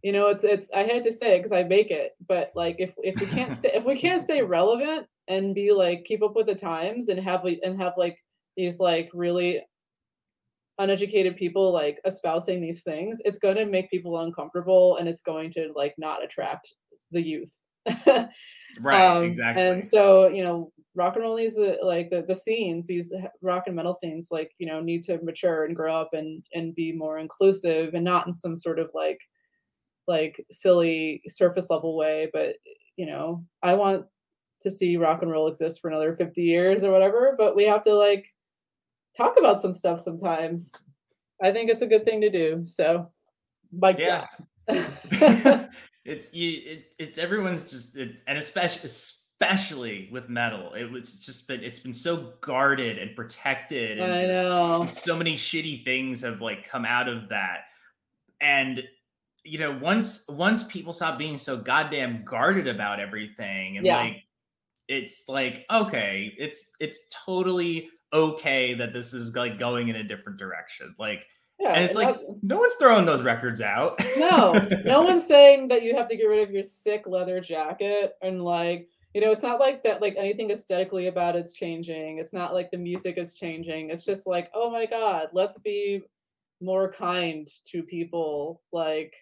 You 0.02 0.10
know 0.10 0.26
it's 0.26 0.42
it's 0.42 0.68
i 0.74 0.82
hate 0.82 1.04
to 1.04 1.12
say 1.12 1.36
it 1.36 1.38
because 1.38 1.52
i 1.52 1.62
make 1.62 1.92
it 1.92 2.16
but 2.26 2.50
like 2.56 2.74
if 2.80 2.92
if 3.04 3.20
we 3.20 3.26
can't 3.26 3.56
stay 3.56 3.70
if 3.72 3.84
we 3.84 3.96
can't 3.96 4.20
stay 4.20 4.42
relevant 4.58 5.06
and 5.28 5.54
be 5.54 5.72
like 5.72 6.04
keep 6.04 6.24
up 6.24 6.34
with 6.34 6.46
the 6.46 6.56
times 6.56 7.08
and 7.08 7.20
have 7.20 7.44
we 7.44 7.60
and 7.62 7.80
have 7.80 7.92
like 7.96 8.18
these 8.56 8.80
like 8.80 9.10
really 9.14 9.62
uneducated 10.78 11.36
people 11.36 11.72
like 11.72 12.00
espousing 12.04 12.60
these 12.60 12.82
things 12.82 13.20
it's 13.24 13.38
going 13.38 13.54
to 13.54 13.64
make 13.64 13.90
people 13.90 14.18
uncomfortable 14.18 14.96
and 14.96 15.08
it's 15.08 15.20
going 15.20 15.50
to 15.50 15.72
like 15.76 15.94
not 15.98 16.24
attract 16.24 16.74
the 17.12 17.22
youth 17.22 17.61
right 18.80 19.06
um, 19.06 19.24
exactly. 19.24 19.62
and 19.62 19.84
so 19.84 20.28
you 20.28 20.42
know 20.42 20.72
rock 20.94 21.14
and 21.16 21.24
roll 21.24 21.36
the, 21.36 21.78
like 21.82 22.10
the, 22.10 22.22
the 22.28 22.34
scenes 22.34 22.86
these 22.86 23.12
rock 23.40 23.64
and 23.66 23.76
metal 23.76 23.94
scenes 23.94 24.28
like 24.30 24.50
you 24.58 24.66
know 24.66 24.80
need 24.80 25.02
to 25.02 25.18
mature 25.22 25.64
and 25.64 25.76
grow 25.76 25.94
up 25.94 26.10
and 26.12 26.42
and 26.52 26.74
be 26.74 26.92
more 26.92 27.18
inclusive 27.18 27.94
and 27.94 28.04
not 28.04 28.26
in 28.26 28.32
some 28.32 28.56
sort 28.56 28.78
of 28.78 28.90
like 28.94 29.18
like 30.06 30.44
silly 30.50 31.22
surface 31.26 31.70
level 31.70 31.96
way 31.96 32.28
but 32.32 32.56
you 32.96 33.06
know 33.06 33.44
i 33.62 33.72
want 33.74 34.04
to 34.60 34.70
see 34.70 34.96
rock 34.96 35.22
and 35.22 35.30
roll 35.30 35.48
exist 35.48 35.80
for 35.80 35.88
another 35.88 36.14
50 36.14 36.42
years 36.42 36.84
or 36.84 36.92
whatever 36.92 37.34
but 37.38 37.56
we 37.56 37.64
have 37.64 37.82
to 37.82 37.94
like 37.94 38.26
talk 39.16 39.36
about 39.38 39.60
some 39.60 39.72
stuff 39.72 40.00
sometimes. 40.00 40.72
I 41.42 41.52
think 41.52 41.70
it's 41.70 41.82
a 41.82 41.86
good 41.86 42.04
thing 42.04 42.20
to 42.20 42.30
do 42.30 42.64
so 42.64 43.10
like 43.80 43.98
yeah 43.98 44.26
it's 46.04 46.32
you 46.34 46.60
it, 46.64 46.94
it's 46.98 47.18
everyone's 47.18 47.62
just 47.64 47.96
it's 47.96 48.22
and 48.26 48.36
especially 48.36 48.86
especially 48.86 50.08
with 50.12 50.28
metal 50.28 50.72
it 50.74 50.90
was 50.90 51.14
just 51.14 51.48
been 51.48 51.62
it's 51.62 51.80
been 51.80 51.92
so 51.92 52.32
guarded 52.40 52.98
and 52.98 53.14
protected 53.16 53.98
and 53.98 54.12
I 54.12 54.26
know. 54.26 54.86
so 54.88 55.16
many 55.16 55.34
shitty 55.34 55.84
things 55.84 56.20
have 56.22 56.40
like 56.40 56.68
come 56.68 56.84
out 56.84 57.08
of 57.08 57.28
that 57.30 57.64
and 58.40 58.82
you 59.44 59.58
know, 59.58 59.76
once 59.80 60.26
once 60.28 60.62
people 60.62 60.92
stop 60.92 61.18
being 61.18 61.36
so 61.36 61.56
goddamn 61.56 62.24
guarded 62.24 62.68
about 62.68 63.00
everything 63.00 63.76
and 63.76 63.86
yeah. 63.86 63.98
like 63.98 64.22
it's 64.88 65.28
like 65.28 65.64
okay, 65.70 66.32
it's 66.36 66.70
it's 66.78 67.00
totally 67.24 67.88
okay 68.12 68.74
that 68.74 68.92
this 68.92 69.14
is 69.14 69.34
like 69.34 69.58
going 69.58 69.88
in 69.88 69.96
a 69.96 70.04
different 70.04 70.38
direction. 70.38 70.94
Like 70.98 71.26
yeah, 71.62 71.74
and 71.74 71.84
it's 71.84 71.94
and 71.94 72.06
like 72.06 72.20
no 72.42 72.58
one's 72.58 72.74
throwing 72.74 73.06
those 73.06 73.22
records 73.22 73.60
out. 73.60 74.02
no, 74.18 74.52
no 74.84 75.02
one's 75.04 75.26
saying 75.26 75.68
that 75.68 75.82
you 75.82 75.96
have 75.96 76.08
to 76.08 76.16
get 76.16 76.24
rid 76.24 76.42
of 76.42 76.50
your 76.50 76.64
sick 76.64 77.04
leather 77.06 77.40
jacket 77.40 78.14
and 78.20 78.42
like 78.42 78.88
you 79.14 79.20
know 79.20 79.30
it's 79.30 79.44
not 79.44 79.60
like 79.60 79.84
that 79.84 80.02
like 80.02 80.16
anything 80.18 80.50
aesthetically 80.50 81.06
about 81.06 81.36
it's 81.36 81.52
changing. 81.52 82.18
It's 82.18 82.32
not 82.32 82.52
like 82.52 82.72
the 82.72 82.78
music 82.78 83.16
is 83.16 83.34
changing. 83.34 83.90
It's 83.90 84.04
just 84.04 84.26
like 84.26 84.50
oh 84.54 84.72
my 84.72 84.86
god 84.86 85.28
let's 85.32 85.56
be 85.58 86.02
more 86.60 86.92
kind 86.92 87.48
to 87.68 87.84
people. 87.84 88.60
Like 88.72 89.14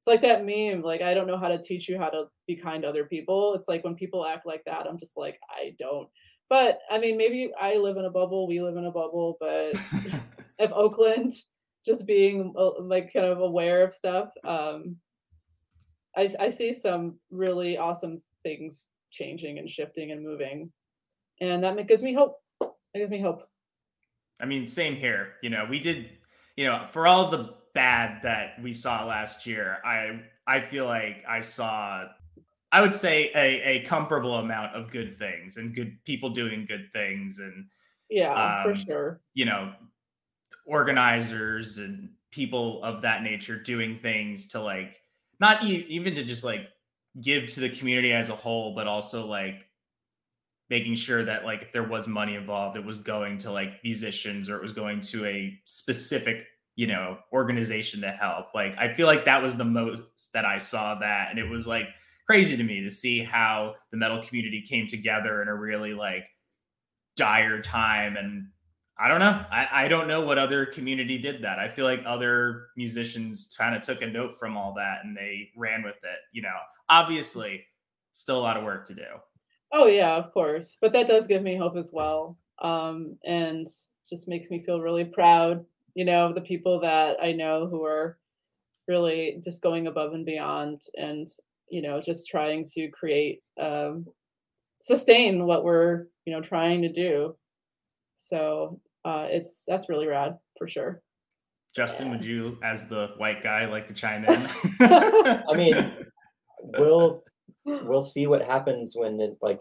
it's 0.00 0.08
like 0.08 0.22
that 0.22 0.44
meme 0.44 0.82
like 0.82 1.00
i 1.00 1.14
don't 1.14 1.26
know 1.26 1.38
how 1.38 1.48
to 1.48 1.62
teach 1.62 1.88
you 1.88 1.96
how 1.96 2.10
to 2.10 2.24
be 2.48 2.56
kind 2.56 2.82
to 2.82 2.88
other 2.88 3.04
people. 3.04 3.54
It's 3.54 3.68
like 3.68 3.84
when 3.84 3.94
people 3.94 4.26
act 4.26 4.46
like 4.46 4.64
that 4.66 4.88
i'm 4.88 4.98
just 4.98 5.16
like 5.16 5.38
i 5.48 5.76
don't. 5.78 6.08
But 6.50 6.80
i 6.90 6.98
mean 6.98 7.16
maybe 7.16 7.52
i 7.60 7.76
live 7.76 7.98
in 7.98 8.04
a 8.04 8.10
bubble 8.10 8.48
we 8.48 8.60
live 8.60 8.76
in 8.76 8.84
a 8.84 8.90
bubble 8.90 9.36
but 9.38 9.74
if 10.58 10.72
oakland 10.72 11.32
just 11.84 12.06
being 12.06 12.52
uh, 12.56 12.80
like 12.80 13.12
kind 13.12 13.26
of 13.26 13.40
aware 13.40 13.82
of 13.82 13.92
stuff 13.92 14.30
um 14.44 14.96
I, 16.16 16.28
I 16.38 16.48
see 16.48 16.72
some 16.72 17.18
really 17.30 17.76
awesome 17.76 18.22
things 18.42 18.86
changing 19.10 19.58
and 19.58 19.68
shifting 19.68 20.12
and 20.12 20.22
moving. 20.22 20.70
And 21.40 21.64
that 21.64 21.86
gives 21.86 22.02
me 22.02 22.12
hope. 22.12 22.36
It 22.60 22.98
gives 22.98 23.10
me 23.10 23.20
hope. 23.20 23.48
I 24.40 24.46
mean 24.46 24.66
same 24.66 24.96
here. 24.96 25.34
You 25.42 25.50
know 25.50 25.66
we 25.68 25.78
did 25.78 26.10
you 26.56 26.66
know 26.66 26.86
for 26.90 27.06
all 27.06 27.30
the 27.30 27.54
bad 27.74 28.22
that 28.22 28.62
we 28.62 28.72
saw 28.72 29.04
last 29.04 29.46
year, 29.46 29.78
I 29.84 30.20
I 30.46 30.60
feel 30.60 30.86
like 30.86 31.24
I 31.28 31.40
saw 31.40 32.04
I 32.72 32.80
would 32.80 32.94
say 32.94 33.30
a, 33.34 33.78
a 33.78 33.80
comparable 33.84 34.36
amount 34.36 34.74
of 34.74 34.90
good 34.90 35.16
things 35.16 35.56
and 35.56 35.74
good 35.74 35.96
people 36.04 36.30
doing 36.30 36.66
good 36.66 36.88
things 36.92 37.38
and 37.38 37.66
yeah, 38.10 38.62
um, 38.62 38.62
for 38.64 38.76
sure. 38.76 39.20
You 39.34 39.46
know, 39.46 39.72
organizers 40.64 41.78
and 41.78 42.10
people 42.30 42.82
of 42.82 43.02
that 43.02 43.22
nature 43.22 43.56
doing 43.56 43.96
things 43.96 44.48
to 44.48 44.60
like 44.60 45.00
not 45.40 45.64
even 45.64 46.14
to 46.14 46.24
just 46.24 46.44
like 46.44 46.68
give 47.20 47.50
to 47.50 47.60
the 47.60 47.68
community 47.68 48.12
as 48.12 48.28
a 48.28 48.34
whole, 48.34 48.74
but 48.74 48.86
also 48.86 49.26
like 49.26 49.68
making 50.70 50.94
sure 50.94 51.24
that 51.24 51.44
like 51.44 51.62
if 51.62 51.72
there 51.72 51.86
was 51.86 52.08
money 52.08 52.34
involved, 52.34 52.76
it 52.76 52.84
was 52.84 52.98
going 52.98 53.38
to 53.38 53.52
like 53.52 53.82
musicians 53.84 54.48
or 54.48 54.56
it 54.56 54.62
was 54.62 54.72
going 54.72 55.00
to 55.00 55.24
a 55.26 55.58
specific 55.64 56.46
you 56.76 56.86
know 56.86 57.18
organization 57.32 58.00
to 58.00 58.10
help. 58.10 58.46
Like 58.54 58.76
i 58.78 58.92
feel 58.92 59.06
like 59.06 59.26
that 59.26 59.42
was 59.42 59.56
the 59.56 59.64
most 59.64 60.02
that 60.32 60.44
i 60.44 60.58
saw 60.58 60.96
that 60.98 61.30
and 61.30 61.38
it 61.38 61.48
was 61.48 61.66
like 61.66 61.88
crazy 62.26 62.56
to 62.56 62.62
me 62.62 62.82
to 62.82 62.90
see 62.90 63.20
how 63.20 63.74
the 63.90 63.96
metal 63.96 64.22
community 64.22 64.62
came 64.62 64.86
together 64.86 65.42
in 65.42 65.48
a 65.48 65.54
really 65.54 65.94
like 65.94 66.26
dire 67.16 67.60
time 67.60 68.16
and 68.16 68.48
i 68.98 69.08
don't 69.08 69.18
know. 69.20 69.44
I, 69.50 69.68
I 69.72 69.88
don't 69.88 70.08
know 70.08 70.22
what 70.22 70.38
other 70.38 70.66
community 70.66 71.18
did 71.18 71.42
that. 71.42 71.58
I 71.58 71.68
feel 71.68 71.84
like 71.84 72.02
other 72.06 72.68
musicians 72.76 73.54
kind 73.58 73.74
of 73.74 73.82
took 73.82 74.02
a 74.02 74.06
note 74.06 74.38
from 74.38 74.56
all 74.56 74.74
that 74.74 75.04
and 75.04 75.16
they 75.16 75.50
ran 75.56 75.82
with 75.82 75.96
it 75.96 76.18
you 76.32 76.42
know. 76.42 76.56
Obviously 76.88 77.64
still 78.12 78.38
a 78.38 78.40
lot 78.40 78.56
of 78.56 78.64
work 78.64 78.86
to 78.86 78.94
do. 78.94 79.02
Oh 79.72 79.86
yeah 79.86 80.14
of 80.16 80.32
course. 80.32 80.76
But 80.80 80.92
that 80.92 81.06
does 81.06 81.26
give 81.26 81.42
me 81.42 81.56
hope 81.56 81.76
as 81.76 81.90
well 81.92 82.38
um 82.62 83.18
and 83.24 83.66
just 84.08 84.28
makes 84.28 84.48
me 84.48 84.62
feel 84.62 84.80
really 84.80 85.04
proud 85.04 85.64
you 85.96 86.04
know 86.04 86.32
the 86.32 86.40
people 86.40 86.78
that 86.78 87.16
i 87.20 87.32
know 87.32 87.66
who 87.66 87.84
are 87.84 88.16
really 88.86 89.40
just 89.42 89.60
going 89.60 89.88
above 89.88 90.12
and 90.12 90.24
beyond 90.24 90.80
and 90.96 91.26
you 91.68 91.82
know 91.82 92.00
just 92.00 92.28
trying 92.28 92.64
to 92.64 92.88
create 92.90 93.42
um 93.60 94.06
sustain 94.84 95.46
what 95.46 95.64
we're 95.64 96.06
you 96.26 96.32
know 96.32 96.42
trying 96.42 96.82
to 96.82 96.92
do. 96.92 97.34
So 98.14 98.80
uh 99.04 99.26
it's 99.28 99.64
that's 99.66 99.88
really 99.88 100.06
rad 100.06 100.36
for 100.58 100.68
sure 100.68 101.02
justin 101.74 102.10
would 102.10 102.24
you 102.24 102.58
as 102.62 102.88
the 102.88 103.08
white 103.18 103.42
guy 103.42 103.66
like 103.66 103.86
to 103.86 103.94
chime 103.94 104.24
in 104.24 104.48
i 104.80 105.54
mean 105.54 105.92
we'll 106.78 107.22
we'll 107.64 108.02
see 108.02 108.26
what 108.26 108.46
happens 108.46 108.94
when 108.96 109.20
it 109.20 109.36
like 109.40 109.60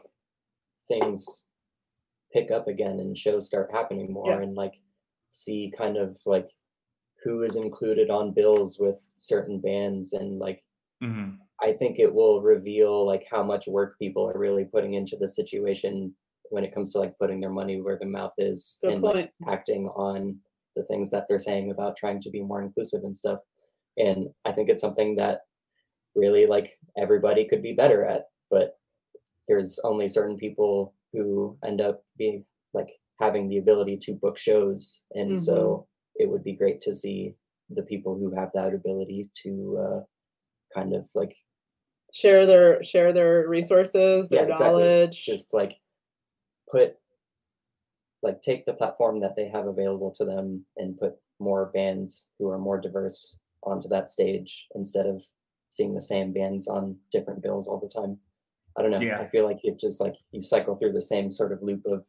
things 0.87 1.47
pick 2.31 2.51
up 2.51 2.67
again 2.67 2.99
and 2.99 3.17
shows 3.17 3.47
start 3.47 3.69
happening 3.71 4.11
more 4.11 4.31
yeah. 4.31 4.41
and 4.41 4.55
like 4.55 4.73
see 5.31 5.71
kind 5.77 5.97
of 5.97 6.17
like 6.25 6.49
who 7.23 7.43
is 7.43 7.55
included 7.55 8.09
on 8.09 8.33
bills 8.33 8.77
with 8.79 8.99
certain 9.17 9.59
bands 9.59 10.13
and 10.13 10.39
like 10.39 10.61
mm-hmm. 11.03 11.31
i 11.61 11.71
think 11.71 11.99
it 11.99 12.13
will 12.13 12.41
reveal 12.41 13.05
like 13.05 13.25
how 13.29 13.43
much 13.43 13.67
work 13.67 13.97
people 13.99 14.27
are 14.27 14.37
really 14.37 14.65
putting 14.65 14.95
into 14.95 15.15
the 15.19 15.27
situation 15.27 16.13
when 16.49 16.63
it 16.63 16.73
comes 16.73 16.91
to 16.93 16.99
like 16.99 17.17
putting 17.19 17.39
their 17.39 17.51
money 17.51 17.81
where 17.81 17.97
their 17.97 18.09
mouth 18.09 18.33
is 18.37 18.79
Good 18.83 18.93
and 18.93 19.03
like, 19.03 19.31
acting 19.47 19.87
on 19.87 20.37
the 20.75 20.83
things 20.83 21.11
that 21.11 21.25
they're 21.27 21.39
saying 21.39 21.71
about 21.71 21.97
trying 21.97 22.21
to 22.21 22.29
be 22.29 22.41
more 22.41 22.61
inclusive 22.61 23.03
and 23.03 23.15
stuff 23.15 23.39
and 23.97 24.27
i 24.45 24.51
think 24.51 24.69
it's 24.69 24.81
something 24.81 25.15
that 25.15 25.41
really 26.15 26.45
like 26.45 26.77
everybody 26.97 27.47
could 27.47 27.61
be 27.61 27.73
better 27.73 28.05
at 28.05 28.23
but 28.49 28.73
there's 29.47 29.79
only 29.83 30.07
certain 30.07 30.37
people 30.37 30.93
who 31.11 31.57
end 31.65 31.81
up 31.81 32.03
being 32.17 32.43
like 32.73 32.89
having 33.19 33.47
the 33.47 33.57
ability 33.57 33.97
to 34.01 34.13
book 34.13 34.37
shows 34.37 35.03
and 35.13 35.31
mm-hmm. 35.31 35.39
so 35.39 35.87
it 36.15 36.29
would 36.29 36.43
be 36.43 36.53
great 36.55 36.81
to 36.81 36.93
see 36.93 37.35
the 37.69 37.83
people 37.83 38.17
who 38.17 38.33
have 38.35 38.49
that 38.53 38.73
ability 38.73 39.29
to 39.43 39.79
uh, 39.79 39.99
kind 40.73 40.93
of 40.93 41.05
like 41.15 41.35
share 42.13 42.45
their 42.45 42.83
share 42.83 43.11
their 43.13 43.47
resources, 43.47 44.29
their 44.29 44.43
Yeah, 44.43 44.51
exactly. 44.51 44.83
knowledge. 44.83 45.25
just 45.25 45.53
like 45.53 45.75
put 46.73 46.97
like 48.23 48.41
take 48.41 48.65
the 48.65 48.73
platform 48.73 49.19
that 49.19 49.35
they 49.35 49.47
have 49.47 49.67
available 49.67 50.09
to 50.11 50.25
them 50.25 50.65
and 50.77 50.97
put 50.97 51.15
more 51.39 51.67
bands 51.67 52.29
who 52.39 52.49
are 52.49 52.57
more 52.57 52.79
diverse 52.79 53.37
onto 53.63 53.87
that 53.89 54.09
stage 54.09 54.67
instead 54.75 55.05
of 55.05 55.23
seeing 55.69 55.93
the 55.93 56.01
same 56.01 56.31
bands 56.33 56.67
on 56.67 56.97
different 57.11 57.41
bills 57.43 57.67
all 57.67 57.79
the 57.79 57.87
time. 57.87 58.17
I 58.77 58.81
don't 58.81 58.91
know. 58.91 58.99
Yeah. 59.01 59.19
I 59.19 59.27
feel 59.29 59.45
like 59.45 59.59
it 59.63 59.79
just 59.79 59.99
like 60.01 60.15
you 60.31 60.41
cycle 60.41 60.75
through 60.75 60.93
the 60.93 61.01
same 61.01 61.31
sort 61.31 61.51
of 61.51 61.61
loop 61.61 61.85
of 61.85 62.05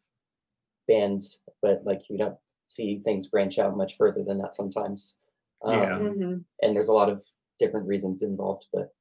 bands, 0.89 1.43
but 1.61 1.83
like 1.85 2.03
you 2.09 2.17
don't 2.17 2.39
see 2.63 3.01
things 3.01 3.27
branch 3.27 3.59
out 3.59 3.77
much 3.77 3.97
further 3.97 4.23
than 4.25 4.39
that 4.39 4.55
sometimes. 4.55 5.19
Um, 5.63 5.83
Yeah. 5.83 5.99
Mhm. 5.99 6.45
And 6.63 6.75
there's 6.77 6.89
a 6.89 6.95
lot 6.95 7.11
of 7.11 7.23
different 7.59 7.87
reasons 7.87 8.23
involved, 8.23 8.67
but 8.73 8.95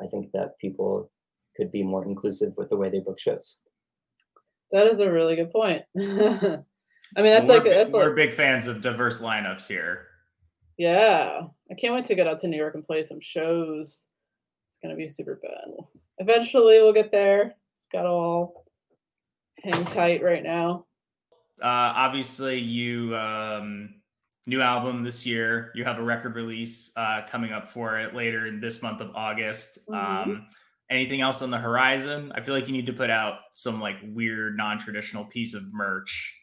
I 0.00 0.06
think 0.06 0.32
that 0.32 0.58
people 0.58 1.10
could 1.56 1.70
be 1.70 1.82
more 1.82 2.04
inclusive 2.04 2.56
with 2.56 2.70
the 2.70 2.76
way 2.76 2.88
they 2.88 3.00
book 3.00 3.18
shows. 3.18 3.58
That 4.72 4.86
is 4.86 5.00
a 5.00 5.10
really 5.10 5.36
good 5.36 5.50
point. 5.50 5.82
I 5.96 7.20
mean, 7.20 7.26
that's 7.26 7.48
like 7.48 7.64
that's 7.64 7.92
we're 7.92 8.06
like 8.06 8.16
big 8.16 8.34
fans 8.34 8.66
of 8.66 8.80
diverse 8.80 9.20
lineups 9.20 9.66
here. 9.66 10.06
yeah. 10.78 11.42
I 11.70 11.74
can't 11.74 11.94
wait 11.94 12.04
to 12.06 12.14
get 12.14 12.26
out 12.26 12.38
to 12.38 12.48
New 12.48 12.56
York 12.56 12.74
and 12.74 12.84
play 12.86 13.04
some 13.04 13.20
shows. 13.20 14.06
It's 14.70 14.78
gonna 14.82 14.96
be 14.96 15.08
super 15.08 15.38
fun. 15.42 15.86
Eventually, 16.18 16.78
we'll 16.80 16.92
get 16.92 17.10
there. 17.10 17.54
It's 17.74 17.88
got 17.92 18.06
all 18.06 18.66
hang 19.62 19.84
tight 19.86 20.22
right 20.22 20.42
now. 20.42 20.86
Uh, 21.62 21.92
obviously, 21.96 22.58
you 22.58 23.14
um, 23.16 23.94
new 24.46 24.60
album 24.60 25.02
this 25.02 25.24
year. 25.26 25.70
You 25.74 25.84
have 25.84 25.98
a 25.98 26.02
record 26.02 26.34
release 26.34 26.92
uh, 26.96 27.22
coming 27.28 27.52
up 27.52 27.68
for 27.72 27.98
it 27.98 28.14
later 28.14 28.46
in 28.46 28.60
this 28.60 28.82
month 28.82 29.00
of 29.00 29.10
August. 29.14 29.86
Mhm. 29.88 30.26
Um, 30.26 30.46
anything 30.92 31.20
else 31.20 31.42
on 31.42 31.50
the 31.50 31.58
horizon? 31.58 32.32
I 32.34 32.40
feel 32.42 32.54
like 32.54 32.68
you 32.68 32.72
need 32.72 32.86
to 32.86 32.92
put 32.92 33.10
out 33.10 33.38
some 33.52 33.80
like 33.80 33.96
weird, 34.04 34.56
non-traditional 34.56 35.24
piece 35.24 35.54
of 35.54 35.62
merch. 35.72 36.38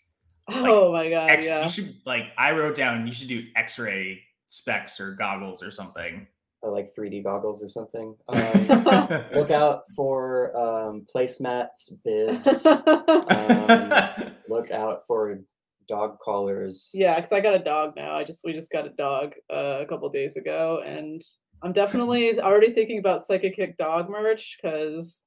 oh 0.50 0.92
my 0.92 1.10
god, 1.10 1.30
X, 1.30 1.48
yeah. 1.48 1.64
You 1.64 1.70
should 1.70 1.96
like 2.06 2.26
I 2.38 2.52
wrote 2.52 2.76
down. 2.76 3.08
You 3.08 3.14
should 3.14 3.28
do 3.30 3.44
X-ray 3.56 4.22
specs 4.48 5.00
or 5.00 5.14
goggles 5.14 5.62
or 5.62 5.72
something. 5.72 6.28
or 6.62 6.72
like 6.72 6.94
3D 6.94 7.24
goggles 7.24 7.64
or 7.64 7.70
something. 7.70 8.16
Um, 8.28 9.08
look 9.34 9.52
out 9.52 9.84
for 9.96 10.56
um, 10.58 11.06
placemats, 11.16 11.94
bibs. 12.04 12.66
Um, 13.30 14.34
look 14.50 14.72
out 14.72 15.06
for 15.08 15.40
dog 15.88 16.18
collars. 16.20 16.90
Yeah, 16.94 17.16
because 17.16 17.32
I 17.32 17.40
got 17.42 17.56
a 17.56 17.60
dog 17.64 17.94
now. 17.96 18.14
I 18.14 18.24
just 18.24 18.42
we 18.44 18.54
just 18.54 18.72
got 18.72 18.86
a 18.88 18.90
dog 18.90 19.36
uh, 19.54 19.78
a 19.82 19.86
couple 19.86 20.10
days 20.10 20.36
ago, 20.38 20.82
and 20.86 21.22
I'm 21.62 21.74
definitely 21.74 22.40
already 22.40 22.74
thinking 22.74 23.00
about 23.00 23.22
Psychic 23.22 23.56
Kick 23.56 23.78
dog 23.78 24.10
merch 24.10 24.58
because 24.62 25.24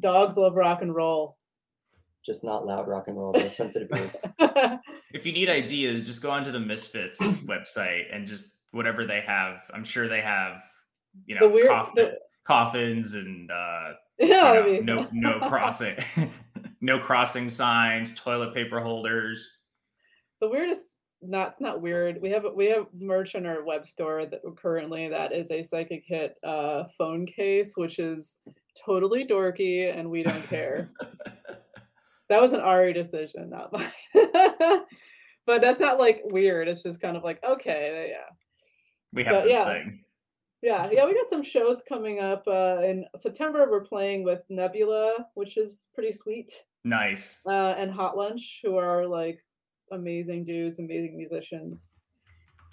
dogs 0.00 0.36
love 0.36 0.54
rock 0.54 0.82
and 0.82 0.94
roll. 0.94 1.36
Just 2.24 2.42
not 2.42 2.66
loud 2.66 2.88
rock 2.88 3.06
and 3.06 3.16
roll. 3.16 3.32
They're 3.32 3.50
sensitive 3.50 3.88
ears. 3.96 4.16
if 5.12 5.24
you 5.24 5.32
need 5.32 5.48
ideas, 5.48 6.02
just 6.02 6.22
go 6.22 6.30
onto 6.30 6.50
the 6.50 6.58
Misfits 6.58 7.22
website 7.22 8.04
and 8.12 8.26
just 8.26 8.56
whatever 8.72 9.06
they 9.06 9.20
have. 9.20 9.62
I'm 9.72 9.84
sure 9.84 10.08
they 10.08 10.20
have, 10.22 10.62
you 11.26 11.36
know, 11.36 11.48
the 11.48 11.54
weird, 11.54 11.68
coffin- 11.68 11.94
the, 11.94 12.18
coffins 12.44 13.14
and 13.14 13.50
uh, 13.50 13.92
yeah, 14.18 14.54
you 14.54 14.60
I 14.60 14.64
mean, 14.64 14.84
no 14.84 15.06
no 15.12 15.38
crossing, 15.48 15.96
no 16.80 16.98
crossing 16.98 17.48
signs, 17.48 18.12
toilet 18.14 18.54
paper 18.54 18.80
holders. 18.80 19.48
the 20.40 20.48
weirdest. 20.48 20.95
Not 21.28 21.48
it's 21.48 21.60
not 21.60 21.80
weird. 21.80 22.20
We 22.20 22.30
have 22.30 22.44
we 22.54 22.66
have 22.66 22.86
merch 22.98 23.34
on 23.34 23.46
our 23.46 23.64
web 23.64 23.86
store 23.86 24.26
that 24.26 24.40
currently 24.56 25.08
that 25.08 25.32
is 25.32 25.50
a 25.50 25.62
Psychic 25.62 26.04
Hit 26.06 26.36
uh, 26.44 26.84
phone 26.96 27.26
case, 27.26 27.72
which 27.76 27.98
is 27.98 28.36
totally 28.84 29.24
dorky, 29.26 29.94
and 29.96 30.10
we 30.10 30.22
don't 30.22 30.44
care. 30.48 30.90
that 32.28 32.40
was 32.40 32.52
an 32.52 32.60
Ari 32.60 32.92
decision, 32.92 33.50
not 33.50 33.72
mine. 33.72 33.90
but 35.46 35.60
that's 35.60 35.80
not 35.80 35.98
like 35.98 36.22
weird. 36.24 36.68
It's 36.68 36.82
just 36.82 37.00
kind 37.00 37.16
of 37.16 37.24
like 37.24 37.42
okay, 37.44 38.08
yeah. 38.10 38.34
We 39.12 39.24
have 39.24 39.34
But, 39.34 39.44
this 39.44 39.52
yeah. 39.54 39.64
thing. 39.64 40.00
Yeah, 40.62 40.88
yeah, 40.90 41.06
we 41.06 41.14
got 41.14 41.28
some 41.28 41.44
shows 41.44 41.82
coming 41.88 42.18
up. 42.20 42.42
Uh, 42.46 42.80
in 42.82 43.04
September, 43.16 43.68
we're 43.70 43.84
playing 43.84 44.24
with 44.24 44.42
Nebula, 44.48 45.26
which 45.34 45.56
is 45.56 45.88
pretty 45.94 46.10
sweet, 46.10 46.50
Nice. 46.82 47.42
uh, 47.46 47.74
and 47.78 47.90
Hot 47.92 48.16
Lunch, 48.16 48.60
who 48.64 48.76
are 48.76 49.06
like 49.06 49.38
amazing 49.92 50.44
dudes, 50.44 50.78
amazing 50.78 51.16
musicians. 51.16 51.90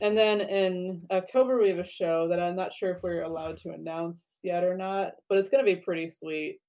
And 0.02 0.18
then 0.18 0.42
in 0.42 1.04
October, 1.12 1.60
we 1.60 1.70
have 1.70 1.80
a 1.80 1.88
show 1.88 2.28
that 2.28 2.40
I'm 2.40 2.56
not 2.56 2.74
sure 2.74 2.92
if 2.92 3.04
we're 3.04 3.24
allowed 3.24 3.58
to 3.58 3.72
announce 3.72 4.40
yet 4.44 4.64
or 4.64 4.76
not, 4.76 5.14
but 5.30 5.38
it's 5.38 5.50
going 5.50 5.64
to 5.66 5.76
be 5.76 5.80
pretty 5.80 6.08
sweet. 6.08 6.60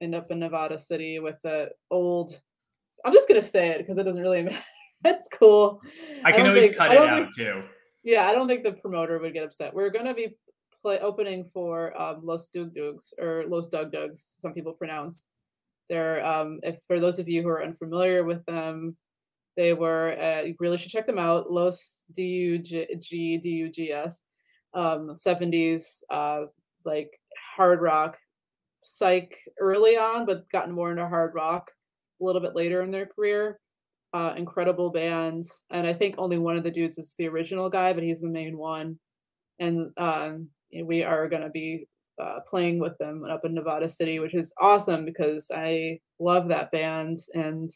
End 0.00 0.14
up 0.14 0.30
in 0.30 0.38
Nevada 0.38 0.78
City 0.78 1.18
with 1.18 1.40
the 1.42 1.70
old. 1.90 2.40
I'm 3.04 3.12
just 3.12 3.28
going 3.28 3.40
to 3.40 3.46
say 3.46 3.68
it 3.70 3.78
because 3.78 3.98
it 3.98 4.04
doesn't 4.04 4.20
really 4.22 4.42
matter. 4.44 4.56
It's 5.04 5.28
cool. 5.32 5.80
I 6.24 6.32
can 6.32 6.40
don't 6.40 6.48
always 6.48 6.66
think- 6.66 6.76
cut 6.76 6.92
it 6.92 6.98
out 6.98 7.22
think- 7.22 7.36
too. 7.36 7.62
Yeah, 8.04 8.26
I 8.26 8.32
don't 8.32 8.48
think 8.48 8.62
the 8.64 8.72
promoter 8.72 9.18
would 9.18 9.34
get 9.34 9.44
upset. 9.44 9.74
We're 9.74 9.90
gonna 9.90 10.14
be 10.14 10.36
play 10.82 10.98
opening 11.00 11.50
for 11.52 12.00
um, 12.00 12.20
Los 12.24 12.48
Dug 12.48 12.74
Dugs 12.74 13.12
or 13.18 13.44
Los 13.48 13.68
Dug 13.68 13.92
Dugs. 13.92 14.34
Some 14.38 14.54
people 14.54 14.72
pronounce. 14.72 15.28
They're 15.90 16.24
um, 16.24 16.60
if 16.62 16.76
for 16.86 17.00
those 17.00 17.18
of 17.18 17.28
you 17.28 17.42
who 17.42 17.48
are 17.48 17.62
unfamiliar 17.62 18.24
with 18.24 18.44
them, 18.46 18.96
they 19.58 19.74
were 19.74 20.16
uh, 20.18 20.42
you 20.46 20.54
really 20.58 20.78
should 20.78 20.90
check 20.90 21.06
them 21.06 21.18
out. 21.18 21.52
Los 21.52 22.02
D 22.14 22.22
U 22.22 22.58
G 22.58 22.86
G 22.98 23.36
D 23.36 23.48
U 23.50 23.68
G 23.68 23.92
S, 23.92 24.22
um, 24.72 25.14
seventies 25.14 26.02
uh, 26.08 26.44
like 26.86 27.10
hard 27.56 27.82
rock, 27.82 28.16
psych 28.84 29.36
early 29.60 29.98
on, 29.98 30.24
but 30.24 30.48
gotten 30.50 30.72
more 30.72 30.90
into 30.90 31.06
hard 31.06 31.34
rock 31.34 31.70
a 32.20 32.24
little 32.24 32.40
bit 32.40 32.56
later 32.56 32.82
in 32.82 32.90
their 32.90 33.06
career 33.06 33.60
uh, 34.14 34.34
incredible 34.36 34.90
bands, 34.90 35.64
and 35.70 35.86
I 35.86 35.92
think 35.92 36.14
only 36.18 36.38
one 36.38 36.56
of 36.56 36.64
the 36.64 36.70
dudes 36.70 36.98
is 36.98 37.14
the 37.18 37.28
original 37.28 37.68
guy, 37.68 37.92
but 37.92 38.02
he's 38.02 38.20
the 38.20 38.28
main 38.28 38.56
one. 38.56 38.98
And 39.58 39.90
um, 39.96 40.48
we 40.72 41.02
are 41.02 41.28
going 41.28 41.42
to 41.42 41.50
be 41.50 41.86
uh, 42.22 42.40
playing 42.48 42.78
with 42.78 42.96
them 42.98 43.24
up 43.24 43.44
in 43.44 43.54
Nevada 43.54 43.88
City, 43.88 44.18
which 44.18 44.34
is 44.34 44.52
awesome 44.60 45.04
because 45.04 45.50
I 45.54 46.00
love 46.18 46.48
that 46.48 46.72
band, 46.72 47.18
and 47.34 47.70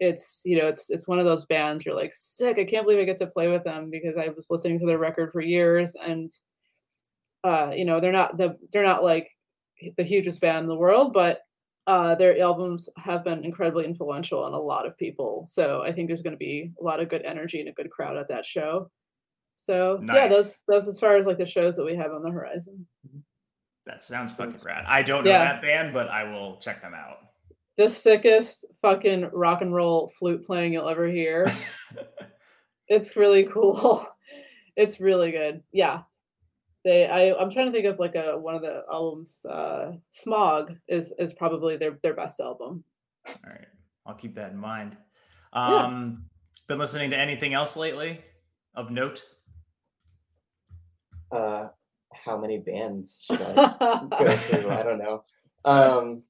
it's 0.00 0.42
you 0.44 0.56
know 0.58 0.68
it's 0.68 0.90
it's 0.90 1.08
one 1.08 1.18
of 1.18 1.24
those 1.24 1.44
bands 1.46 1.84
you're 1.84 1.94
like 1.94 2.12
sick. 2.14 2.58
I 2.58 2.64
can't 2.64 2.86
believe 2.86 3.00
I 3.00 3.04
get 3.04 3.18
to 3.18 3.26
play 3.26 3.48
with 3.48 3.64
them 3.64 3.90
because 3.90 4.16
I 4.16 4.28
was 4.28 4.50
listening 4.50 4.78
to 4.78 4.86
their 4.86 4.98
record 4.98 5.32
for 5.32 5.40
years, 5.40 5.94
and 5.96 6.30
uh, 7.44 7.72
you 7.74 7.84
know 7.84 8.00
they're 8.00 8.12
not 8.12 8.36
the 8.36 8.56
they're 8.72 8.84
not 8.84 9.02
like 9.02 9.30
the 9.96 10.04
hugest 10.04 10.40
band 10.40 10.64
in 10.64 10.68
the 10.68 10.74
world, 10.76 11.12
but 11.12 11.40
uh, 11.86 12.14
their 12.16 12.38
albums 12.40 12.88
have 12.96 13.24
been 13.24 13.44
incredibly 13.44 13.86
influential 13.86 14.42
on 14.44 14.52
a 14.52 14.60
lot 14.60 14.86
of 14.86 14.98
people. 14.98 15.46
So 15.48 15.82
I 15.82 15.92
think 15.92 16.08
there's 16.08 16.22
going 16.22 16.32
to 16.34 16.38
be 16.38 16.70
a 16.80 16.84
lot 16.84 17.00
of 17.00 17.08
good 17.08 17.22
energy 17.22 17.60
and 17.60 17.68
a 17.68 17.72
good 17.72 17.90
crowd 17.90 18.16
at 18.18 18.28
that 18.28 18.44
show. 18.44 18.90
So 19.56 20.00
yeah, 20.06 20.28
those 20.28 20.58
those 20.68 20.86
as 20.86 21.00
far 21.00 21.16
as 21.16 21.26
like 21.26 21.38
the 21.38 21.46
shows 21.46 21.76
that 21.76 21.84
we 21.84 21.96
have 21.96 22.12
on 22.12 22.22
the 22.22 22.30
horizon. 22.30 22.86
That 23.86 24.02
sounds 24.02 24.32
fucking 24.32 24.60
rad. 24.64 24.84
I 24.86 25.02
don't 25.02 25.24
know 25.24 25.30
Yeah. 25.30 25.44
that 25.44 25.62
band, 25.62 25.94
but 25.94 26.08
I 26.08 26.24
will 26.24 26.58
check 26.58 26.82
them 26.82 26.92
out. 26.94 27.18
The 27.78 27.88
sickest 27.88 28.66
fucking 28.82 29.30
rock 29.32 29.62
and 29.62 29.72
roll 29.72 30.08
flute 30.18 30.44
playing 30.44 30.74
you'll 30.74 30.88
ever 30.88 31.06
hear. 31.06 31.46
it's 32.88 33.16
really 33.16 33.44
cool. 33.44 34.06
It's 34.80 35.00
really 35.00 35.32
good. 35.32 35.64
Yeah. 35.72 36.02
They 36.84 37.04
I 37.04 37.36
I'm 37.36 37.50
trying 37.50 37.66
to 37.66 37.72
think 37.72 37.86
of 37.86 37.98
like 37.98 38.14
a 38.14 38.38
one 38.38 38.54
of 38.54 38.62
the 38.62 38.84
albums 38.88 39.44
uh 39.44 39.94
Smog 40.12 40.72
is 40.86 41.12
is 41.18 41.32
probably 41.32 41.76
their 41.76 41.98
their 42.04 42.14
best 42.14 42.38
album. 42.38 42.84
All 43.26 43.34
right. 43.44 43.66
I'll 44.06 44.14
keep 44.14 44.36
that 44.36 44.52
in 44.52 44.56
mind. 44.56 44.96
Yeah. 45.52 45.84
Um 45.84 46.26
been 46.68 46.78
listening 46.78 47.10
to 47.10 47.16
anything 47.16 47.54
else 47.54 47.76
lately 47.76 48.20
of 48.74 48.92
note? 48.92 49.24
Uh, 51.32 51.68
how 52.14 52.38
many 52.38 52.58
bands 52.58 53.24
should 53.26 53.40
I 53.42 54.06
go 54.18 54.28
through? 54.28 54.70
I 54.70 54.82
don't 54.82 54.98
know. 54.98 55.24
Um, 55.64 56.22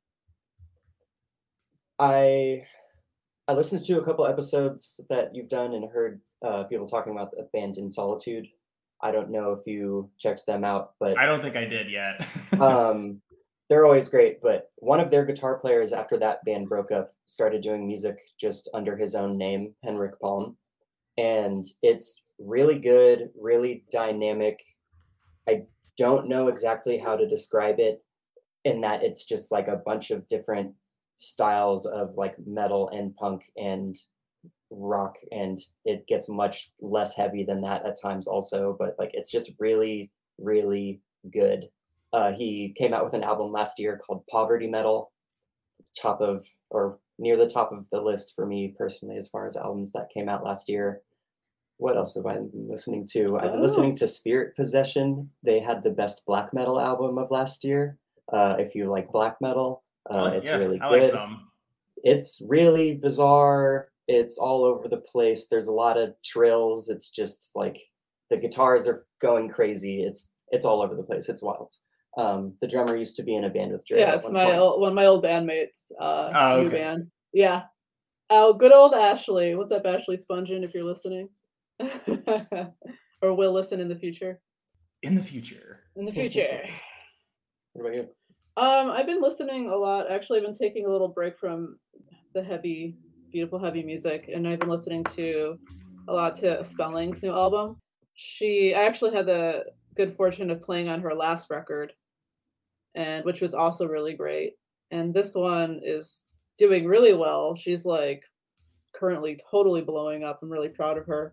I 1.99 2.62
I 3.49 3.55
listened 3.55 3.84
to 3.84 3.99
a 3.99 4.05
couple 4.05 4.26
episodes 4.26 5.01
that 5.09 5.34
you've 5.34 5.49
done 5.49 5.74
and 5.74 5.90
heard 5.90 6.20
uh, 6.44 6.64
people 6.64 6.86
talking 6.86 7.12
about 7.12 7.30
the 7.30 7.49
band 7.53 7.78
in 7.78 7.90
solitude. 7.90 8.46
I 9.03 9.12
don't 9.12 9.30
know 9.30 9.53
if 9.53 9.66
you 9.66 10.11
checked 10.18 10.44
them 10.46 10.64
out, 10.64 10.92
but 11.01 11.18
I 11.18 11.26
don't 11.26 11.40
think 11.40 11.57
I 11.57 11.64
did 11.64 11.90
yet. 11.90 12.26
um, 12.61 13.20
they're 13.68 13.86
always 13.86 14.09
great. 14.09 14.40
But 14.42 14.70
one 14.76 15.01
of 15.01 15.11
their 15.11 15.24
guitar 15.24 15.59
players, 15.59 15.92
after 15.92 16.18
that 16.18 16.44
band 16.44 16.68
broke 16.68 16.90
up, 16.90 17.14
started 17.26 17.62
doing 17.62 17.86
music 17.86 18.18
just 18.40 18.68
under 18.74 18.96
his 18.96 19.14
own 19.14 19.38
name, 19.38 19.74
Henrik 19.82 20.18
Palm, 20.20 20.57
and 21.16 21.64
it's 21.82 22.22
really 22.38 22.78
good, 22.78 23.30
really 23.38 23.84
dynamic. 23.90 24.59
I 25.49 25.62
don't 25.96 26.28
know 26.28 26.49
exactly 26.49 26.99
how 26.99 27.16
to 27.16 27.26
describe 27.26 27.78
it, 27.78 28.03
in 28.64 28.80
that 28.82 29.03
it's 29.03 29.24
just 29.24 29.51
like 29.53 29.68
a 29.68 29.82
bunch 29.84 30.11
of 30.11 30.28
different 30.28 30.74
styles 31.18 31.84
of 31.84 32.14
like 32.16 32.34
metal 32.46 32.88
and 32.90 33.14
punk 33.16 33.42
and 33.56 33.96
rock 34.70 35.16
and 35.32 35.58
it 35.84 36.06
gets 36.06 36.28
much 36.28 36.70
less 36.80 37.14
heavy 37.16 37.42
than 37.44 37.60
that 37.60 37.84
at 37.84 38.00
times 38.00 38.26
also 38.26 38.76
but 38.78 38.94
like 38.98 39.10
it's 39.14 39.30
just 39.30 39.52
really 39.58 40.10
really 40.38 41.00
good 41.32 41.68
Uh, 42.12 42.32
he 42.32 42.72
came 42.78 42.94
out 42.94 43.04
with 43.04 43.12
an 43.14 43.22
album 43.24 43.52
last 43.52 43.78
year 43.78 43.98
called 43.98 44.26
Poverty 44.30 44.66
Metal, 44.66 45.12
top 46.00 46.22
of 46.22 46.46
or 46.70 46.98
near 47.18 47.36
the 47.36 47.48
top 47.48 47.70
of 47.72 47.84
the 47.92 48.00
list 48.00 48.32
for 48.34 48.46
me 48.46 48.74
personally 48.78 49.18
as 49.18 49.28
far 49.28 49.46
as 49.46 49.56
albums 49.58 49.92
that 49.92 50.08
came 50.14 50.26
out 50.28 50.42
last 50.44 50.70
year. 50.70 51.02
What 51.76 51.96
else 51.98 52.14
have 52.14 52.24
I 52.24 52.34
been 52.34 52.68
listening 52.74 53.06
to? 53.12 53.36
I've 53.36 53.50
been 53.52 53.60
Oh. 53.60 53.68
listening 53.68 53.94
to 53.96 54.08
Spirit 54.08 54.56
Possession. 54.56 55.30
They 55.42 55.60
had 55.60 55.82
the 55.82 55.90
best 56.00 56.24
black 56.24 56.54
metal 56.54 56.80
album 56.80 57.18
of 57.18 57.30
last 57.30 57.62
year. 57.62 57.98
Uh, 58.32 58.56
if 58.58 58.74
you 58.74 58.88
like 58.88 59.12
black 59.12 59.36
metal, 59.42 59.82
uh, 60.14 60.32
it's 60.34 60.49
yeah, 60.49 60.57
really 60.57 60.80
I 60.80 60.88
good 60.90 61.03
like 61.03 61.11
some. 61.12 61.49
it's 62.05 62.40
really 62.46 62.94
bizarre. 62.94 63.88
It's 64.07 64.38
all 64.38 64.64
over 64.64 64.88
the 64.88 64.99
place. 64.99 65.46
There's 65.49 65.66
a 65.68 65.72
lot 65.72 65.99
of 65.99 66.14
trills. 66.24 66.88
It's 66.88 67.11
just 67.11 67.51
like 67.55 67.78
the 68.30 68.36
guitars 68.38 68.88
are 68.88 69.07
going 69.20 69.49
crazy. 69.51 70.03
It's 70.03 70.32
it's 70.51 70.64
all 70.64 70.80
over 70.82 70.94
the 70.94 71.03
place. 71.03 71.28
It's 71.28 71.42
wild. 71.42 71.70
Um, 72.16 72.55
the 72.61 72.66
drummer 72.66 72.96
used 72.96 73.16
to 73.16 73.22
be 73.22 73.34
in 73.36 73.44
a 73.44 73.51
band 73.51 73.72
with 73.72 73.86
Dre. 73.86 74.01
Yeah, 74.01 74.14
it's 74.14 74.24
one 74.24 74.32
my 74.32 74.46
point. 74.46 74.59
old, 74.59 74.80
one 74.80 74.88
of 74.90 74.94
my 74.94 75.07
old 75.07 75.22
bandmates. 75.24 75.90
Uh, 76.01 76.30
Oh, 76.34 76.61
new 76.62 76.66
okay. 76.68 76.78
band. 76.78 77.11
Yeah. 77.32 77.64
Oh, 78.30 78.55
good 78.55 78.72
old 78.72 78.94
Ashley. 78.94 79.55
What's 79.55 79.72
up, 79.72 79.86
Ashley 79.86 80.16
Spungin? 80.16 80.64
If 80.64 80.74
you're 80.74 80.84
listening, 80.84 81.28
or 83.22 83.34
will 83.34 83.53
listen 83.53 83.78
in 83.80 83.88
the 83.88 83.96
future. 83.96 84.40
In 85.03 85.14
the 85.14 85.22
future. 85.22 85.80
In 85.96 86.05
the 86.07 86.12
future. 86.12 86.62
What 87.74 87.86
about 87.94 87.99
you? 87.99 88.09
Um, 88.59 88.90
I've 88.90 89.06
been 89.06 89.22
listening 89.22 89.70
a 89.70 89.76
lot. 89.76 90.11
Actually, 90.11 90.40
I've 90.40 90.46
been 90.46 90.52
taking 90.52 90.84
a 90.84 90.90
little 90.90 91.06
break 91.06 91.38
from 91.38 91.78
the 92.34 92.42
heavy, 92.42 92.96
beautiful, 93.30 93.56
heavy 93.56 93.84
music, 93.84 94.28
and 94.34 94.48
I've 94.48 94.59
been 94.59 94.68
listening 94.68 95.04
to 95.14 95.56
a 96.09 96.12
lot 96.12 96.34
to 96.38 96.64
SPELLLING's 96.64 97.22
new 97.22 97.30
album. 97.30 97.76
She, 98.14 98.74
I 98.74 98.82
actually 98.82 99.14
had 99.14 99.26
the 99.26 99.66
good 99.94 100.16
fortune 100.16 100.50
of 100.50 100.61
playing 100.61 100.88
on 100.88 101.00
her 101.02 101.14
last 101.14 101.50
record, 101.50 101.92
and 102.96 103.24
which 103.24 103.40
was 103.40 103.54
also 103.54 103.86
really 103.86 104.14
great. 104.14 104.54
And 104.90 105.14
this 105.14 105.36
one 105.36 105.80
is 105.84 106.26
doing 106.56 106.84
really 106.84 107.14
well. 107.14 107.54
She's 107.54 107.84
like 107.84 108.24
currently 108.92 109.38
totally 109.48 109.82
blowing 109.82 110.24
up. 110.24 110.40
I'm 110.42 110.50
really 110.50 110.68
proud 110.68 110.98
of 110.98 111.06
her. 111.06 111.32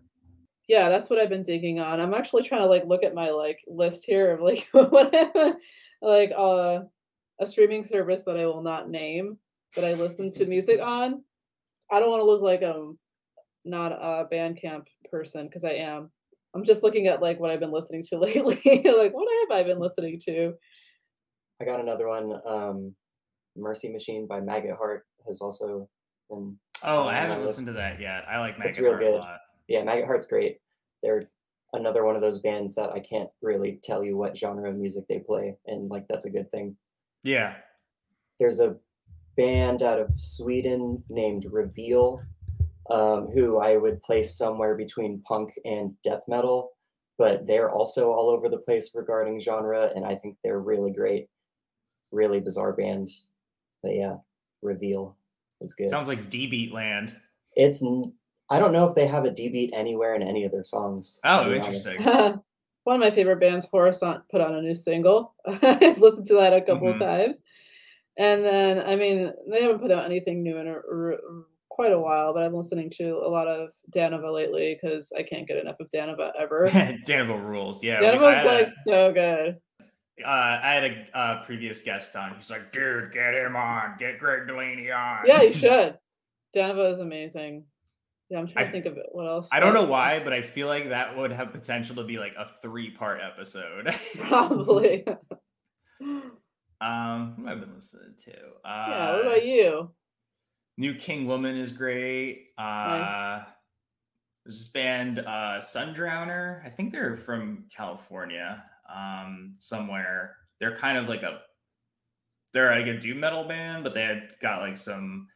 Yeah, 0.68 0.88
that's 0.88 1.10
what 1.10 1.18
I've 1.18 1.28
been 1.28 1.42
digging 1.42 1.80
on. 1.80 2.00
I'm 2.00 2.14
actually 2.14 2.44
trying 2.44 2.62
to 2.62 2.68
like 2.68 2.86
look 2.86 3.02
at 3.02 3.16
my 3.16 3.30
like 3.30 3.58
list 3.66 4.04
here 4.06 4.30
of 4.30 4.40
like 4.40 4.68
what 4.70 5.12
like 6.00 6.30
uh 6.36 6.82
a 7.40 7.46
streaming 7.46 7.84
service 7.84 8.22
that 8.26 8.36
I 8.36 8.46
will 8.46 8.62
not 8.62 8.88
name 8.90 9.38
that 9.74 9.84
I 9.84 9.94
listen 9.94 10.30
to 10.30 10.46
music 10.46 10.80
on. 10.80 11.22
I 11.90 12.00
don't 12.00 12.10
want 12.10 12.20
to 12.20 12.26
look 12.26 12.42
like 12.42 12.62
I'm 12.62 12.98
not 13.64 13.92
a 13.92 14.26
Bandcamp 14.32 14.84
person 15.10 15.46
because 15.46 15.64
I 15.64 15.72
am. 15.72 16.10
I'm 16.54 16.64
just 16.64 16.82
looking 16.82 17.06
at 17.06 17.20
like 17.20 17.38
what 17.38 17.50
I've 17.50 17.60
been 17.60 17.72
listening 17.72 18.02
to 18.08 18.18
lately. 18.18 18.54
like 18.64 19.12
what 19.12 19.28
have 19.50 19.58
I 19.58 19.62
been 19.62 19.78
listening 19.78 20.18
to? 20.26 20.54
I 21.60 21.64
got 21.64 21.80
another 21.80 22.08
one. 22.08 22.32
Um, 22.46 22.94
Mercy 23.56 23.90
Machine 23.92 24.26
by 24.26 24.40
Maggot 24.40 24.76
Heart 24.76 25.04
has 25.28 25.40
also 25.40 25.88
been. 26.30 26.56
Oh, 26.84 27.04
I 27.06 27.14
haven't 27.14 27.40
list. 27.42 27.52
listened 27.54 27.66
to 27.68 27.72
that 27.74 28.00
yet. 28.00 28.24
I 28.28 28.38
like 28.38 28.56
It's 28.60 28.78
real 28.78 28.92
Heart 28.92 29.02
a 29.02 29.06
good. 29.06 29.18
lot. 29.18 29.38
Yeah, 29.68 29.82
Maggot 29.82 30.06
Heart's 30.06 30.26
great. 30.26 30.58
They're 31.02 31.24
another 31.72 32.04
one 32.04 32.16
of 32.16 32.22
those 32.22 32.38
bands 32.40 32.74
that 32.76 32.90
I 32.90 33.00
can't 33.00 33.28
really 33.42 33.80
tell 33.82 34.04
you 34.04 34.16
what 34.16 34.36
genre 34.36 34.68
of 34.70 34.76
music 34.76 35.04
they 35.08 35.18
play, 35.18 35.56
and 35.66 35.90
like 35.90 36.06
that's 36.08 36.24
a 36.26 36.30
good 36.30 36.50
thing. 36.52 36.76
Yeah. 37.26 37.54
there's 38.38 38.60
a 38.60 38.76
band 39.36 39.82
out 39.82 39.98
of 40.00 40.08
Sweden 40.16 41.02
named 41.10 41.46
Reveal, 41.50 42.22
um, 42.90 43.28
who 43.34 43.58
I 43.58 43.76
would 43.76 44.02
place 44.02 44.36
somewhere 44.36 44.74
between 44.76 45.20
punk 45.22 45.50
and 45.64 45.94
death 46.02 46.22
metal, 46.28 46.72
but 47.18 47.46
they're 47.46 47.70
also 47.70 48.12
all 48.12 48.30
over 48.30 48.48
the 48.48 48.58
place 48.58 48.90
regarding 48.94 49.40
genre, 49.40 49.90
and 49.94 50.04
I 50.06 50.14
think 50.14 50.36
they're 50.42 50.60
really 50.60 50.90
great, 50.92 51.28
really 52.12 52.40
bizarre 52.40 52.72
band. 52.72 53.08
But 53.82 53.94
yeah, 53.94 54.16
Reveal 54.62 55.16
is 55.60 55.74
good. 55.74 55.88
Sounds 55.88 56.08
like 56.08 56.30
D 56.30 56.46
Beat 56.46 56.72
Land. 56.72 57.16
it's 57.56 57.82
n- 57.82 58.12
I 58.48 58.58
don't 58.60 58.72
know 58.72 58.88
if 58.88 58.94
they 58.94 59.06
have 59.06 59.24
a 59.24 59.30
D 59.30 59.48
beat 59.48 59.72
anywhere 59.74 60.14
in 60.14 60.22
any 60.22 60.44
of 60.44 60.52
their 60.52 60.64
songs. 60.64 61.20
Oh, 61.24 61.52
interesting. 61.52 61.98
One 62.86 62.94
of 62.94 63.00
my 63.00 63.10
favorite 63.10 63.40
bands, 63.40 63.66
Horizont, 63.66 64.22
put 64.30 64.40
on 64.40 64.54
a 64.54 64.62
new 64.62 64.72
single. 64.72 65.34
I've 65.44 65.98
listened 65.98 66.28
to 66.28 66.34
that 66.34 66.52
a 66.52 66.60
couple 66.60 66.86
Mhm. 66.86 66.92
of 66.92 66.98
times. 67.00 67.42
And 68.16 68.44
then, 68.44 68.78
I 68.78 68.94
mean, 68.94 69.32
they 69.50 69.60
haven't 69.62 69.80
put 69.80 69.90
out 69.90 70.04
anything 70.04 70.44
new 70.44 70.56
in 70.58 70.68
a, 70.68 70.74
r- 70.74 71.18
quite 71.68 71.90
a 71.90 71.98
while, 71.98 72.32
but 72.32 72.44
I've 72.44 72.52
been 72.52 72.60
listening 72.60 72.88
to 72.90 73.16
a 73.16 73.28
lot 73.28 73.48
of 73.48 73.70
Danava 73.90 74.32
lately 74.32 74.78
because 74.80 75.12
I 75.18 75.24
can't 75.24 75.48
get 75.48 75.56
enough 75.56 75.80
of 75.80 75.90
Danava 75.92 76.30
ever. 76.38 76.70
Danville 77.04 77.38
rules. 77.38 77.82
Yeah. 77.82 78.00
Danava's 78.00 78.36
had 78.36 78.46
a- 78.46 78.48
like 78.54 78.68
so 78.84 79.12
good. 79.12 79.56
uh, 80.24 80.28
I 80.62 80.72
had 80.74 80.84
a 80.84 81.18
uh, 81.18 81.44
previous 81.44 81.80
guest 81.82 82.14
on. 82.14 82.36
He's 82.36 82.52
like, 82.52 82.70
dude, 82.70 83.10
get 83.10 83.34
him 83.34 83.56
on. 83.56 83.96
Get 83.98 84.20
Greg 84.20 84.46
Delaney 84.46 84.92
on. 84.92 85.26
Yeah, 85.26 85.42
you 85.42 85.52
should. 85.62 85.98
Danava 86.54 86.92
is 86.92 87.00
amazing. 87.00 87.64
Yeah, 88.28 88.38
I'm 88.40 88.46
trying 88.48 88.64
I- 88.64 88.66
to 88.66 88.72
think 88.72 88.86
of 88.86 88.96
it. 88.96 89.06
What 89.12 89.26
else? 89.26 89.48
I 89.52 89.60
don't 89.60 89.76
Uh, 89.76 89.82
know 89.82 89.86
why, 89.86 90.18
but 90.20 90.32
I 90.32 90.42
feel 90.42 90.66
like 90.66 90.88
that 90.88 91.16
would 91.16 91.30
have 91.32 91.52
potential 91.52 91.96
to 91.96 92.04
be 92.04 92.18
like 92.18 92.34
a 92.38 92.46
three 92.46 92.90
part 92.90 93.20
episode. 93.22 93.94
Probably. 94.18 95.06
um, 96.80 97.34
who 97.36 97.46
have 97.46 97.56
I 97.58 97.60
been 97.60 97.74
listening 97.74 98.14
to? 98.24 98.32
Uh, 98.64 98.86
yeah. 98.88 99.12
What 99.12 99.20
about 99.26 99.46
you? 99.46 99.90
New 100.78 100.94
King 100.94 101.26
Woman 101.26 101.56
is 101.56 101.72
great. 101.72 102.48
Uh, 102.58 102.62
Nice. 102.62 103.42
There's 104.44 104.58
this 104.58 104.68
band, 104.68 105.18
uh, 105.20 105.58
Sundrowner. 105.58 106.64
I 106.64 106.70
think 106.70 106.92
they're 106.92 107.16
from 107.16 107.64
California, 107.74 108.62
um, 108.94 109.54
somewhere. 109.58 110.36
They're 110.60 110.76
kind 110.76 110.98
of 110.98 111.08
like 111.08 111.24
a, 111.24 111.40
they're 112.52 112.70
like 112.78 112.86
a 112.86 112.96
doom 113.00 113.18
metal 113.20 113.42
band, 113.48 113.82
but 113.82 113.92
they 113.92 114.02
had 114.02 114.28
got 114.40 114.60
like 114.60 114.76
some 114.76 115.26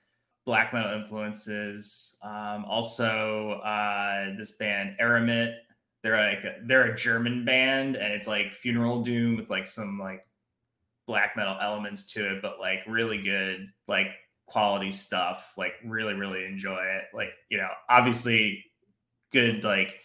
black 0.50 0.72
metal 0.74 0.92
influences. 0.98 2.18
Um, 2.24 2.64
also, 2.64 3.60
uh, 3.64 4.36
this 4.36 4.50
band 4.50 4.96
Aramit. 5.00 5.54
They're 6.02 6.16
like 6.34 6.42
a, 6.42 6.56
they're 6.64 6.90
a 6.92 6.96
German 6.96 7.44
band, 7.44 7.94
and 7.94 8.12
it's 8.12 8.26
like 8.26 8.50
funeral 8.50 9.00
doom 9.02 9.36
with 9.36 9.48
like 9.48 9.68
some 9.68 9.96
like 9.96 10.26
black 11.06 11.36
metal 11.36 11.56
elements 11.62 12.12
to 12.14 12.34
it, 12.34 12.42
but 12.42 12.58
like 12.58 12.80
really 12.88 13.22
good, 13.22 13.68
like 13.86 14.08
quality 14.46 14.90
stuff. 14.90 15.52
Like 15.56 15.74
really, 15.84 16.14
really 16.14 16.44
enjoy 16.44 16.82
it. 16.82 17.04
Like 17.14 17.30
you 17.48 17.58
know, 17.58 17.68
obviously 17.88 18.64
good 19.30 19.62
like 19.62 20.00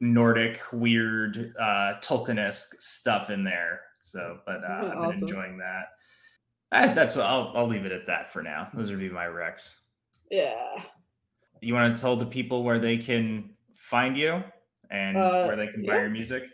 Nordic 0.00 0.60
weird 0.72 1.54
uh 1.56 2.00
Tolkien-esque 2.02 2.80
stuff 2.80 3.30
in 3.30 3.44
there. 3.44 3.82
So, 4.02 4.40
but 4.44 4.64
uh, 4.64 4.90
I've 4.92 5.00
been 5.02 5.10
Awesome. 5.10 5.22
enjoying 5.22 5.58
that. 5.58 5.84
I, 6.70 6.88
that's 6.88 7.16
what 7.16 7.26
I'll 7.26 7.52
I'll 7.54 7.66
leave 7.66 7.86
it 7.86 7.92
at 7.92 8.06
that 8.06 8.32
for 8.32 8.42
now. 8.42 8.68
Those 8.74 8.90
would 8.90 9.00
be 9.00 9.08
my 9.08 9.24
recs. 9.24 9.80
Yeah. 10.30 10.82
You 11.60 11.74
want 11.74 11.94
to 11.94 12.00
tell 12.00 12.16
the 12.16 12.26
people 12.26 12.62
where 12.62 12.78
they 12.78 12.98
can 12.98 13.50
find 13.74 14.16
you 14.16 14.42
and 14.90 15.16
Uh, 15.16 15.46
where 15.46 15.56
they 15.56 15.66
can 15.68 15.84
buy 15.84 16.00
your 16.00 16.10
music? 16.10 16.44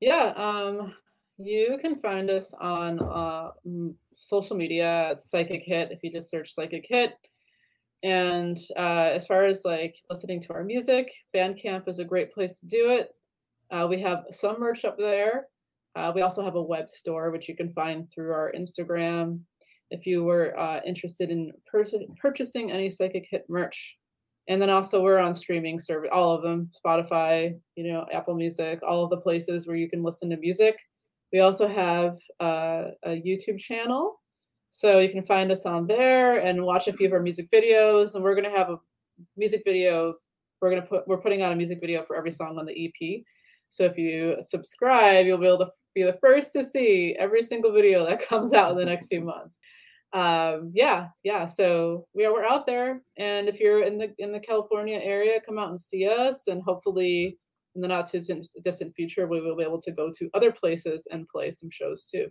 Yeah, 0.00 0.32
um, 0.36 0.94
you 1.38 1.78
can 1.80 1.96
find 1.96 2.30
us 2.30 2.52
on 2.54 3.00
uh, 3.00 3.50
social 4.16 4.56
media 4.56 5.10
at 5.10 5.18
Psychic 5.18 5.62
Hit 5.62 5.92
if 5.92 6.02
you 6.02 6.10
just 6.10 6.30
search 6.30 6.54
Psychic 6.54 6.84
Hit. 6.88 7.14
And 8.02 8.58
uh, 8.76 9.10
as 9.12 9.26
far 9.26 9.44
as 9.44 9.64
like 9.64 9.96
listening 10.10 10.40
to 10.42 10.52
our 10.54 10.64
music, 10.64 11.12
Bandcamp 11.34 11.88
is 11.88 12.00
a 12.00 12.04
great 12.04 12.32
place 12.32 12.58
to 12.60 12.66
do 12.66 12.90
it. 12.90 13.14
Uh, 13.70 13.86
we 13.88 14.00
have 14.00 14.24
some 14.30 14.60
merch 14.60 14.84
up 14.84 14.98
there. 14.98 15.46
Uh, 15.94 16.12
we 16.14 16.22
also 16.22 16.42
have 16.42 16.54
a 16.54 16.62
web 16.62 16.88
store, 16.88 17.30
which 17.30 17.48
you 17.48 17.56
can 17.56 17.72
find 17.72 18.10
through 18.10 18.32
our 18.32 18.52
Instagram. 18.56 19.40
If 19.90 20.06
you 20.06 20.24
were 20.24 20.58
uh, 20.58 20.80
interested 20.86 21.30
in 21.30 21.52
purchasing 21.66 22.72
any 22.72 22.88
Psychic 22.88 23.26
Hit 23.30 23.44
merch, 23.48 23.96
and 24.48 24.60
then 24.60 24.70
also 24.70 25.02
we're 25.02 25.18
on 25.18 25.34
streaming 25.34 25.78
service, 25.78 26.10
all 26.12 26.32
of 26.32 26.42
them, 26.42 26.70
Spotify, 26.84 27.54
you 27.76 27.92
know, 27.92 28.06
Apple 28.12 28.34
Music, 28.34 28.80
all 28.86 29.04
of 29.04 29.10
the 29.10 29.18
places 29.18 29.66
where 29.66 29.76
you 29.76 29.88
can 29.88 30.02
listen 30.02 30.30
to 30.30 30.36
music. 30.36 30.76
We 31.32 31.40
also 31.40 31.68
have 31.68 32.18
uh, 32.40 32.88
a 33.04 33.22
YouTube 33.22 33.58
channel, 33.58 34.20
so 34.68 34.98
you 34.98 35.10
can 35.10 35.24
find 35.24 35.52
us 35.52 35.66
on 35.66 35.86
there 35.86 36.44
and 36.44 36.64
watch 36.64 36.88
a 36.88 36.92
few 36.92 37.06
of 37.06 37.12
our 37.12 37.20
music 37.20 37.50
videos. 37.50 38.14
And 38.14 38.24
we're 38.24 38.34
gonna 38.34 38.56
have 38.56 38.70
a 38.70 38.78
music 39.36 39.62
video. 39.64 40.14
We're 40.60 40.70
gonna 40.70 40.86
put 40.86 41.06
we're 41.06 41.20
putting 41.20 41.42
out 41.42 41.52
a 41.52 41.56
music 41.56 41.80
video 41.80 42.04
for 42.04 42.16
every 42.16 42.32
song 42.32 42.58
on 42.58 42.66
the 42.66 42.86
EP. 42.86 43.22
So 43.72 43.84
if 43.84 43.96
you 43.96 44.36
subscribe, 44.40 45.24
you'll 45.24 45.38
be 45.38 45.46
able 45.46 45.60
to 45.60 45.70
be 45.94 46.02
the 46.02 46.18
first 46.20 46.52
to 46.52 46.62
see 46.62 47.16
every 47.18 47.42
single 47.42 47.72
video 47.72 48.04
that 48.04 48.26
comes 48.28 48.52
out 48.52 48.70
in 48.72 48.76
the 48.76 48.84
next 48.84 49.08
few 49.08 49.22
months. 49.22 49.58
Um 50.12 50.72
yeah 50.74 51.06
yeah 51.24 51.46
so 51.46 52.06
we 52.12 52.26
are 52.26 52.32
we're 52.34 52.44
out 52.44 52.66
there. 52.66 53.00
And 53.16 53.48
if 53.48 53.58
you're 53.58 53.82
in 53.82 53.96
the 53.96 54.12
in 54.18 54.30
the 54.30 54.40
california 54.40 54.98
area 55.02 55.40
come 55.40 55.58
out 55.58 55.70
and 55.70 55.80
see 55.80 56.06
us. 56.06 56.48
And 56.48 56.62
hopefully 56.62 57.38
in 57.74 57.80
the 57.80 57.88
not 57.88 58.10
too 58.10 58.18
distant, 58.18 58.46
distant 58.62 58.94
future 58.94 59.26
we 59.26 59.40
will 59.40 59.56
be 59.56 59.64
able 59.64 59.80
to 59.80 59.90
go 59.90 60.12
to 60.18 60.28
other 60.34 60.52
places 60.52 61.08
and 61.10 61.26
play 61.28 61.50
some 61.50 61.70
shows 61.70 62.10
too. 62.12 62.26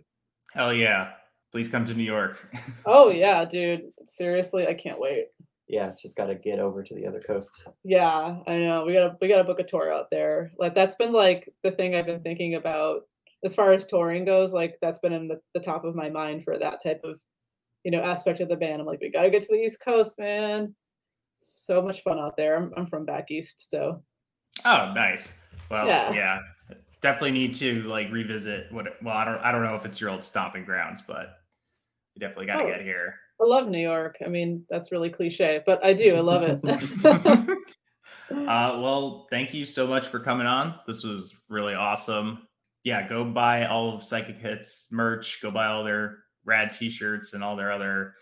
Hell 0.54 0.72
yeah. 0.72 1.10
Please 1.50 1.68
come 1.68 1.84
to 1.86 1.94
New 1.94 2.04
York. 2.04 2.54
oh 2.86 3.10
yeah 3.10 3.44
dude. 3.44 3.90
Seriously 4.04 4.68
i 4.68 4.74
can't 4.74 5.00
wait 5.00 5.26
Yeah, 5.68 5.92
just 6.00 6.16
got 6.16 6.26
to 6.26 6.34
get 6.34 6.58
over 6.58 6.82
to 6.82 6.94
the 6.94 7.06
other 7.06 7.20
coast. 7.20 7.66
yeah 7.84 8.38
i 8.46 8.58
know 8.58 8.84
we 8.84 8.92
gotta 8.92 9.16
we 9.20 9.28
gotta 9.28 9.44
book 9.44 9.60
a 9.60 9.64
tour 9.64 9.92
out 9.92 10.10
there 10.10 10.52
like 10.58 10.74
that's 10.74 10.96
been 10.96 11.12
like 11.12 11.48
the 11.62 11.70
thing 11.70 11.94
i've 11.94 12.06
been 12.06 12.22
thinking 12.22 12.56
about 12.56 13.02
as 13.44 13.54
far 13.54 13.72
as 13.72 13.86
touring 13.86 14.24
goes, 14.24 14.52
like 14.52 14.78
that's 14.80 15.00
been 15.00 15.12
in 15.12 15.28
the, 15.28 15.40
the 15.54 15.60
top 15.60 15.84
of 15.84 15.94
my 15.94 16.08
mind 16.08 16.44
for 16.44 16.58
that 16.58 16.82
type 16.82 17.00
of, 17.04 17.20
you 17.84 17.90
know, 17.90 18.00
aspect 18.02 18.40
of 18.40 18.48
the 18.48 18.56
band. 18.56 18.80
I'm 18.80 18.86
like, 18.86 19.00
we 19.00 19.10
gotta 19.10 19.30
get 19.30 19.42
to 19.42 19.48
the 19.50 19.62
East 19.62 19.80
Coast, 19.80 20.18
man. 20.18 20.74
So 21.34 21.82
much 21.82 22.02
fun 22.02 22.20
out 22.20 22.36
there. 22.36 22.56
I'm, 22.56 22.72
I'm 22.76 22.86
from 22.86 23.04
back 23.04 23.30
east, 23.30 23.70
so. 23.70 24.02
Oh, 24.64 24.92
nice. 24.94 25.40
Well, 25.70 25.86
yeah. 25.86 26.12
yeah. 26.12 26.38
definitely 27.00 27.32
need 27.32 27.54
to 27.54 27.82
like 27.84 28.12
revisit 28.12 28.70
what. 28.70 29.02
Well, 29.02 29.16
I 29.16 29.24
don't. 29.24 29.38
I 29.38 29.50
don't 29.50 29.64
know 29.64 29.74
if 29.74 29.86
it's 29.86 30.00
your 30.00 30.10
old 30.10 30.22
stomping 30.22 30.64
grounds, 30.64 31.02
but 31.02 31.38
you 32.14 32.20
definitely 32.20 32.46
got 32.46 32.58
to 32.58 32.64
oh, 32.64 32.68
get 32.68 32.82
here. 32.82 33.14
I 33.42 33.46
love 33.46 33.68
New 33.68 33.80
York. 33.80 34.18
I 34.24 34.28
mean, 34.28 34.64
that's 34.70 34.92
really 34.92 35.10
cliche, 35.10 35.62
but 35.66 35.84
I 35.84 35.92
do. 35.94 36.14
I 36.14 36.20
love 36.20 36.42
it. 36.42 36.60
uh, 38.30 38.78
well, 38.80 39.26
thank 39.30 39.52
you 39.52 39.66
so 39.66 39.86
much 39.86 40.06
for 40.06 40.20
coming 40.20 40.46
on. 40.46 40.76
This 40.86 41.02
was 41.02 41.34
really 41.48 41.74
awesome 41.74 42.46
yeah, 42.84 43.06
go 43.06 43.24
buy 43.24 43.66
all 43.66 43.94
of 43.94 44.04
Psychic 44.04 44.36
Hits 44.36 44.88
merch. 44.90 45.40
Go 45.40 45.50
buy 45.50 45.66
all 45.66 45.84
their 45.84 46.18
rad 46.44 46.72
T-shirts 46.72 47.34
and 47.34 47.42
all 47.42 47.56
their 47.56 47.70
other 47.70 48.14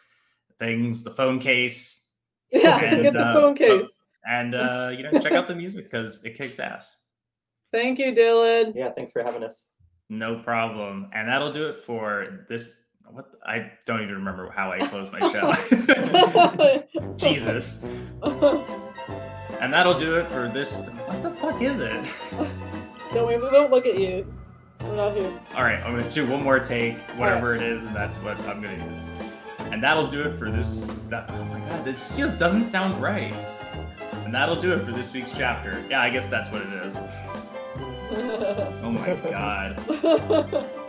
things. 0.59 1.03
The 1.03 1.11
phone 1.11 1.39
case. 1.39 2.09
Yeah, 2.53 2.79
and, 2.85 3.03
get 3.03 3.15
the 3.15 3.27
uh, 3.27 3.35
phone 3.35 3.55
case. 3.55 4.01
And 4.29 4.55
uh, 4.55 4.93
you 4.97 5.03
know, 5.03 5.19
check 5.19 5.33
out 5.33 5.47
the 5.47 5.55
music 5.55 5.91
because 5.91 6.23
it 6.25 6.37
kicks 6.37 6.61
ass. 6.61 6.99
Thank 7.73 7.99
you, 7.99 8.13
Dylan. 8.13 8.73
Yeah, 8.75 8.91
thanks 8.91 9.13
for 9.13 9.23
having 9.23 9.43
us. 9.43 9.71
No 10.09 10.41
problem. 10.41 11.09
And 11.15 11.29
that'll 11.29 11.53
do 11.53 11.69
it 11.69 11.79
for 11.79 12.45
this. 12.49 12.81
What 13.13 13.27
I 13.45 13.73
don't 13.87 14.03
even 14.03 14.15
remember 14.15 14.51
how 14.51 14.71
I 14.71 14.87
closed 14.87 15.13
my 15.13 15.21
show. 15.33 15.53
Jesus. 17.17 17.85
and 19.61 19.73
that'll 19.73 19.99
do 19.99 20.17
it 20.17 20.27
for 20.27 20.49
this. 20.49 20.77
What 20.77 21.23
the 21.23 21.31
fuck 21.31 21.61
is 21.61 21.81
it? 21.81 22.05
Don't 23.13 23.27
we 23.27 23.35
don't 23.35 23.71
look 23.71 23.87
at 23.87 23.99
you. 23.99 24.33
We're 24.83 24.97
not 24.97 25.17
here. 25.17 25.33
All 25.57 25.65
right, 25.65 25.83
I'm 25.85 25.97
gonna 25.97 26.11
do 26.13 26.27
one 26.27 26.43
more 26.43 26.61
take, 26.61 26.97
whatever 27.17 27.53
right. 27.53 27.61
it 27.61 27.67
is, 27.67 27.85
and 27.85 27.95
that's 27.95 28.17
what 28.19 28.39
I'm 28.47 28.63
gonna 28.63 28.79
do. 28.79 28.85
And 29.73 29.83
that'll 29.83 30.07
do 30.07 30.23
it 30.23 30.39
for 30.39 30.51
this. 30.51 30.87
That, 31.09 31.29
oh 31.31 31.45
my 31.47 31.59
god, 31.61 31.85
this 31.85 32.17
just 32.17 32.39
doesn't 32.39 32.65
sound 32.65 33.01
right. 33.03 33.35
And 34.25 34.33
that'll 34.33 34.61
do 34.61 34.73
it 34.73 34.81
for 34.83 34.93
this 34.93 35.13
week's 35.13 35.33
chapter. 35.33 35.85
Yeah, 35.91 36.01
I 36.01 36.11
guess 36.11 36.29
that's 36.29 36.51
what 36.51 36.63
it 36.63 36.73
is. 36.85 36.99
oh 38.13 38.91
my 38.91 39.15
god. 39.31 40.71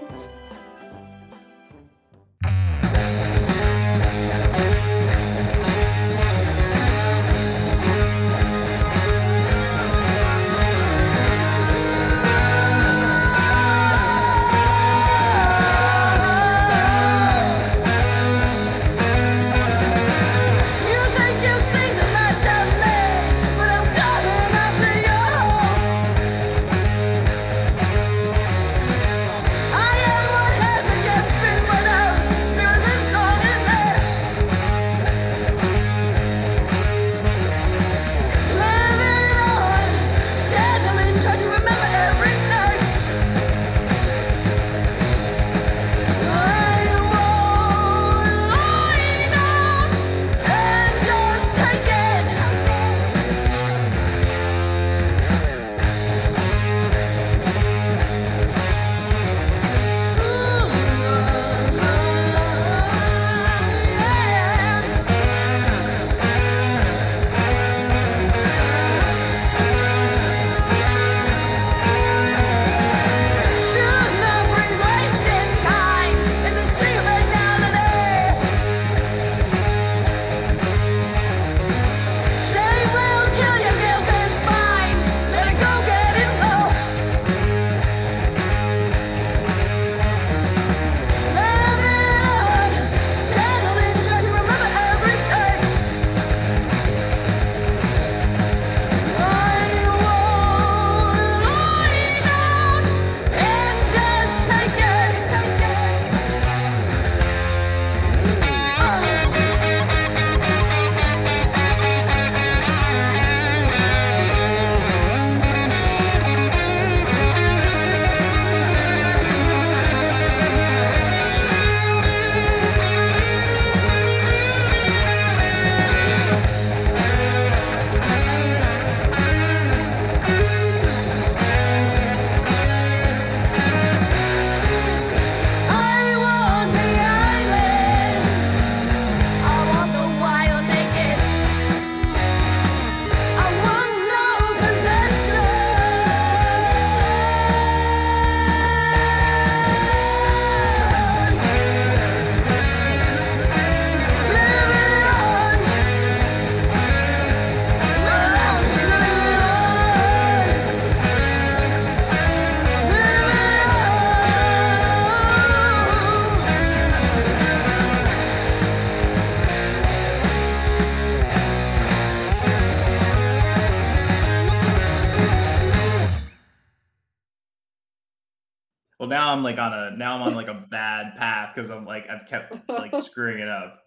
now 180.12 180.18
I'm 180.18 180.28
on 180.28 180.36
like 180.36 180.48
a 180.48 180.66
bad 180.70 181.16
path 181.16 181.54
because 181.56 181.70
I'm 181.70 181.86
like 181.86 182.10
I've 182.10 182.28
kept 182.28 182.54
like 182.70 182.94
screwing 183.04 183.40
it 183.40 183.48
up. 183.48 183.80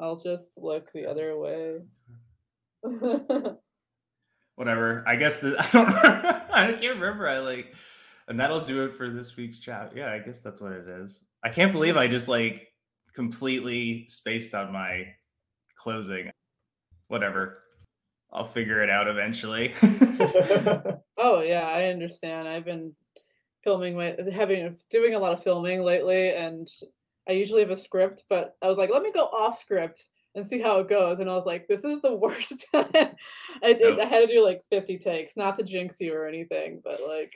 I'll 0.00 0.16
just 0.16 0.58
look 0.58 0.92
the 0.92 1.06
other 1.06 1.38
way. 1.38 1.78
Whatever. 4.56 5.04
I 5.06 5.16
guess 5.16 5.40
the, 5.40 5.56
I 5.60 5.70
don't. 5.72 5.88
I 6.52 6.72
can't 6.72 6.94
remember. 6.96 7.28
I 7.28 7.38
like, 7.38 7.74
and 8.28 8.38
that'll 8.38 8.60
do 8.60 8.84
it 8.84 8.94
for 8.94 9.10
this 9.10 9.36
week's 9.36 9.60
chat. 9.60 9.92
Yeah, 9.94 10.12
I 10.12 10.18
guess 10.18 10.40
that's 10.40 10.60
what 10.60 10.72
it 10.72 10.88
is. 10.88 11.24
I 11.44 11.50
can't 11.50 11.72
believe 11.72 11.96
I 11.96 12.08
just 12.08 12.28
like 12.28 12.68
completely 13.14 14.06
spaced 14.08 14.54
on 14.54 14.72
my 14.72 15.06
closing. 15.76 16.30
Whatever. 17.08 17.58
I'll 18.32 18.44
figure 18.44 18.82
it 18.82 18.90
out 18.90 19.06
eventually. 19.06 19.72
oh 21.16 21.40
yeah, 21.42 21.68
I 21.68 21.84
understand. 21.90 22.48
I've 22.48 22.64
been 22.64 22.92
filming 23.64 23.96
my 23.96 24.14
having 24.32 24.76
doing 24.90 25.14
a 25.14 25.18
lot 25.18 25.32
of 25.32 25.42
filming 25.42 25.82
lately 25.82 26.30
and 26.34 26.68
I 27.28 27.32
usually 27.32 27.62
have 27.62 27.70
a 27.70 27.76
script, 27.76 28.24
but 28.28 28.54
I 28.62 28.68
was 28.68 28.76
like, 28.76 28.90
let 28.90 29.02
me 29.02 29.10
go 29.10 29.24
off 29.24 29.58
script 29.58 30.04
and 30.34 30.44
see 30.44 30.60
how 30.60 30.80
it 30.80 30.88
goes. 30.88 31.20
And 31.20 31.30
I 31.30 31.34
was 31.34 31.46
like, 31.46 31.66
this 31.66 31.82
is 31.84 32.02
the 32.02 32.14
worst. 32.16 32.66
I, 32.74 33.14
did, 33.62 33.98
I 33.98 34.04
had 34.04 34.20
to 34.20 34.32
do 34.32 34.44
like 34.44 34.62
50 34.70 34.98
takes, 34.98 35.36
not 35.36 35.56
to 35.56 35.62
jinx 35.62 35.98
you 36.00 36.14
or 36.14 36.26
anything, 36.26 36.82
but 36.84 37.00
like. 37.08 37.32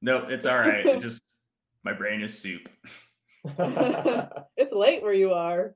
No, 0.00 0.18
it's 0.28 0.46
all 0.46 0.58
right. 0.60 1.00
just 1.00 1.22
My 1.82 1.92
brain 1.92 2.22
is 2.22 2.38
soup. 2.38 2.68
it's 3.58 4.72
late 4.72 5.02
where 5.02 5.12
you 5.12 5.32
are. 5.32 5.74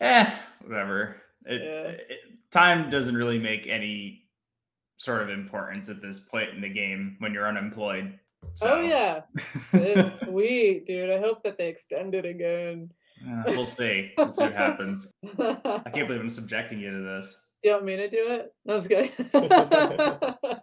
Eh, 0.00 0.30
whatever. 0.64 1.16
It, 1.44 1.62
Yeah. 1.62 1.90
it, 1.90 2.20
time 2.50 2.88
doesn't 2.88 3.16
really 3.16 3.38
make 3.38 3.66
any 3.66 4.24
sort 4.96 5.22
of 5.22 5.28
importance 5.30 5.88
at 5.88 6.00
this 6.00 6.18
point 6.18 6.50
in 6.50 6.60
the 6.60 6.68
game 6.68 7.16
when 7.18 7.34
you're 7.34 7.46
unemployed. 7.48 8.18
So, 8.54 8.74
Oh 8.76 8.80
yeah, 8.80 9.20
it's 9.72 10.20
sweet, 10.24 10.86
dude. 10.86 11.10
I 11.10 11.18
hope 11.18 11.42
that 11.44 11.58
they 11.58 11.68
extend 11.68 12.14
it 12.14 12.24
again. 12.24 12.90
uh, 13.26 13.42
we'll 13.46 13.64
see. 13.64 14.12
We'll 14.16 14.30
see 14.30 14.44
what 14.44 14.54
happens. 14.54 15.12
I 15.38 15.90
can't 15.92 16.08
believe 16.08 16.20
I'm 16.20 16.30
subjecting 16.30 16.80
you 16.80 16.90
to 16.90 17.02
this. 17.02 17.36
Do 17.62 17.68
you 17.68 17.74
want 17.74 17.86
me 17.86 17.96
to 17.96 18.08
do 18.08 18.26
it? 18.30 18.54
No, 18.64 18.74
I'm 18.74 18.80
just 18.80 18.88
kidding. 18.88 19.10